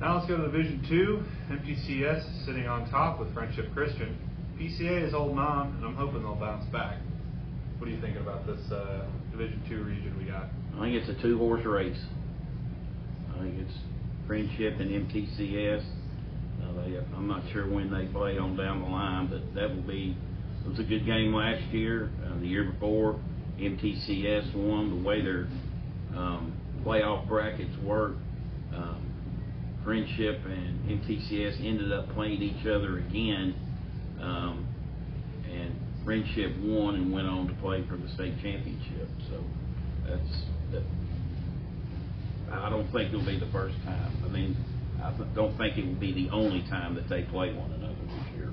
Now 0.00 0.16
let's 0.16 0.26
go 0.26 0.38
to 0.38 0.50
Division 0.50 0.84
Two. 0.88 1.22
MTCS 1.54 2.18
is 2.18 2.46
sitting 2.46 2.66
on 2.66 2.90
top 2.90 3.20
with 3.20 3.32
Friendship 3.32 3.72
Christian. 3.72 4.18
PCA 4.58 5.06
is 5.06 5.14
old 5.14 5.38
on, 5.38 5.74
and 5.76 5.84
I'm 5.84 5.96
hoping 5.96 6.22
they'll 6.22 6.34
bounce 6.36 6.64
back. 6.66 6.98
What 7.78 7.88
are 7.88 7.90
you 7.90 8.00
thinking 8.00 8.22
about 8.22 8.46
this 8.46 8.60
uh, 8.70 9.06
Division 9.32 9.62
Two 9.68 9.82
region 9.82 10.16
we 10.16 10.24
got? 10.24 10.46
I 10.76 10.80
think 10.80 10.94
it's 10.94 11.08
a 11.08 11.22
two-horse 11.22 11.64
race. 11.64 11.98
I 13.34 13.42
think 13.42 13.58
it's 13.58 13.74
Friendship 14.26 14.80
and 14.80 15.08
MTCS. 15.08 15.84
Uh, 16.62 16.72
they, 16.82 16.98
I'm 17.16 17.26
not 17.26 17.42
sure 17.52 17.68
when 17.68 17.90
they 17.90 18.06
play 18.06 18.38
on 18.38 18.56
down 18.56 18.80
the 18.80 18.88
line, 18.88 19.26
but 19.26 19.54
that 19.54 19.74
will 19.74 19.82
be. 19.82 20.16
It 20.64 20.68
was 20.68 20.78
a 20.78 20.84
good 20.84 21.04
game 21.04 21.34
last 21.34 21.62
year. 21.74 22.10
Uh, 22.24 22.38
the 22.38 22.46
year 22.46 22.64
before, 22.72 23.20
MTCS 23.58 24.54
won. 24.54 25.02
The 25.02 25.08
way 25.08 25.20
their 25.20 25.48
um, 26.16 26.54
playoff 26.84 27.28
brackets 27.28 27.76
work, 27.82 28.14
um, 28.74 29.04
Friendship 29.84 30.40
and 30.46 31.00
MTCS 31.00 31.62
ended 31.66 31.92
up 31.92 32.08
playing 32.14 32.40
each 32.40 32.66
other 32.66 32.98
again, 32.98 33.54
um, 34.24 34.66
and 35.50 35.74
Friendship 36.04 36.52
won 36.60 36.96
and 36.96 37.12
went 37.12 37.26
on 37.26 37.48
to 37.48 37.54
play 37.54 37.84
for 37.88 37.96
the 37.96 38.08
state 38.14 38.34
championship. 38.42 39.08
So 39.30 39.42
that's 40.06 40.44
that. 40.72 40.82
I 42.52 42.68
don't 42.68 42.90
think 42.92 43.08
it'll 43.08 43.24
be 43.24 43.38
the 43.38 43.50
first 43.50 43.76
time. 43.84 44.12
I 44.24 44.28
mean, 44.28 44.56
I 45.02 45.12
don't 45.34 45.56
think 45.56 45.78
it 45.78 45.86
will 45.86 45.94
be 45.94 46.12
the 46.12 46.30
only 46.30 46.62
time 46.68 46.94
that 46.94 47.08
they 47.08 47.22
play 47.22 47.52
one 47.54 47.72
another 47.72 47.94
this 47.94 48.36
year. 48.36 48.52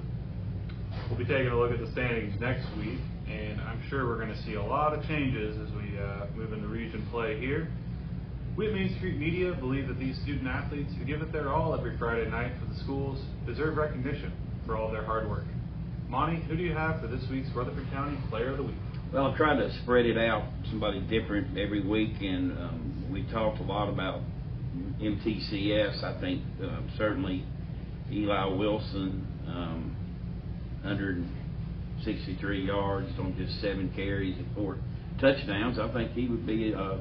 We'll 1.10 1.20
be 1.20 1.26
taking 1.26 1.48
a 1.48 1.58
look 1.58 1.72
at 1.72 1.80
the 1.80 1.92
standings 1.92 2.40
next 2.40 2.66
week, 2.78 3.00
and 3.28 3.60
I'm 3.62 3.84
sure 3.90 4.08
we're 4.08 4.24
going 4.24 4.34
to 4.34 4.44
see 4.44 4.56
a 4.56 4.64
lot 4.64 4.94
of 4.94 5.06
changes 5.08 5.58
as 5.58 5.74
we 5.76 6.00
uh, 6.00 6.28
move 6.36 6.54
into 6.54 6.68
region 6.68 7.06
play 7.12 7.40
here. 7.40 7.68
We 8.58 8.68
at 8.68 8.74
Main 8.74 8.96
Street 8.98 9.18
Media 9.18 9.54
believe 9.54 9.88
that 9.88 10.00
these 10.00 10.18
student 10.24 10.48
athletes 10.48 10.92
who 10.98 11.06
give 11.06 11.22
it 11.22 11.32
their 11.32 11.54
all 11.54 11.74
every 11.74 11.98
Friday 11.98 12.30
night 12.30 12.52
for 12.60 12.74
the 12.74 12.80
schools 12.82 13.20
deserve 13.46 13.78
recognition 13.78 14.34
for 14.66 14.76
all 14.76 14.92
their 14.92 15.04
hard 15.04 15.30
work. 15.30 15.46
Monty, 16.12 16.42
who 16.42 16.58
do 16.58 16.64
you 16.64 16.74
have 16.74 17.00
for 17.00 17.08
this 17.08 17.24
week's 17.32 17.48
Rutherford 17.56 17.90
County 17.90 18.18
Player 18.30 18.52
of 18.52 18.58
the 18.58 18.64
Week? 18.64 18.76
Well, 19.14 19.28
I'm 19.28 19.38
trying 19.38 19.60
to 19.60 19.74
spread 19.82 20.06
it 20.06 20.18
out, 20.18 20.44
somebody 20.70 21.00
different 21.00 21.58
every 21.58 21.88
week, 21.88 22.16
and 22.20 22.52
um, 22.52 23.08
we 23.10 23.24
talked 23.32 23.62
a 23.62 23.64
lot 23.64 23.88
about 23.88 24.20
MTCS. 25.00 26.04
I 26.04 26.20
think 26.20 26.44
uh, 26.62 26.82
certainly 26.98 27.46
Eli 28.12 28.46
Wilson, 28.48 29.26
um, 29.48 29.96
163 30.84 32.66
yards 32.66 33.08
on 33.18 33.34
just 33.38 33.62
seven 33.62 33.90
carries 33.96 34.36
and 34.38 34.54
four 34.54 34.80
touchdowns. 35.22 35.80
I 35.80 35.94
think 35.94 36.12
he 36.12 36.28
would 36.28 36.46
be 36.46 36.74
uh, 36.76 36.98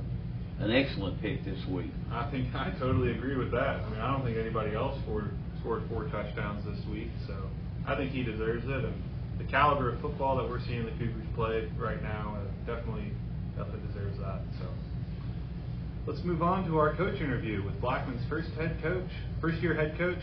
an 0.60 0.70
excellent 0.70 1.20
pick 1.20 1.44
this 1.44 1.58
week. 1.68 1.90
I 2.12 2.30
think 2.30 2.54
I 2.54 2.70
totally 2.78 3.10
agree 3.10 3.36
with 3.36 3.50
that. 3.50 3.80
I 3.80 3.90
mean, 3.90 4.00
I 4.00 4.12
don't 4.12 4.24
think 4.24 4.36
anybody 4.38 4.76
else 4.76 4.96
scored 5.02 5.32
scored 5.58 5.82
four 5.88 6.04
touchdowns 6.10 6.64
this 6.64 6.86
week, 6.86 7.10
so 7.26 7.34
I 7.86 7.96
think 7.96 8.12
he 8.12 8.22
deserves 8.22 8.64
it. 8.66 8.84
And 8.84 9.02
the 9.38 9.44
caliber 9.44 9.92
of 9.94 10.00
football 10.00 10.36
that 10.36 10.48
we're 10.48 10.60
seeing 10.66 10.84
the 10.84 10.92
Cougars 10.92 11.26
play 11.34 11.68
right 11.78 12.02
now 12.02 12.36
uh, 12.38 12.66
definitely 12.66 13.12
definitely 13.56 13.86
deserves 13.88 14.18
that. 14.18 14.40
So 14.58 14.66
let's 16.06 16.22
move 16.24 16.42
on 16.42 16.66
to 16.66 16.78
our 16.78 16.94
coach 16.94 17.20
interview 17.20 17.62
with 17.64 17.80
Blackman's 17.80 18.26
first 18.28 18.50
head 18.52 18.78
coach, 18.82 19.10
first 19.40 19.62
year 19.62 19.74
head 19.74 19.96
coach, 19.98 20.22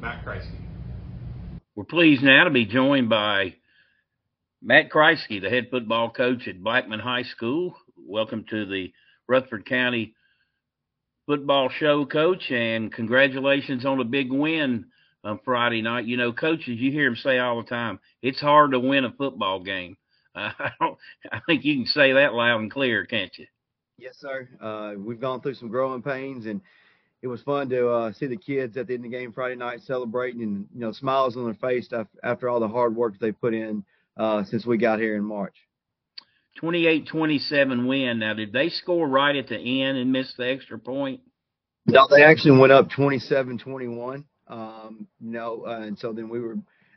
Matt 0.00 0.24
Kreisky. 0.24 0.60
We're 1.74 1.84
pleased 1.84 2.22
now 2.22 2.44
to 2.44 2.50
be 2.50 2.64
joined 2.64 3.10
by 3.10 3.54
Matt 4.62 4.90
Kreisky, 4.90 5.40
the 5.40 5.50
head 5.50 5.68
football 5.70 6.10
coach 6.10 6.48
at 6.48 6.62
Blackman 6.62 7.00
High 7.00 7.24
School. 7.24 7.76
Welcome 7.96 8.46
to 8.50 8.66
the 8.66 8.92
Rutherford 9.28 9.66
County 9.66 10.14
Football 11.26 11.68
Show, 11.78 12.06
Coach, 12.06 12.50
and 12.50 12.92
congratulations 12.92 13.84
on 13.84 14.00
a 14.00 14.04
big 14.04 14.32
win 14.32 14.86
on 15.26 15.40
Friday 15.44 15.82
night. 15.82 16.06
You 16.06 16.16
know, 16.16 16.32
coaches, 16.32 16.78
you 16.78 16.90
hear 16.90 17.04
them 17.06 17.16
say 17.16 17.38
all 17.38 17.62
the 17.62 17.68
time, 17.68 17.98
it's 18.22 18.40
hard 18.40 18.72
to 18.72 18.80
win 18.80 19.04
a 19.04 19.12
football 19.12 19.60
game. 19.60 19.96
Uh, 20.34 20.50
I 20.58 20.70
don't. 20.80 20.98
I 21.30 21.40
think 21.46 21.64
you 21.64 21.74
can 21.76 21.86
say 21.86 22.12
that 22.12 22.34
loud 22.34 22.60
and 22.60 22.70
clear, 22.70 23.04
can't 23.04 23.36
you? 23.36 23.46
Yes, 23.98 24.16
sir. 24.18 24.48
Uh, 24.60 24.92
we've 24.98 25.20
gone 25.20 25.40
through 25.40 25.54
some 25.54 25.68
growing 25.68 26.02
pains, 26.02 26.46
and 26.46 26.60
it 27.22 27.28
was 27.28 27.42
fun 27.42 27.68
to 27.70 27.88
uh, 27.88 28.12
see 28.12 28.26
the 28.26 28.36
kids 28.36 28.76
at 28.76 28.86
the 28.86 28.94
end 28.94 29.04
of 29.04 29.10
the 29.10 29.16
game 29.16 29.32
Friday 29.32 29.56
night 29.56 29.80
celebrating 29.82 30.42
and 30.42 30.66
you 30.74 30.80
know 30.80 30.92
smiles 30.92 31.36
on 31.36 31.44
their 31.44 31.54
face 31.54 31.88
after 32.22 32.48
all 32.48 32.60
the 32.60 32.68
hard 32.68 32.94
work 32.94 33.18
they 33.18 33.32
put 33.32 33.54
in 33.54 33.84
uh, 34.16 34.44
since 34.44 34.66
we 34.66 34.76
got 34.76 35.00
here 35.00 35.16
in 35.16 35.24
March. 35.24 35.54
28-27 36.62 37.86
win. 37.86 38.18
Now, 38.18 38.32
did 38.32 38.52
they 38.52 38.70
score 38.70 39.06
right 39.06 39.36
at 39.36 39.48
the 39.48 39.82
end 39.82 39.98
and 39.98 40.10
miss 40.10 40.32
the 40.38 40.48
extra 40.48 40.78
point? 40.78 41.20
No, 41.86 42.06
they 42.10 42.24
actually 42.24 42.58
went 42.58 42.72
up 42.72 42.88
27-21. 42.88 44.24
Um, 44.48 45.06
you 45.20 45.32
know, 45.32 45.64
uh, 45.66 45.80
and 45.80 45.98
so 45.98 46.12
then 46.12 46.28
we 46.28 46.40
were 46.40 46.56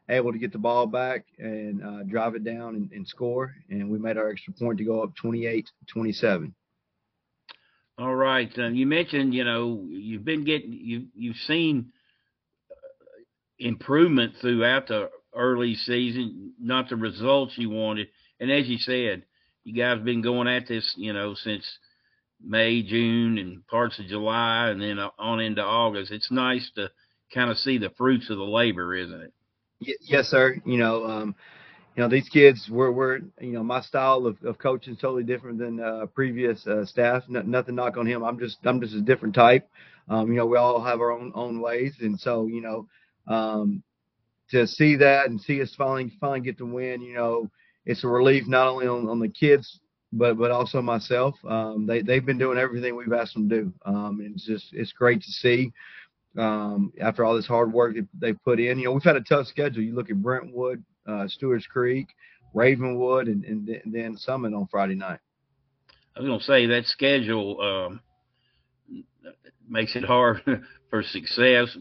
able 0.09 0.31
to 0.31 0.39
get 0.39 0.51
the 0.51 0.57
ball 0.57 0.87
back 0.87 1.25
and 1.37 1.83
uh, 1.83 2.03
drive 2.03 2.35
it 2.35 2.43
down 2.43 2.75
and, 2.75 2.91
and, 2.91 3.07
score, 3.07 3.55
and 3.69 3.89
we 3.89 3.99
made 3.99 4.17
our 4.17 4.29
extra 4.29 4.53
point 4.53 4.77
to 4.79 4.83
go 4.83 5.01
up 5.03 5.13
28-27. 5.23 6.51
All 7.97 8.15
right. 8.15 8.51
Uh, 8.57 8.67
you 8.67 8.87
mentioned, 8.87 9.33
you 9.33 9.43
know, 9.43 9.85
you've 9.89 10.23
been 10.23 10.45
getting, 10.45 10.71
you 10.71 11.07
you've 11.13 11.35
seen 11.35 11.91
uh, 12.71 12.75
improvement 13.59 14.35
throughout 14.39 14.87
the 14.87 15.09
early 15.35 15.75
season, 15.75 16.53
not 16.59 16.89
the 16.89 16.95
results 16.95 17.57
you 17.57 17.69
wanted. 17.69 18.07
And 18.39 18.49
as 18.49 18.67
you 18.67 18.77
said, 18.77 19.23
you 19.65 19.73
guys 19.73 20.01
been 20.03 20.21
going 20.21 20.47
at 20.47 20.67
this, 20.67 20.93
you 20.97 21.11
know, 21.11 21.33
since 21.35 21.65
May, 22.41 22.81
June, 22.83 23.37
and 23.37 23.67
parts 23.67 23.99
of 23.99 24.07
July, 24.07 24.69
and 24.69 24.81
then 24.81 24.97
on 25.19 25.41
into 25.41 25.61
August. 25.61 26.11
It's 26.11 26.31
nice 26.31 26.71
to 26.75 26.89
kind 27.33 27.49
of 27.49 27.57
see 27.57 27.77
the 27.77 27.89
fruits 27.91 28.29
of 28.29 28.37
the 28.37 28.43
labor, 28.43 28.95
isn't 28.95 29.21
it? 29.21 29.33
yes, 29.79 30.27
sir. 30.27 30.57
You 30.65 30.77
know, 30.77 31.05
um, 31.05 31.35
you 31.95 32.03
know, 32.03 32.09
these 32.09 32.29
kids 32.29 32.67
we're 32.69 32.91
we're 32.91 33.17
you 33.39 33.53
know, 33.53 33.63
my 33.63 33.81
style 33.81 34.25
of, 34.25 34.37
of 34.43 34.57
coaching 34.57 34.93
is 34.93 34.99
totally 34.99 35.23
different 35.23 35.57
than 35.59 35.79
uh, 35.79 36.05
previous 36.13 36.65
uh, 36.67 36.85
staff. 36.85 37.23
No, 37.27 37.41
nothing 37.41 37.75
knock 37.75 37.97
on 37.97 38.05
him. 38.05 38.23
I'm 38.23 38.39
just 38.39 38.57
I'm 38.63 38.81
just 38.81 38.93
a 38.93 39.01
different 39.01 39.35
type. 39.35 39.69
Um, 40.09 40.31
you 40.31 40.37
know, 40.37 40.45
we 40.45 40.57
all 40.57 40.83
have 40.83 41.01
our 41.01 41.11
own 41.11 41.31
own 41.35 41.61
ways, 41.61 41.95
and 42.01 42.19
so 42.19 42.47
you 42.47 42.61
know, 42.61 42.87
um, 43.27 43.83
to 44.51 44.67
see 44.67 44.97
that 44.97 45.29
and 45.29 45.39
see 45.39 45.61
us 45.61 45.73
finally 45.77 46.11
finally 46.19 46.41
get 46.41 46.57
to 46.59 46.65
win, 46.65 47.01
you 47.01 47.13
know, 47.13 47.49
it's 47.85 48.03
a 48.03 48.07
relief 48.07 48.47
not 48.47 48.67
only 48.67 48.87
on, 48.87 49.07
on 49.07 49.19
the 49.19 49.29
kids 49.29 49.79
but 50.11 50.37
but 50.37 50.51
also 50.51 50.81
myself. 50.81 51.35
Um, 51.47 51.85
they 51.85 52.01
they've 52.01 52.25
been 52.25 52.37
doing 52.37 52.57
everything 52.57 52.95
we've 52.95 53.13
asked 53.13 53.33
them 53.33 53.49
to 53.49 53.61
do. 53.61 53.73
Um, 53.85 54.19
it's 54.21 54.45
just 54.45 54.67
it's 54.73 54.91
great 54.91 55.21
to 55.21 55.31
see 55.31 55.71
um, 56.39 56.93
after 57.01 57.25
all 57.25 57.35
this 57.35 57.47
hard 57.47 57.73
work 57.73 57.95
that 57.95 58.07
they 58.19 58.33
put 58.33 58.59
in. 58.59 58.79
You 58.79 58.85
know, 58.85 58.91
we've 58.93 59.03
had 59.03 59.17
a 59.17 59.21
tough 59.21 59.47
schedule. 59.47 59.83
You 59.83 59.93
look 59.93 60.09
at 60.09 60.21
Brentwood, 60.21 60.83
uh, 61.07 61.27
Stewart's 61.27 61.67
Creek, 61.67 62.07
Ravenwood, 62.53 63.27
and, 63.27 63.43
and, 63.43 63.67
and 63.67 63.93
then 63.93 64.17
Summit 64.17 64.53
on 64.53 64.67
Friday 64.71 64.95
night. 64.95 65.19
I 66.15 66.19
was 66.19 66.27
going 66.27 66.39
to 66.39 66.45
say 66.45 66.65
that 66.67 66.85
schedule 66.85 67.61
um, 67.61 68.01
makes 69.67 69.95
it 69.95 70.03
hard 70.03 70.41
for 70.89 71.03
success, 71.03 71.77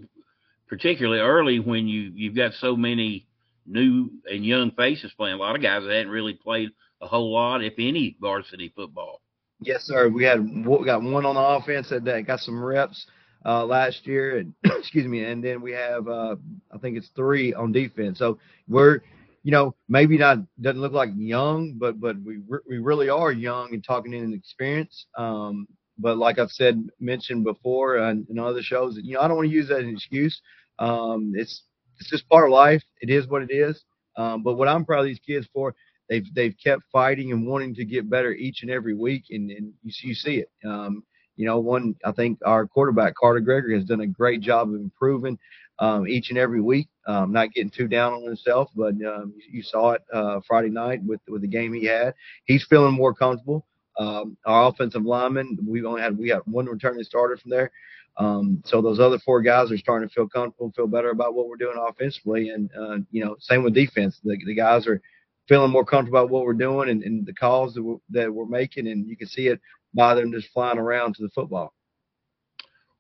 particularly 0.69 1.21
early 1.21 1.61
when 1.61 1.89
you 1.89 2.13
you've 2.15 2.37
got 2.37 2.53
so 2.55 2.77
many 2.77 3.27
new 3.67 4.11
and 4.27 4.45
young 4.45 4.71
faces 4.73 5.13
playing. 5.17 5.35
A 5.35 5.39
lot 5.39 5.57
of 5.57 5.63
guys 5.63 5.83
that 5.83 5.93
hadn't 5.93 6.13
really 6.13 6.35
played 6.35 6.71
a 7.01 7.07
whole 7.07 7.33
lot, 7.33 7.65
if 7.65 7.75
any, 7.79 8.17
varsity 8.21 8.73
football. 8.75 9.21
Yes, 9.61 9.83
sir. 9.85 10.09
We 10.09 10.25
had 10.25 10.41
we 10.41 10.85
got 10.85 11.03
one 11.03 11.27
on 11.27 11.35
the 11.35 11.41
offense 11.41 11.89
that 11.91 12.27
got 12.27 12.41
some 12.41 12.63
reps 12.63 13.07
uh, 13.45 13.65
last 13.65 14.07
year, 14.07 14.39
and 14.39 14.55
excuse 14.65 15.07
me, 15.07 15.25
and 15.25 15.43
then 15.43 15.61
we 15.61 15.73
have 15.73 16.09
uh, 16.09 16.37
I 16.73 16.79
think 16.79 16.97
it's 16.97 17.09
three 17.17 17.55
on 17.55 17.73
defense. 17.73 18.19
So 18.19 18.39
we're 18.69 19.01
you 19.43 19.53
know 19.53 19.75
maybe 19.89 20.19
not 20.19 20.39
doesn't 20.61 20.81
look 20.81 20.93
like 20.93 21.11
young, 21.17 21.75
but 21.79 22.01
but 22.01 22.17
we 22.25 22.39
we 22.69 22.79
really 22.79 23.09
are 23.09 23.33
young 23.33 23.73
and 23.75 23.85
talking 23.85 24.13
in 24.13 24.33
experience. 24.33 25.07
Um, 25.17 25.67
but 25.99 26.17
like 26.17 26.39
I've 26.39 26.51
said 26.51 26.89
mentioned 27.01 27.45
before 27.45 27.97
and 27.97 28.27
in 28.31 28.39
other 28.39 28.63
shows, 28.63 28.99
you 29.03 29.15
know 29.15 29.21
I 29.21 29.29
don't 29.29 29.37
want 29.37 29.49
to 29.49 29.55
use 29.55 29.69
that 29.69 29.79
as 29.79 29.85
an 29.85 29.91
excuse. 29.95 30.41
Um, 30.79 31.33
it's 31.35 31.65
it's 31.99 32.11
just 32.11 32.29
part 32.29 32.45
of 32.45 32.53
life. 32.53 32.83
It 33.01 33.11
is 33.11 33.27
what 33.27 33.43
it 33.43 33.51
is. 33.51 33.85
Um, 34.17 34.43
but 34.43 34.55
what 34.55 34.69
I'm 34.69 34.85
proud 34.85 35.01
of 35.01 35.07
these 35.07 35.21
kids 35.21 35.49
for, 35.53 35.75
they've 36.09 36.27
they've 36.35 36.55
kept 36.63 36.83
fighting 36.93 37.33
and 37.33 37.47
wanting 37.47 37.75
to 37.77 37.85
get 37.85 38.11
better 38.11 38.33
each 38.33 38.63
and 38.63 38.71
every 38.71 38.95
week, 38.95 39.25
and, 39.31 39.51
and 39.51 39.73
you, 39.83 39.93
you 40.03 40.15
see 40.15 40.39
it. 40.39 40.51
Um, 40.65 41.05
you 41.39 41.47
know, 41.47 41.59
one 41.61 41.95
I 42.05 42.13
think 42.13 42.39
our 42.45 42.67
quarterback 42.67 43.15
Carter 43.15 43.41
Gregory 43.41 43.77
has 43.77 43.85
done 43.85 44.01
a 44.01 44.07
great 44.07 44.41
job 44.41 44.69
of 44.69 44.75
improving 44.75 45.39
um, 45.79 46.07
each 46.09 46.31
and 46.31 46.39
every 46.39 46.61
week. 46.61 46.89
Um, 47.07 47.33
not 47.33 47.53
getting 47.53 47.71
too 47.71 47.87
down 47.87 48.13
on 48.13 48.25
himself, 48.25 48.69
but 48.75 48.95
um, 49.07 49.33
you, 49.51 49.63
saw 49.63 49.93
it 49.93 50.03
uh, 50.13 50.41
Friday 50.47 50.69
night 50.69 51.03
with 51.05 51.21
with 51.29 51.43
the 51.43 51.49
game 51.49 51.73
he 51.73 51.85
had. 51.85 52.15
He's 52.45 52.67
feeling 52.67 52.93
more 52.93 53.15
comfortable. 53.15 53.65
Um, 53.99 54.37
our 54.47 54.69
offensive 54.69 55.05
lineman, 55.05 55.59
we 55.67 55.85
only 55.85 56.03
had 56.03 56.19
we 56.19 56.29
had 56.29 56.41
one 56.45 56.67
returning 56.67 57.05
starter 57.05 57.37
from 57.37 57.53
there. 57.53 57.71
Um, 58.17 58.61
so 58.67 58.83
those 58.83 58.99
other 58.99 59.19
four 59.21 59.41
guys 59.41 59.71
are 59.71 59.79
starting 59.79 60.09
to 60.09 60.15
feel 60.15 60.29
comfortable, 60.29 60.73
feel 60.75 60.89
better 60.89 61.11
about 61.11 61.35
what 61.35 61.49
we're 61.49 61.57
doing 61.57 61.79
offensively, 61.79 62.49
and 62.49 62.69
uh, 62.77 62.99
you 63.13 63.25
know, 63.25 63.37
same 63.39 63.63
with 63.63 63.75
defense. 63.75 64.21
The, 64.25 64.37
the 64.45 64.55
guys 64.55 64.89
are 64.89 65.01
feeling 65.49 65.71
more 65.71 65.85
comfortable 65.85 66.19
about 66.19 66.31
what 66.31 66.45
we're 66.45 66.53
doing 66.53 66.91
and, 66.91 67.03
and 67.05 67.25
the 67.25 67.33
calls 67.33 67.75
that 67.75 67.83
we're, 67.83 67.97
that 68.11 68.33
we're 68.33 68.45
making, 68.45 68.89
and 68.89 69.09
you 69.09 69.17
can 69.17 69.29
see 69.29 69.47
it 69.47 69.61
by 69.95 70.15
them 70.15 70.33
just 70.33 70.53
flying 70.53 70.79
around 70.79 71.15
to 71.15 71.23
the 71.23 71.31
football. 71.31 71.73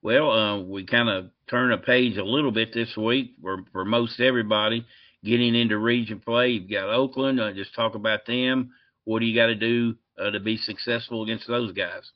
Well, 0.02 0.30
uh, 0.30 0.62
we 0.62 0.84
kind 0.84 1.08
of 1.08 1.30
turn 1.48 1.72
a 1.72 1.78
page 1.78 2.16
a 2.16 2.24
little 2.24 2.52
bit 2.52 2.72
this 2.72 2.96
week 2.96 3.32
for, 3.42 3.58
for 3.72 3.84
most 3.84 4.20
everybody 4.20 4.86
getting 5.24 5.54
into 5.54 5.76
region 5.78 6.20
play. 6.20 6.50
You've 6.50 6.70
got 6.70 6.88
Oakland. 6.88 7.40
Uh, 7.40 7.52
just 7.52 7.74
talk 7.74 7.94
about 7.94 8.24
them. 8.26 8.70
What 9.04 9.20
do 9.20 9.26
you 9.26 9.34
got 9.34 9.46
to 9.46 9.54
do 9.54 9.96
uh, 10.18 10.30
to 10.30 10.40
be 10.40 10.56
successful 10.56 11.22
against 11.22 11.48
those 11.48 11.72
guys? 11.72 12.10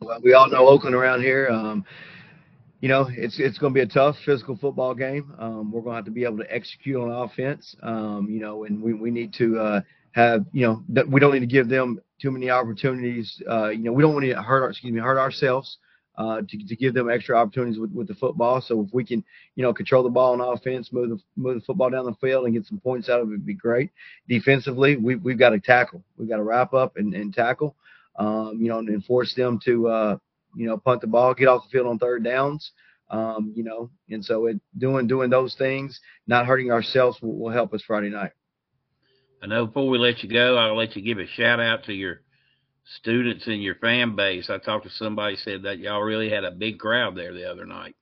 Well, 0.00 0.18
we 0.22 0.32
all 0.32 0.48
know 0.48 0.66
Oakland 0.66 0.96
around 0.96 1.20
here. 1.20 1.48
Um, 1.48 1.84
you 2.80 2.88
know, 2.88 3.08
it's 3.10 3.38
it's 3.38 3.58
going 3.58 3.74
to 3.74 3.78
be 3.78 3.82
a 3.82 3.86
tough 3.86 4.16
physical 4.24 4.56
football 4.56 4.94
game. 4.94 5.34
Um, 5.38 5.70
we're 5.70 5.82
going 5.82 5.92
to 5.92 5.96
have 5.96 6.04
to 6.06 6.10
be 6.10 6.24
able 6.24 6.38
to 6.38 6.52
execute 6.52 6.96
on 6.96 7.10
offense. 7.10 7.76
Um, 7.82 8.26
you 8.30 8.40
know, 8.40 8.64
and 8.64 8.82
we 8.82 8.94
we 8.94 9.10
need 9.10 9.34
to 9.34 9.58
uh, 9.58 9.80
have 10.12 10.46
you 10.52 10.66
know 10.66 11.04
we 11.08 11.20
don't 11.20 11.34
need 11.34 11.40
to 11.40 11.46
give 11.46 11.68
them 11.68 12.00
too 12.20 12.30
many 12.30 12.50
opportunities. 12.50 13.42
Uh, 13.48 13.68
you 13.68 13.84
know, 13.84 13.92
we 13.92 14.02
don't 14.02 14.14
want 14.14 14.26
to 14.26 14.42
hurt 14.42 14.62
our, 14.62 14.70
excuse 14.70 14.92
me 14.92 15.00
hurt 15.00 15.18
ourselves. 15.18 15.78
Uh, 16.18 16.42
to, 16.46 16.66
to 16.66 16.76
give 16.76 16.92
them 16.92 17.08
extra 17.08 17.34
opportunities 17.34 17.78
with, 17.78 17.90
with 17.92 18.06
the 18.06 18.14
football. 18.14 18.60
So 18.60 18.82
if 18.82 18.92
we 18.92 19.04
can, 19.04 19.24
you 19.54 19.62
know, 19.62 19.72
control 19.72 20.02
the 20.02 20.10
ball 20.10 20.38
on 20.38 20.40
offense, 20.40 20.92
move 20.92 21.08
the 21.08 21.18
move 21.36 21.54
the 21.54 21.60
football 21.62 21.88
down 21.88 22.04
the 22.04 22.14
field, 22.20 22.44
and 22.44 22.52
get 22.52 22.66
some 22.66 22.78
points 22.78 23.08
out 23.08 23.20
of 23.20 23.28
it, 23.28 23.30
would 23.30 23.46
be 23.46 23.54
great. 23.54 23.90
Defensively, 24.28 24.96
we, 24.96 25.16
we've 25.16 25.38
got 25.38 25.50
to 25.50 25.60
tackle. 25.60 26.04
We've 26.18 26.28
got 26.28 26.36
to 26.36 26.42
wrap 26.42 26.74
up 26.74 26.96
and, 26.96 27.14
and 27.14 27.32
tackle. 27.32 27.74
Um, 28.16 28.58
you 28.60 28.68
know, 28.68 28.80
and 28.80 29.04
force 29.04 29.34
them 29.34 29.60
to, 29.64 29.88
uh, 29.88 30.16
you 30.54 30.66
know, 30.66 30.76
punt 30.76 31.00
the 31.00 31.06
ball, 31.06 31.32
get 31.32 31.48
off 31.48 31.64
the 31.64 31.70
field 31.70 31.86
on 31.86 31.98
third 31.98 32.22
downs. 32.22 32.72
Um, 33.08 33.54
you 33.56 33.64
know, 33.64 33.90
and 34.10 34.22
so 34.22 34.46
it 34.46 34.60
doing 34.76 35.06
doing 35.06 35.30
those 35.30 35.54
things, 35.54 36.00
not 36.26 36.44
hurting 36.44 36.70
ourselves, 36.70 37.22
will, 37.22 37.38
will 37.38 37.50
help 37.50 37.72
us 37.72 37.82
Friday 37.86 38.10
night. 38.10 38.32
I 39.42 39.46
know 39.46 39.66
before 39.66 39.88
we 39.88 39.98
let 39.98 40.22
you 40.22 40.28
go, 40.28 40.56
I'll 40.56 40.76
let 40.76 40.96
you 40.96 41.02
give 41.02 41.18
a 41.18 41.26
shout 41.26 41.60
out 41.60 41.84
to 41.84 41.94
your 41.94 42.20
students 42.84 43.46
and 43.46 43.62
your 43.62 43.76
fan 43.76 44.14
base. 44.14 44.50
I 44.50 44.58
talked 44.58 44.84
to 44.84 44.90
somebody 44.90 45.36
said 45.36 45.62
that 45.62 45.78
y'all 45.78 46.02
really 46.02 46.28
had 46.28 46.44
a 46.44 46.50
big 46.50 46.78
crowd 46.78 47.16
there 47.16 47.32
the 47.32 47.50
other 47.50 47.64
night. 47.64 47.96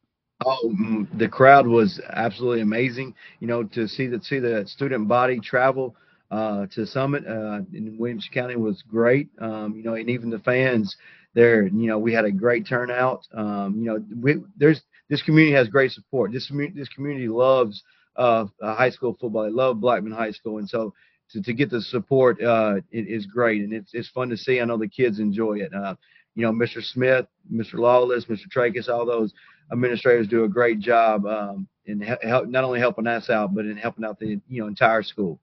Oh, 0.44 0.72
mm, 0.80 1.06
the 1.18 1.28
crowd 1.28 1.66
was 1.66 2.00
absolutely 2.10 2.60
amazing. 2.60 3.14
You 3.40 3.48
know, 3.48 3.64
to 3.64 3.88
see 3.88 4.06
the 4.06 4.20
see 4.20 4.38
the 4.38 4.64
student 4.66 5.08
body 5.08 5.40
travel 5.40 5.96
uh, 6.30 6.66
to 6.74 6.86
Summit 6.86 7.26
uh, 7.26 7.60
in 7.72 7.96
Williamson 7.98 8.32
County 8.32 8.56
was 8.56 8.82
great. 8.82 9.28
Um, 9.40 9.74
you 9.76 9.82
know, 9.82 9.94
and 9.94 10.08
even 10.08 10.30
the 10.30 10.38
fans 10.40 10.96
there. 11.34 11.66
You 11.66 11.88
know, 11.88 11.98
we 11.98 12.12
had 12.12 12.24
a 12.24 12.30
great 12.32 12.66
turnout. 12.66 13.26
Um, 13.34 13.76
you 13.78 13.84
know, 13.84 14.04
we, 14.20 14.36
there's 14.56 14.80
this 15.08 15.22
community 15.22 15.54
has 15.54 15.68
great 15.68 15.92
support. 15.92 16.32
This 16.32 16.50
this 16.74 16.88
community 16.88 17.28
loves 17.28 17.82
uh, 18.16 18.46
high 18.60 18.90
school 18.90 19.16
football. 19.20 19.44
They 19.44 19.50
love 19.50 19.80
Blackman 19.80 20.12
High 20.12 20.32
School, 20.32 20.58
and 20.58 20.68
so 20.68 20.94
to, 21.32 21.42
to 21.42 21.52
get 21.52 21.70
the 21.70 21.80
support 21.80 22.42
uh, 22.42 22.76
is 22.90 23.26
great, 23.26 23.62
and 23.62 23.72
it's 23.72 23.90
it's 23.94 24.08
fun 24.08 24.28
to 24.30 24.36
see. 24.36 24.60
I 24.60 24.64
know 24.64 24.78
the 24.78 24.88
kids 24.88 25.18
enjoy 25.18 25.60
it. 25.60 25.72
Uh, 25.74 25.94
you 26.34 26.44
know, 26.44 26.52
Mr. 26.52 26.82
Smith, 26.82 27.26
Mr. 27.52 27.74
Lawless, 27.74 28.26
Mr. 28.26 28.48
Tracus, 28.50 28.88
all 28.88 29.04
those 29.04 29.32
administrators 29.72 30.28
do 30.28 30.44
a 30.44 30.48
great 30.48 30.78
job 30.78 31.26
um, 31.26 31.68
in 31.86 32.00
help, 32.00 32.48
not 32.48 32.64
only 32.64 32.80
helping 32.80 33.06
us 33.06 33.28
out, 33.28 33.54
but 33.54 33.64
in 33.64 33.76
helping 33.76 34.04
out 34.04 34.18
the 34.18 34.40
you 34.48 34.60
know 34.62 34.66
entire 34.66 35.02
school. 35.02 35.38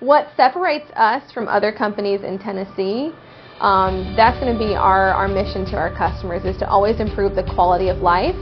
What 0.00 0.28
separates 0.36 0.90
us 0.96 1.30
from 1.32 1.48
other 1.48 1.72
companies 1.72 2.22
in 2.22 2.38
Tennessee 2.38 3.12
um, 3.60 4.14
that's 4.16 4.38
going 4.40 4.52
to 4.52 4.58
be 4.58 4.74
our, 4.74 5.12
our 5.12 5.28
mission 5.28 5.64
to 5.66 5.76
our 5.76 5.94
customers 5.94 6.44
is 6.44 6.56
to 6.58 6.68
always 6.68 7.00
improve 7.00 7.36
the 7.36 7.44
quality 7.54 7.88
of 7.88 7.98
life 7.98 8.36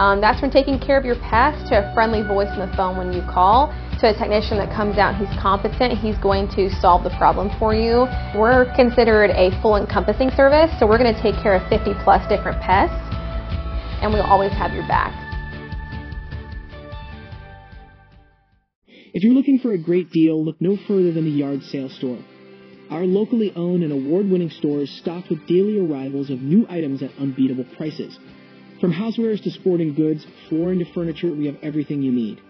um, 0.00 0.18
that's 0.22 0.40
from 0.40 0.50
taking 0.50 0.80
care 0.80 0.96
of 0.96 1.04
your 1.04 1.20
past 1.20 1.68
to 1.68 1.76
a 1.76 1.92
friendly 1.92 2.22
voice 2.22 2.48
on 2.56 2.64
the 2.64 2.72
phone 2.74 2.96
when 2.96 3.12
you 3.12 3.20
call 3.28 3.68
to 4.00 4.08
a 4.08 4.14
technician 4.16 4.56
that 4.56 4.72
comes 4.74 4.96
out 4.96 5.12
he's 5.14 5.28
competent 5.36 5.92
he's 5.92 6.16
going 6.24 6.48
to 6.48 6.72
solve 6.80 7.04
the 7.04 7.12
problem 7.20 7.52
for 7.58 7.74
you. 7.74 8.08
We're 8.32 8.72
considered 8.74 9.28
a 9.36 9.52
full 9.60 9.76
encompassing 9.76 10.30
service 10.30 10.72
so 10.80 10.88
we're 10.88 10.96
going 10.96 11.12
to 11.14 11.20
take 11.20 11.36
care 11.42 11.54
of 11.54 11.68
50 11.68 11.92
plus 12.02 12.26
different 12.32 12.64
pests 12.64 12.96
and 14.00 14.10
we'll 14.10 14.24
always 14.24 14.52
have 14.52 14.72
your 14.72 14.88
back. 14.88 15.12
If 19.12 19.22
you're 19.22 19.34
looking 19.34 19.58
for 19.58 19.72
a 19.72 19.78
great 19.78 20.10
deal 20.10 20.42
look 20.42 20.56
no 20.60 20.78
further 20.88 21.12
than 21.12 21.26
the 21.26 21.30
yard 21.30 21.62
sale 21.64 21.90
store. 21.90 22.24
Our 22.88 23.04
locally 23.04 23.52
owned 23.54 23.84
and 23.84 23.92
award-winning 23.92 24.50
store 24.50 24.80
is 24.80 24.98
stocked 24.98 25.30
with 25.30 25.46
daily 25.46 25.78
arrivals 25.78 26.30
of 26.30 26.40
new 26.40 26.66
items 26.68 27.02
at 27.02 27.10
unbeatable 27.20 27.66
prices 27.76 28.18
from 28.80 28.92
housewares 28.92 29.42
to 29.44 29.50
sporting 29.50 29.94
goods, 29.94 30.26
flooring 30.48 30.78
to 30.78 30.92
furniture, 30.92 31.32
we 31.32 31.46
have 31.46 31.56
everything 31.62 32.02
you 32.02 32.12
need. 32.12 32.40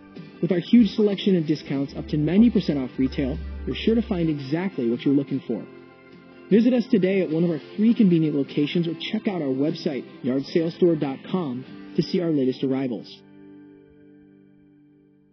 With 0.40 0.52
our 0.52 0.58
huge 0.58 0.90
selection 0.90 1.36
and 1.36 1.46
discounts 1.46 1.94
up 1.96 2.06
to 2.08 2.16
90% 2.16 2.82
off 2.82 2.90
retail, 2.98 3.38
you're 3.66 3.76
sure 3.76 3.94
to 3.94 4.02
find 4.02 4.30
exactly 4.30 4.88
what 4.88 5.02
you're 5.02 5.14
looking 5.14 5.40
for. 5.46 5.64
Visit 6.50 6.72
us 6.72 6.86
today 6.86 7.22
at 7.22 7.30
one 7.30 7.44
of 7.44 7.50
our 7.50 7.60
three 7.76 7.94
convenient 7.94 8.34
locations 8.34 8.88
or 8.88 8.94
check 8.94 9.28
out 9.28 9.42
our 9.42 9.48
website, 9.48 10.04
yardsalestore.com, 10.24 11.92
to 11.96 12.02
see 12.02 12.20
our 12.20 12.30
latest 12.30 12.64
arrivals. 12.64 13.20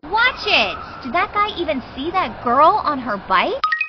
Watch 0.03 0.45
it! 0.45 1.03
Did 1.03 1.13
that 1.13 1.31
guy 1.33 1.59
even 1.59 1.81
see 1.95 2.11
that 2.11 2.43
girl 2.43 2.81
on 2.83 2.99
her 2.99 3.17
bike? 3.27 3.66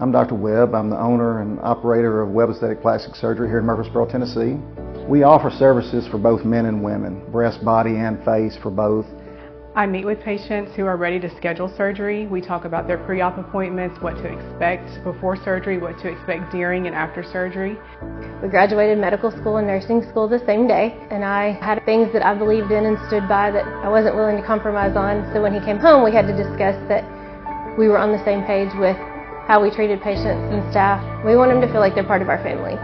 I'm 0.00 0.10
Dr. 0.10 0.34
Webb. 0.34 0.74
I'm 0.74 0.90
the 0.90 0.98
owner 0.98 1.40
and 1.40 1.60
operator 1.60 2.20
of 2.20 2.30
Webb 2.30 2.50
Aesthetic 2.50 2.82
Plastic 2.82 3.14
Surgery 3.14 3.46
here 3.46 3.60
in 3.60 3.64
Murfreesboro, 3.64 4.06
Tennessee. 4.06 4.58
We 5.08 5.22
offer 5.22 5.50
services 5.50 6.08
for 6.08 6.18
both 6.18 6.44
men 6.44 6.66
and 6.66 6.82
women, 6.82 7.22
breast, 7.30 7.64
body, 7.64 7.94
and 7.94 8.18
face 8.24 8.58
for 8.60 8.72
both. 8.72 9.06
I 9.76 9.86
meet 9.86 10.04
with 10.04 10.20
patients 10.20 10.72
who 10.74 10.84
are 10.86 10.96
ready 10.96 11.20
to 11.20 11.36
schedule 11.36 11.72
surgery. 11.76 12.26
We 12.26 12.40
talk 12.40 12.64
about 12.64 12.88
their 12.88 12.98
pre-op 12.98 13.38
appointments, 13.38 14.00
what 14.00 14.16
to 14.16 14.26
expect 14.26 15.04
before 15.04 15.36
surgery, 15.36 15.78
what 15.78 15.96
to 16.00 16.08
expect 16.08 16.50
during 16.50 16.88
and 16.88 16.94
after 16.94 17.22
surgery. 17.22 17.78
We 18.42 18.48
graduated 18.48 18.98
medical 18.98 19.30
school 19.30 19.58
and 19.58 19.66
nursing 19.66 20.02
school 20.10 20.28
the 20.28 20.44
same 20.44 20.66
day, 20.66 20.98
and 21.10 21.24
I 21.24 21.52
had 21.52 21.84
things 21.84 22.12
that 22.12 22.26
I 22.26 22.34
believed 22.34 22.72
in 22.72 22.86
and 22.86 22.98
stood 23.06 23.28
by 23.28 23.52
that 23.52 23.64
I 23.64 23.88
wasn't 23.88 24.16
willing 24.16 24.36
to 24.38 24.46
compromise 24.46 24.96
on. 24.96 25.30
So 25.32 25.40
when 25.40 25.54
he 25.54 25.60
came 25.60 25.78
home, 25.78 26.02
we 26.02 26.10
had 26.10 26.26
to 26.26 26.36
discuss 26.36 26.74
that 26.88 27.04
we 27.78 27.86
were 27.86 27.98
on 27.98 28.10
the 28.10 28.24
same 28.24 28.42
page 28.42 28.70
with 28.74 28.96
how 29.46 29.62
we 29.62 29.70
treated 29.70 30.00
patients 30.00 30.52
and 30.52 30.64
staff. 30.70 31.00
We 31.24 31.36
want 31.36 31.52
them 31.52 31.60
to 31.60 31.68
feel 31.68 31.80
like 31.80 31.94
they're 31.94 32.04
part 32.04 32.22
of 32.22 32.28
our 32.28 32.42
family. 32.42 32.76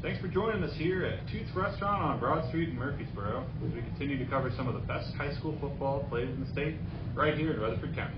Thanks 0.00 0.20
for 0.22 0.28
joining 0.28 0.62
us 0.62 0.74
here 0.76 1.04
at 1.04 1.28
Toots 1.30 1.50
Restaurant 1.54 2.02
on 2.02 2.20
Broad 2.20 2.48
Street 2.48 2.70
in 2.70 2.76
Murfreesboro 2.76 3.44
as 3.66 3.74
we 3.74 3.82
continue 3.82 4.16
to 4.18 4.24
cover 4.30 4.50
some 4.56 4.66
of 4.66 4.74
the 4.74 4.80
best 4.80 5.12
high 5.14 5.34
school 5.34 5.58
football 5.60 6.06
played 6.08 6.30
in 6.30 6.40
the 6.40 6.50
state 6.52 6.76
right 7.14 7.36
here 7.36 7.52
in 7.52 7.60
Rutherford 7.60 7.94
County. 7.94 8.16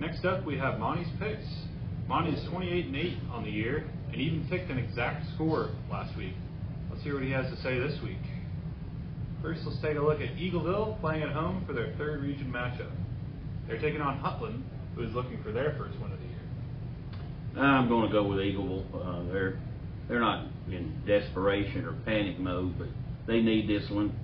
Next 0.00 0.24
up, 0.24 0.44
we 0.44 0.58
have 0.58 0.80
Monty's 0.80 1.06
picks. 1.20 1.46
Monty 2.08 2.32
is 2.32 2.48
28 2.50 2.86
and 2.86 2.96
8 2.96 3.18
on 3.30 3.44
the 3.44 3.50
year 3.50 3.84
and 4.10 4.20
even 4.20 4.46
picked 4.48 4.70
an 4.70 4.78
exact 4.78 5.24
score 5.34 5.70
last 5.90 6.16
week. 6.16 6.34
Let's 6.90 7.04
hear 7.04 7.14
what 7.14 7.22
he 7.22 7.30
has 7.30 7.46
to 7.54 7.62
say 7.62 7.78
this 7.78 8.00
week. 8.02 8.18
First, 9.46 9.60
let's 9.64 9.80
take 9.80 9.96
a 9.96 10.00
look 10.00 10.20
at 10.20 10.34
Eagleville 10.34 10.98
playing 11.00 11.22
at 11.22 11.30
home 11.30 11.62
for 11.68 11.72
their 11.72 11.94
third 11.96 12.20
region 12.20 12.52
matchup. 12.52 12.90
They're 13.68 13.80
taking 13.80 14.00
on 14.00 14.18
Huntland, 14.18 14.62
who 14.96 15.04
is 15.04 15.14
looking 15.14 15.40
for 15.44 15.52
their 15.52 15.72
first 15.78 15.96
win 16.00 16.10
of 16.10 16.18
the 16.18 16.24
year. 16.24 17.64
I'm 17.64 17.88
going 17.88 18.08
to 18.08 18.12
go 18.12 18.26
with 18.26 18.40
Eagleville. 18.40 18.86
Uh, 18.92 19.32
they're 19.32 19.60
they're 20.08 20.18
not 20.18 20.46
in 20.66 21.00
desperation 21.06 21.84
or 21.84 21.92
panic 22.04 22.40
mode, 22.40 22.76
but 22.76 22.88
they 23.28 23.40
need 23.40 23.68
this 23.68 23.88
one. 23.88 24.18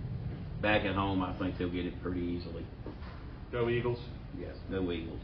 Back 0.60 0.84
at 0.84 0.96
home, 0.96 1.22
I 1.22 1.38
think 1.38 1.56
they'll 1.56 1.70
get 1.70 1.86
it 1.86 2.02
pretty 2.02 2.20
easily. 2.20 2.66
Go 3.52 3.68
Eagles. 3.68 4.00
Yes, 4.36 4.56
go 4.72 4.90
Eagles. 4.90 5.20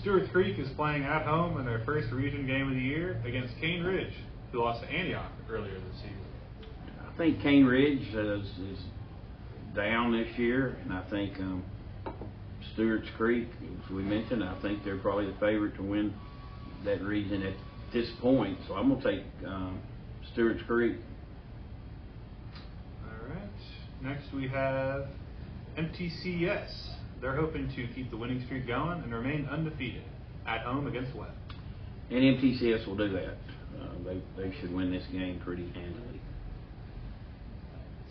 Stewart's 0.00 0.30
Creek 0.32 0.58
is 0.58 0.68
playing 0.76 1.04
at 1.04 1.26
home 1.26 1.60
in 1.60 1.66
their 1.66 1.82
first 1.84 2.10
region 2.10 2.46
game 2.46 2.68
of 2.68 2.74
the 2.74 2.80
year 2.80 3.20
against 3.26 3.52
Cane 3.60 3.82
Ridge, 3.82 4.14
who 4.50 4.62
lost 4.62 4.80
to 4.80 4.90
Antioch 4.90 5.30
earlier 5.50 5.74
this 5.74 5.96
season. 5.96 6.24
I 7.06 7.14
think 7.18 7.42
Cane 7.42 7.66
Ridge 7.66 8.00
is, 8.14 8.46
is 8.46 8.78
down 9.76 10.12
this 10.12 10.36
year, 10.38 10.78
and 10.82 10.92
I 10.92 11.02
think 11.10 11.38
um, 11.38 11.62
Stewart's 12.72 13.08
Creek, 13.16 13.48
as 13.84 13.90
we 13.90 14.02
mentioned, 14.02 14.42
I 14.42 14.60
think 14.62 14.84
they're 14.84 14.98
probably 14.98 15.26
the 15.26 15.38
favorite 15.38 15.76
to 15.76 15.82
win 15.82 16.14
that 16.84 17.02
region 17.02 17.42
at 17.42 17.54
this 17.92 18.08
point. 18.20 18.58
So 18.66 18.74
I'm 18.74 18.88
going 18.88 19.02
to 19.02 19.12
take 19.12 19.24
um, 19.46 19.80
Stewart's 20.32 20.62
Creek. 20.66 20.96
All 23.04 23.28
right. 23.28 23.50
Next 24.02 24.32
we 24.34 24.48
have 24.48 25.06
MTCS. 25.78 26.70
They're 27.20 27.36
hoping 27.36 27.68
to 27.76 27.86
keep 27.94 28.10
the 28.10 28.16
winning 28.16 28.42
streak 28.46 28.66
going 28.66 29.02
and 29.02 29.14
remain 29.14 29.46
undefeated 29.46 30.02
at 30.46 30.62
home 30.62 30.86
against 30.86 31.14
Webb. 31.14 31.30
And 32.10 32.20
MTCS 32.20 32.86
will 32.86 32.96
do 32.96 33.08
that. 33.10 33.36
Uh, 33.78 33.88
they, 34.04 34.22
they 34.42 34.54
should 34.60 34.72
win 34.72 34.90
this 34.90 35.04
game 35.12 35.40
pretty 35.44 35.66
handily. 35.74 36.15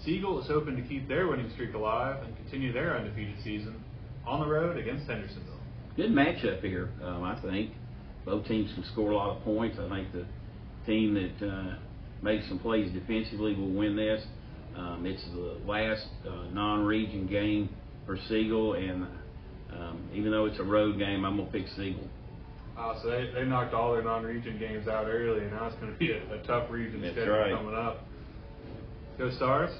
Siegel 0.05 0.39
is 0.41 0.47
hoping 0.47 0.75
to 0.75 0.81
keep 0.83 1.07
their 1.07 1.27
winning 1.27 1.49
streak 1.53 1.73
alive 1.73 2.23
and 2.23 2.35
continue 2.37 2.71
their 2.71 2.95
undefeated 2.95 3.35
season 3.43 3.83
on 4.25 4.39
the 4.39 4.45
road 4.45 4.77
against 4.77 5.07
Hendersonville. 5.07 5.59
Good 5.95 6.11
matchup 6.11 6.61
here, 6.61 6.89
um, 7.03 7.23
I 7.23 7.39
think. 7.41 7.71
Both 8.25 8.47
teams 8.47 8.71
can 8.73 8.83
score 8.91 9.11
a 9.11 9.15
lot 9.15 9.37
of 9.37 9.43
points. 9.43 9.77
I 9.79 9.89
think 9.89 10.11
the 10.11 10.25
team 10.85 11.13
that 11.15 11.47
uh, 11.47 11.75
make 12.21 12.41
some 12.47 12.59
plays 12.59 12.91
defensively, 12.91 13.55
we'll 13.55 13.69
win 13.69 13.95
this. 13.95 14.23
Um, 14.75 15.05
it's 15.05 15.23
the 15.33 15.57
last 15.65 16.05
uh, 16.27 16.51
non-region 16.51 17.27
game 17.27 17.69
for 18.05 18.17
Siegel, 18.27 18.73
and 18.73 19.07
um, 19.71 20.09
even 20.13 20.31
though 20.31 20.45
it's 20.45 20.59
a 20.59 20.63
road 20.63 20.99
game, 20.99 21.23
I'm 21.25 21.37
gonna 21.37 21.49
pick 21.51 21.67
Siegel. 21.75 22.07
Uh, 22.77 23.01
so 23.01 23.09
they, 23.09 23.31
they 23.33 23.45
knocked 23.45 23.73
all 23.73 23.93
their 23.93 24.03
non-region 24.03 24.59
games 24.59 24.87
out 24.87 25.07
early, 25.07 25.41
and 25.41 25.51
now 25.51 25.67
it's 25.67 25.75
going 25.77 25.93
to 25.93 25.97
be 25.97 26.11
a, 26.11 26.33
a 26.33 26.43
tough 26.45 26.69
region 26.69 27.01
That's 27.01 27.13
schedule 27.13 27.37
right. 27.37 27.55
coming 27.55 27.73
up. 27.73 28.05
Go 29.17 29.31
Stars! 29.31 29.71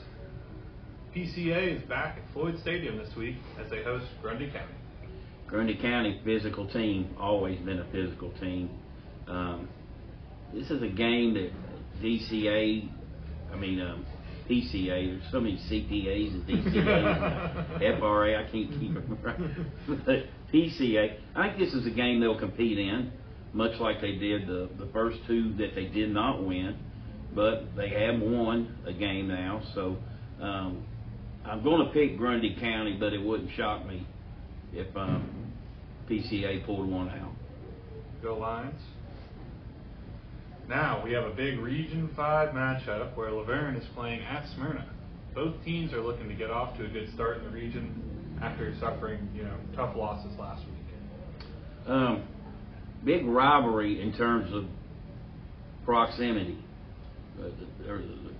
PCA 1.15 1.77
is 1.77 1.81
back 1.87 2.17
at 2.17 2.33
Floyd 2.33 2.59
Stadium 2.59 2.97
this 2.97 3.15
week 3.15 3.37
as 3.63 3.69
they 3.69 3.81
host 3.83 4.05
Grundy 4.21 4.47
County. 4.47 4.73
Grundy 5.47 5.77
County 5.77 6.19
physical 6.25 6.67
team, 6.67 7.15
always 7.17 7.57
been 7.59 7.79
a 7.79 7.89
physical 7.89 8.33
team. 8.41 8.69
Um, 9.25 9.69
this 10.53 10.69
is 10.69 10.83
a 10.83 10.89
game 10.89 11.33
that 11.35 11.51
DCA, 12.03 12.89
I 13.49 13.55
mean 13.55 13.79
um, 13.79 14.05
PCA. 14.49 15.17
There's 15.17 15.31
so 15.31 15.39
many 15.39 15.55
CPAs 15.71 16.33
and 16.33 16.45
DCAs, 16.47 17.99
FRA. 17.99 18.37
I 18.37 18.51
can't 18.51 18.69
keep 18.77 18.93
them 18.93 19.17
right. 19.23 19.39
But 19.87 20.53
PCA. 20.53 21.17
I 21.33 21.47
think 21.47 21.59
this 21.59 21.73
is 21.73 21.87
a 21.87 21.91
game 21.91 22.19
they'll 22.19 22.37
compete 22.37 22.77
in, 22.77 23.13
much 23.53 23.79
like 23.79 24.01
they 24.01 24.17
did 24.17 24.47
the 24.47 24.69
the 24.77 24.89
first 24.91 25.19
two 25.27 25.53
that 25.59 25.75
they 25.75 25.85
did 25.85 26.09
not 26.09 26.45
win, 26.45 26.77
but 27.33 27.73
they 27.77 27.87
have 27.87 28.19
won 28.19 28.77
a 28.85 28.91
game 28.91 29.29
now. 29.29 29.61
So 29.73 29.95
um, 30.41 30.85
I'm 31.45 31.63
going 31.63 31.85
to 31.85 31.93
pick 31.93 32.17
Grundy 32.17 32.55
County, 32.59 32.97
but 32.99 33.13
it 33.13 33.23
wouldn't 33.23 33.51
shock 33.55 33.85
me 33.85 34.07
if 34.73 34.95
um, 34.97 35.53
PCA 36.09 36.65
pulled 36.65 36.89
one 36.89 37.09
out. 37.09 37.33
Go 38.23 38.37
Lions. 38.37 38.81
Now 40.67 41.03
we 41.03 41.11
have 41.11 41.25
a 41.25 41.33
big 41.35 41.59
Region 41.59 42.09
5 42.15 42.49
matchup 42.49 43.15
where 43.15 43.31
La 43.31 43.43
Vergne 43.43 43.75
is 43.75 43.85
playing 43.93 44.21
at 44.21 44.47
Smyrna. 44.55 44.89
Both 45.35 45.63
teams 45.63 45.93
are 45.93 46.01
looking 46.01 46.27
to 46.27 46.33
get 46.33 46.49
off 46.49 46.75
to 46.77 46.85
a 46.85 46.87
good 46.87 47.13
start 47.13 47.37
in 47.37 47.43
the 47.43 47.51
region 47.51 48.39
after 48.41 48.73
suffering, 48.79 49.29
you 49.35 49.43
know, 49.43 49.55
tough 49.75 49.95
losses 49.95 50.31
last 50.39 50.63
week. 50.65 51.85
Um, 51.87 52.23
big 53.03 53.25
rivalry 53.25 54.01
in 54.01 54.13
terms 54.13 54.51
of 54.51 54.65
proximity. 55.85 56.57
Uh, 57.39 57.43
the- 57.43 58.34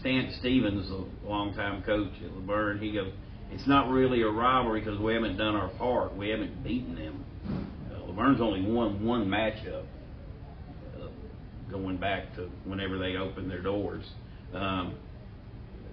Stan 0.00 0.32
Stevens, 0.40 0.90
a 0.90 1.26
longtime 1.26 1.82
coach 1.82 2.12
at 2.24 2.32
La 2.34 2.40
Vergne, 2.46 2.80
he 2.80 2.92
goes, 2.92 3.12
"It's 3.52 3.66
not 3.66 3.90
really 3.90 4.22
a 4.22 4.28
rivalry 4.28 4.80
because 4.80 4.98
we 4.98 5.14
haven't 5.14 5.36
done 5.36 5.54
our 5.54 5.68
part. 5.70 6.16
We 6.16 6.28
haven't 6.30 6.62
beaten 6.62 6.94
them. 6.94 7.24
Uh, 7.92 8.06
La 8.06 8.14
Vergne's 8.14 8.40
only 8.40 8.62
won 8.62 9.04
one 9.04 9.26
matchup, 9.26 9.84
uh, 10.96 11.06
going 11.70 11.96
back 11.96 12.34
to 12.36 12.50
whenever 12.64 12.98
they 12.98 13.16
opened 13.16 13.50
their 13.50 13.62
doors. 13.62 14.04
Um, 14.52 14.94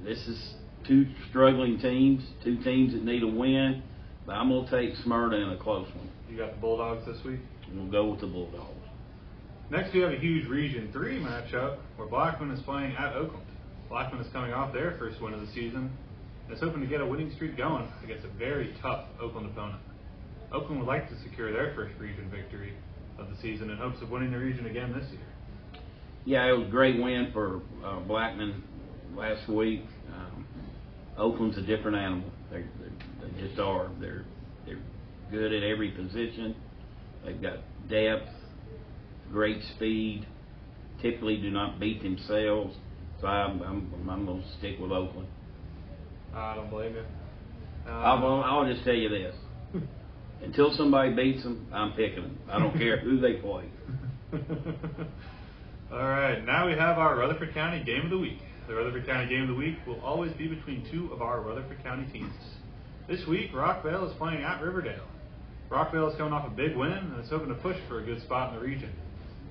this 0.03 0.19
is 0.27 0.55
two 0.87 1.05
struggling 1.29 1.79
teams, 1.79 2.23
two 2.43 2.57
teams 2.63 2.93
that 2.93 3.03
need 3.03 3.23
a 3.23 3.27
win, 3.27 3.83
but 4.25 4.33
I'm 4.33 4.49
gonna 4.49 4.69
take 4.69 4.95
Smyrna 4.97 5.37
in 5.37 5.49
a 5.49 5.57
close 5.57 5.87
one. 5.95 6.09
You 6.29 6.37
got 6.37 6.55
the 6.55 6.61
Bulldogs 6.61 7.05
this 7.05 7.23
week. 7.23 7.39
We'll 7.73 7.85
go 7.85 8.05
with 8.09 8.21
the 8.21 8.27
Bulldogs. 8.27 8.67
Next, 9.69 9.93
we 9.93 10.01
have 10.01 10.11
a 10.11 10.17
huge 10.17 10.47
Region 10.47 10.89
3 10.91 11.19
matchup 11.19 11.77
where 11.95 12.07
Blackman 12.07 12.51
is 12.51 12.61
playing 12.63 12.93
at 12.97 13.15
Oakland. 13.15 13.45
Blackman 13.91 14.21
is 14.21 14.31
coming 14.31 14.53
off 14.53 14.71
their 14.71 14.95
first 14.97 15.21
win 15.21 15.33
of 15.33 15.41
the 15.41 15.47
season 15.47 15.91
and 16.45 16.53
is 16.53 16.61
hoping 16.61 16.79
to 16.79 16.87
get 16.87 17.01
a 17.01 17.05
winning 17.05 17.29
streak 17.35 17.57
going 17.57 17.85
against 18.05 18.23
a 18.23 18.29
very 18.39 18.73
tough 18.81 19.03
Oakland 19.19 19.47
opponent. 19.47 19.81
Oakland 20.53 20.79
would 20.79 20.87
like 20.87 21.09
to 21.09 21.21
secure 21.23 21.51
their 21.51 21.75
first 21.75 21.93
region 21.99 22.31
victory 22.31 22.73
of 23.19 23.29
the 23.29 23.35
season 23.41 23.69
in 23.69 23.75
hopes 23.75 24.01
of 24.01 24.09
winning 24.09 24.31
the 24.31 24.37
region 24.37 24.65
again 24.65 24.93
this 24.93 25.11
year. 25.11 25.81
Yeah, 26.23 26.47
it 26.47 26.57
was 26.57 26.67
a 26.69 26.71
great 26.71 27.03
win 27.03 27.31
for 27.33 27.61
uh, 27.83 27.99
Blackman 27.99 28.63
last 29.13 29.49
week. 29.49 29.83
Um, 30.13 30.47
Oakland's 31.17 31.57
a 31.57 31.61
different 31.61 31.97
animal. 31.97 32.31
They're, 32.49 32.69
they're, 32.79 33.29
they 33.29 33.41
just 33.45 33.59
are. 33.59 33.89
They're 33.99 34.23
they're 34.65 34.79
good 35.31 35.51
at 35.51 35.63
every 35.63 35.91
position. 35.91 36.55
They've 37.25 37.41
got 37.41 37.57
depth, 37.89 38.29
great 39.33 39.61
speed. 39.75 40.27
Typically, 41.01 41.35
do 41.35 41.49
not 41.49 41.77
beat 41.77 42.01
themselves. 42.01 42.77
So 43.21 43.27
I'm 43.27 43.61
I'm, 43.61 44.09
I'm 44.09 44.25
going 44.25 44.41
to 44.41 44.47
stick 44.57 44.79
with 44.79 44.91
Oakland. 44.91 45.27
I 46.33 46.55
don't 46.55 46.69
blame 46.69 46.95
you. 46.95 47.03
Uh, 47.87 47.91
I'll, 47.91 48.41
I'll 48.43 48.65
just 48.65 48.83
tell 48.83 48.95
you 48.95 49.09
this: 49.09 49.35
until 50.43 50.73
somebody 50.75 51.13
beats 51.13 51.43
them, 51.43 51.67
I'm 51.71 51.93
picking 51.93 52.23
them. 52.23 52.39
I 52.49 52.57
don't 52.59 52.75
care 52.77 52.97
who 52.99 53.19
they 53.19 53.33
play. 53.33 53.65
All 55.91 55.99
right, 55.99 56.43
now 56.45 56.67
we 56.67 56.73
have 56.73 56.97
our 56.97 57.17
Rutherford 57.17 57.53
County 57.53 57.83
Game 57.83 58.05
of 58.05 58.09
the 58.09 58.17
Week. 58.17 58.39
The 58.67 58.75
Rutherford 58.75 59.05
County 59.05 59.29
Game 59.29 59.43
of 59.43 59.49
the 59.49 59.55
Week 59.55 59.75
will 59.85 59.99
always 59.99 60.31
be 60.33 60.47
between 60.47 60.87
two 60.89 61.11
of 61.11 61.21
our 61.21 61.41
Rutherford 61.41 61.83
County 61.83 62.09
teams. 62.13 62.33
This 63.09 63.27
week, 63.27 63.51
Rockvale 63.51 64.09
is 64.09 64.15
playing 64.17 64.43
at 64.43 64.61
Riverdale. 64.61 65.05
Rockvale 65.69 66.11
is 66.11 66.17
coming 66.17 66.33
off 66.33 66.47
a 66.47 66.49
big 66.49 66.77
win 66.77 66.91
and 66.91 67.23
is 67.23 67.29
hoping 67.29 67.49
to 67.49 67.55
push 67.55 67.75
for 67.89 67.99
a 67.99 68.05
good 68.05 68.21
spot 68.21 68.53
in 68.53 68.59
the 68.59 68.65
region. 68.65 68.91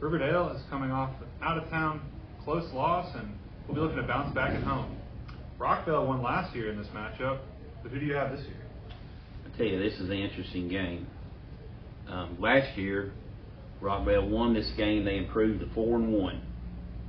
Riverdale 0.00 0.48
is 0.56 0.62
coming 0.70 0.90
off 0.90 1.10
an 1.20 1.28
out-of-town 1.42 2.00
close 2.42 2.72
loss 2.72 3.14
and 3.14 3.34
will 3.66 3.74
be 3.74 3.80
looking 3.80 3.96
to 3.96 4.02
bounce 4.02 4.34
back 4.34 4.54
at 4.54 4.62
home. 4.62 4.96
Rockvale 5.58 6.06
won 6.06 6.22
last 6.22 6.54
year 6.54 6.70
in 6.70 6.78
this 6.78 6.88
matchup, 6.88 7.40
but 7.82 7.92
who 7.92 8.00
do 8.00 8.06
you 8.06 8.14
have 8.14 8.32
this 8.32 8.44
year? 8.46 8.56
I 9.44 9.56
tell 9.56 9.66
you, 9.66 9.78
this 9.78 9.94
is 10.00 10.08
an 10.08 10.16
interesting 10.16 10.68
game. 10.68 11.06
Um, 12.08 12.36
last 12.40 12.76
year, 12.78 13.12
Rockvale 13.82 14.28
won 14.28 14.54
this 14.54 14.70
game. 14.76 15.04
They 15.04 15.16
improved 15.16 15.60
to 15.60 15.68
four 15.74 15.96
and 15.96 16.12
one. 16.12 16.42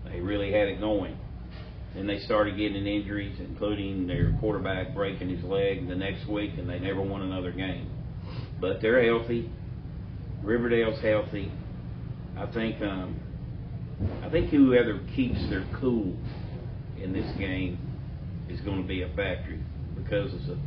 They 0.06 0.20
really 0.20 0.52
had 0.52 0.68
it 0.68 0.80
going. 0.80 1.18
Then 1.96 2.08
they 2.08 2.20
started 2.20 2.58
getting 2.58 2.86
injuries, 2.86 3.38
including 3.40 4.08
their 4.08 4.36
quarterback 4.40 4.94
breaking 4.96 5.30
his 5.30 5.44
leg 5.44 5.88
the 5.88 5.96
next 5.96 6.28
week, 6.28 6.52
and 6.58 6.70
they 6.70 6.80
never 6.80 7.02
won 7.02 7.22
another 7.22 7.52
game. 7.52 7.90
But 8.60 8.82
they're 8.82 9.04
healthy. 9.04 9.50
Riverdale's 10.44 11.02
healthy. 11.02 11.52
I 12.38 12.46
think. 12.48 12.82
Um, 12.82 13.20
I 14.24 14.30
think 14.30 14.50
whoever 14.50 15.00
keeps 15.16 15.40
their 15.50 15.66
cool 15.80 16.16
in 17.04 17.14
this 17.14 17.30
game 17.38 17.78
is 18.50 18.60
going 18.62 18.82
to 18.82 18.88
be 18.88 19.02
a 19.04 19.08
factory 19.10 19.60
because 19.96 20.34
as 20.34 20.50
a 20.50 20.58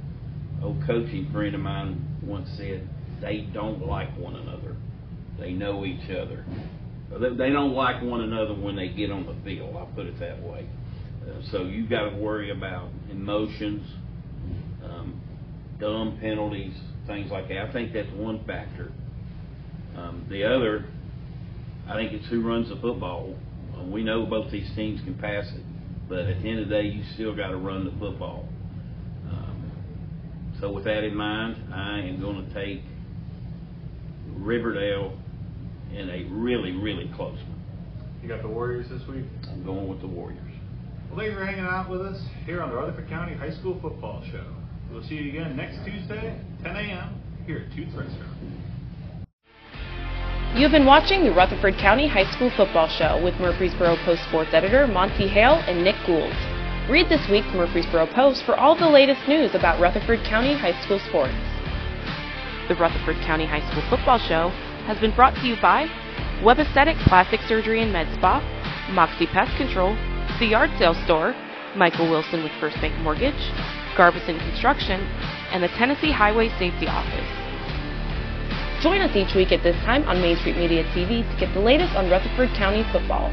old 0.62 0.82
coaching 0.86 1.28
friend 1.32 1.54
of 1.54 1.60
mine 1.60 2.04
once 2.22 2.48
said, 2.56 2.88
they 3.20 3.40
don't 3.52 3.86
like 3.86 4.16
one 4.18 4.34
another. 4.36 4.76
They 5.38 5.52
know 5.52 5.84
each 5.84 6.10
other. 6.10 6.44
They- 7.10 7.50
don't 7.50 7.74
like 7.74 8.02
one 8.02 8.22
another 8.22 8.54
when 8.54 8.76
they 8.76 8.88
get 8.88 9.10
on 9.10 9.26
the 9.26 9.34
field. 9.44 9.76
I'll 9.76 9.86
put 9.86 10.06
it 10.06 10.18
that 10.20 10.42
way. 10.42 10.66
Uh, 11.22 11.42
so 11.50 11.62
you 11.64 11.86
got 11.86 12.10
to 12.10 12.16
worry 12.16 12.50
about 12.50 12.88
emotions, 13.10 13.86
um, 14.84 15.20
dumb 15.78 16.18
penalties, 16.20 16.74
things 17.06 17.30
like 17.30 17.48
that. 17.48 17.68
I 17.68 17.72
think 17.72 17.92
that's 17.92 18.10
one 18.12 18.44
factor. 18.46 18.92
Um, 19.96 20.24
the 20.28 20.44
other, 20.44 20.86
I 21.88 21.94
think 21.94 22.12
it's 22.12 22.26
who 22.28 22.42
runs 22.42 22.68
the 22.68 22.76
football. 22.76 23.34
Uh, 23.76 23.84
we 23.84 24.02
know 24.02 24.26
both 24.26 24.50
these 24.50 24.70
teams 24.74 25.00
can 25.02 25.14
pass 25.14 25.46
it, 25.52 25.62
but 26.08 26.18
at 26.18 26.42
the 26.42 26.48
end 26.48 26.60
of 26.60 26.68
the 26.68 26.74
day, 26.74 26.82
you 26.82 27.02
still 27.14 27.34
got 27.34 27.48
to 27.48 27.56
run 27.56 27.84
the 27.84 27.92
football. 27.98 28.48
Um, 29.30 29.72
so 30.60 30.72
with 30.72 30.84
that 30.84 31.04
in 31.04 31.14
mind, 31.14 31.72
I 31.72 32.00
am 32.00 32.20
going 32.20 32.46
to 32.46 32.54
take 32.54 32.82
Riverdale 34.28 35.18
in 35.92 36.10
a 36.10 36.24
really, 36.30 36.72
really 36.72 37.10
close 37.14 37.38
one. 37.38 37.62
You 38.22 38.28
got 38.28 38.42
the 38.42 38.48
Warriors 38.48 38.86
this 38.88 39.06
week? 39.08 39.24
I'm 39.48 39.64
going 39.64 39.88
with 39.88 40.00
the 40.00 40.06
Warriors. 40.06 40.40
Well, 41.08 41.18
thanks 41.18 41.34
for 41.34 41.44
hanging 41.44 41.64
out 41.64 41.90
with 41.90 42.00
us 42.00 42.20
here 42.44 42.62
on 42.62 42.70
the 42.70 42.76
Rutherford 42.76 43.08
County 43.08 43.34
High 43.34 43.52
School 43.52 43.78
Football 43.80 44.24
Show. 44.32 44.44
We'll 44.90 45.02
see 45.04 45.14
you 45.14 45.30
again 45.30 45.56
next 45.56 45.84
Tuesday, 45.84 46.40
10 46.62 46.76
a.m. 46.76 47.20
here 47.46 47.66
at 47.68 47.76
Toots 47.76 47.94
Restaurant. 47.94 48.63
You've 50.56 50.70
been 50.70 50.86
watching 50.86 51.24
the 51.24 51.32
Rutherford 51.32 51.78
County 51.78 52.06
High 52.06 52.30
School 52.30 52.48
Football 52.56 52.86
Show 52.86 53.20
with 53.24 53.34
Murfreesboro 53.40 53.96
Post 54.04 54.22
sports 54.28 54.50
editor 54.54 54.86
Monty 54.86 55.26
Hale 55.26 55.58
and 55.66 55.82
Nick 55.82 55.96
Gould. 56.06 56.30
Read 56.88 57.08
this 57.08 57.28
week's 57.28 57.52
Murfreesboro 57.52 58.06
Post 58.14 58.44
for 58.44 58.54
all 58.54 58.78
the 58.78 58.86
latest 58.88 59.26
news 59.26 59.56
about 59.56 59.80
Rutherford 59.80 60.22
County 60.22 60.54
High 60.54 60.80
School 60.84 61.00
sports. 61.00 61.34
The 62.68 62.76
Rutherford 62.78 63.16
County 63.26 63.46
High 63.46 63.68
School 63.68 63.82
Football 63.90 64.20
Show 64.20 64.50
has 64.86 64.96
been 65.00 65.10
brought 65.16 65.34
to 65.34 65.44
you 65.44 65.56
by 65.60 65.90
Webb 66.44 66.60
Aesthetic 66.60 66.98
Plastic 66.98 67.40
Surgery 67.48 67.82
and 67.82 67.92
Med 67.92 68.06
Spa, 68.14 68.38
Moxie 68.92 69.26
Pest 69.26 69.56
Control, 69.56 69.96
The 70.38 70.46
Yard 70.46 70.70
Sale 70.78 70.94
Store, 71.02 71.34
Michael 71.74 72.08
Wilson 72.08 72.44
with 72.44 72.52
First 72.60 72.76
Bank 72.76 72.94
Mortgage, 73.02 73.50
Garbison 73.96 74.38
Construction, 74.38 75.00
and 75.50 75.64
the 75.64 75.68
Tennessee 75.74 76.12
Highway 76.12 76.48
Safety 76.60 76.86
Office. 76.86 77.43
Join 78.84 79.00
us 79.00 79.16
each 79.16 79.34
week 79.34 79.50
at 79.50 79.62
this 79.62 79.74
time 79.76 80.04
on 80.04 80.20
Main 80.20 80.36
Street 80.36 80.58
Media 80.58 80.84
TV 80.92 81.24
to 81.24 81.40
get 81.40 81.54
the 81.54 81.60
latest 81.60 81.96
on 81.96 82.10
Rutherford 82.10 82.50
County 82.50 82.84
football. 82.92 83.32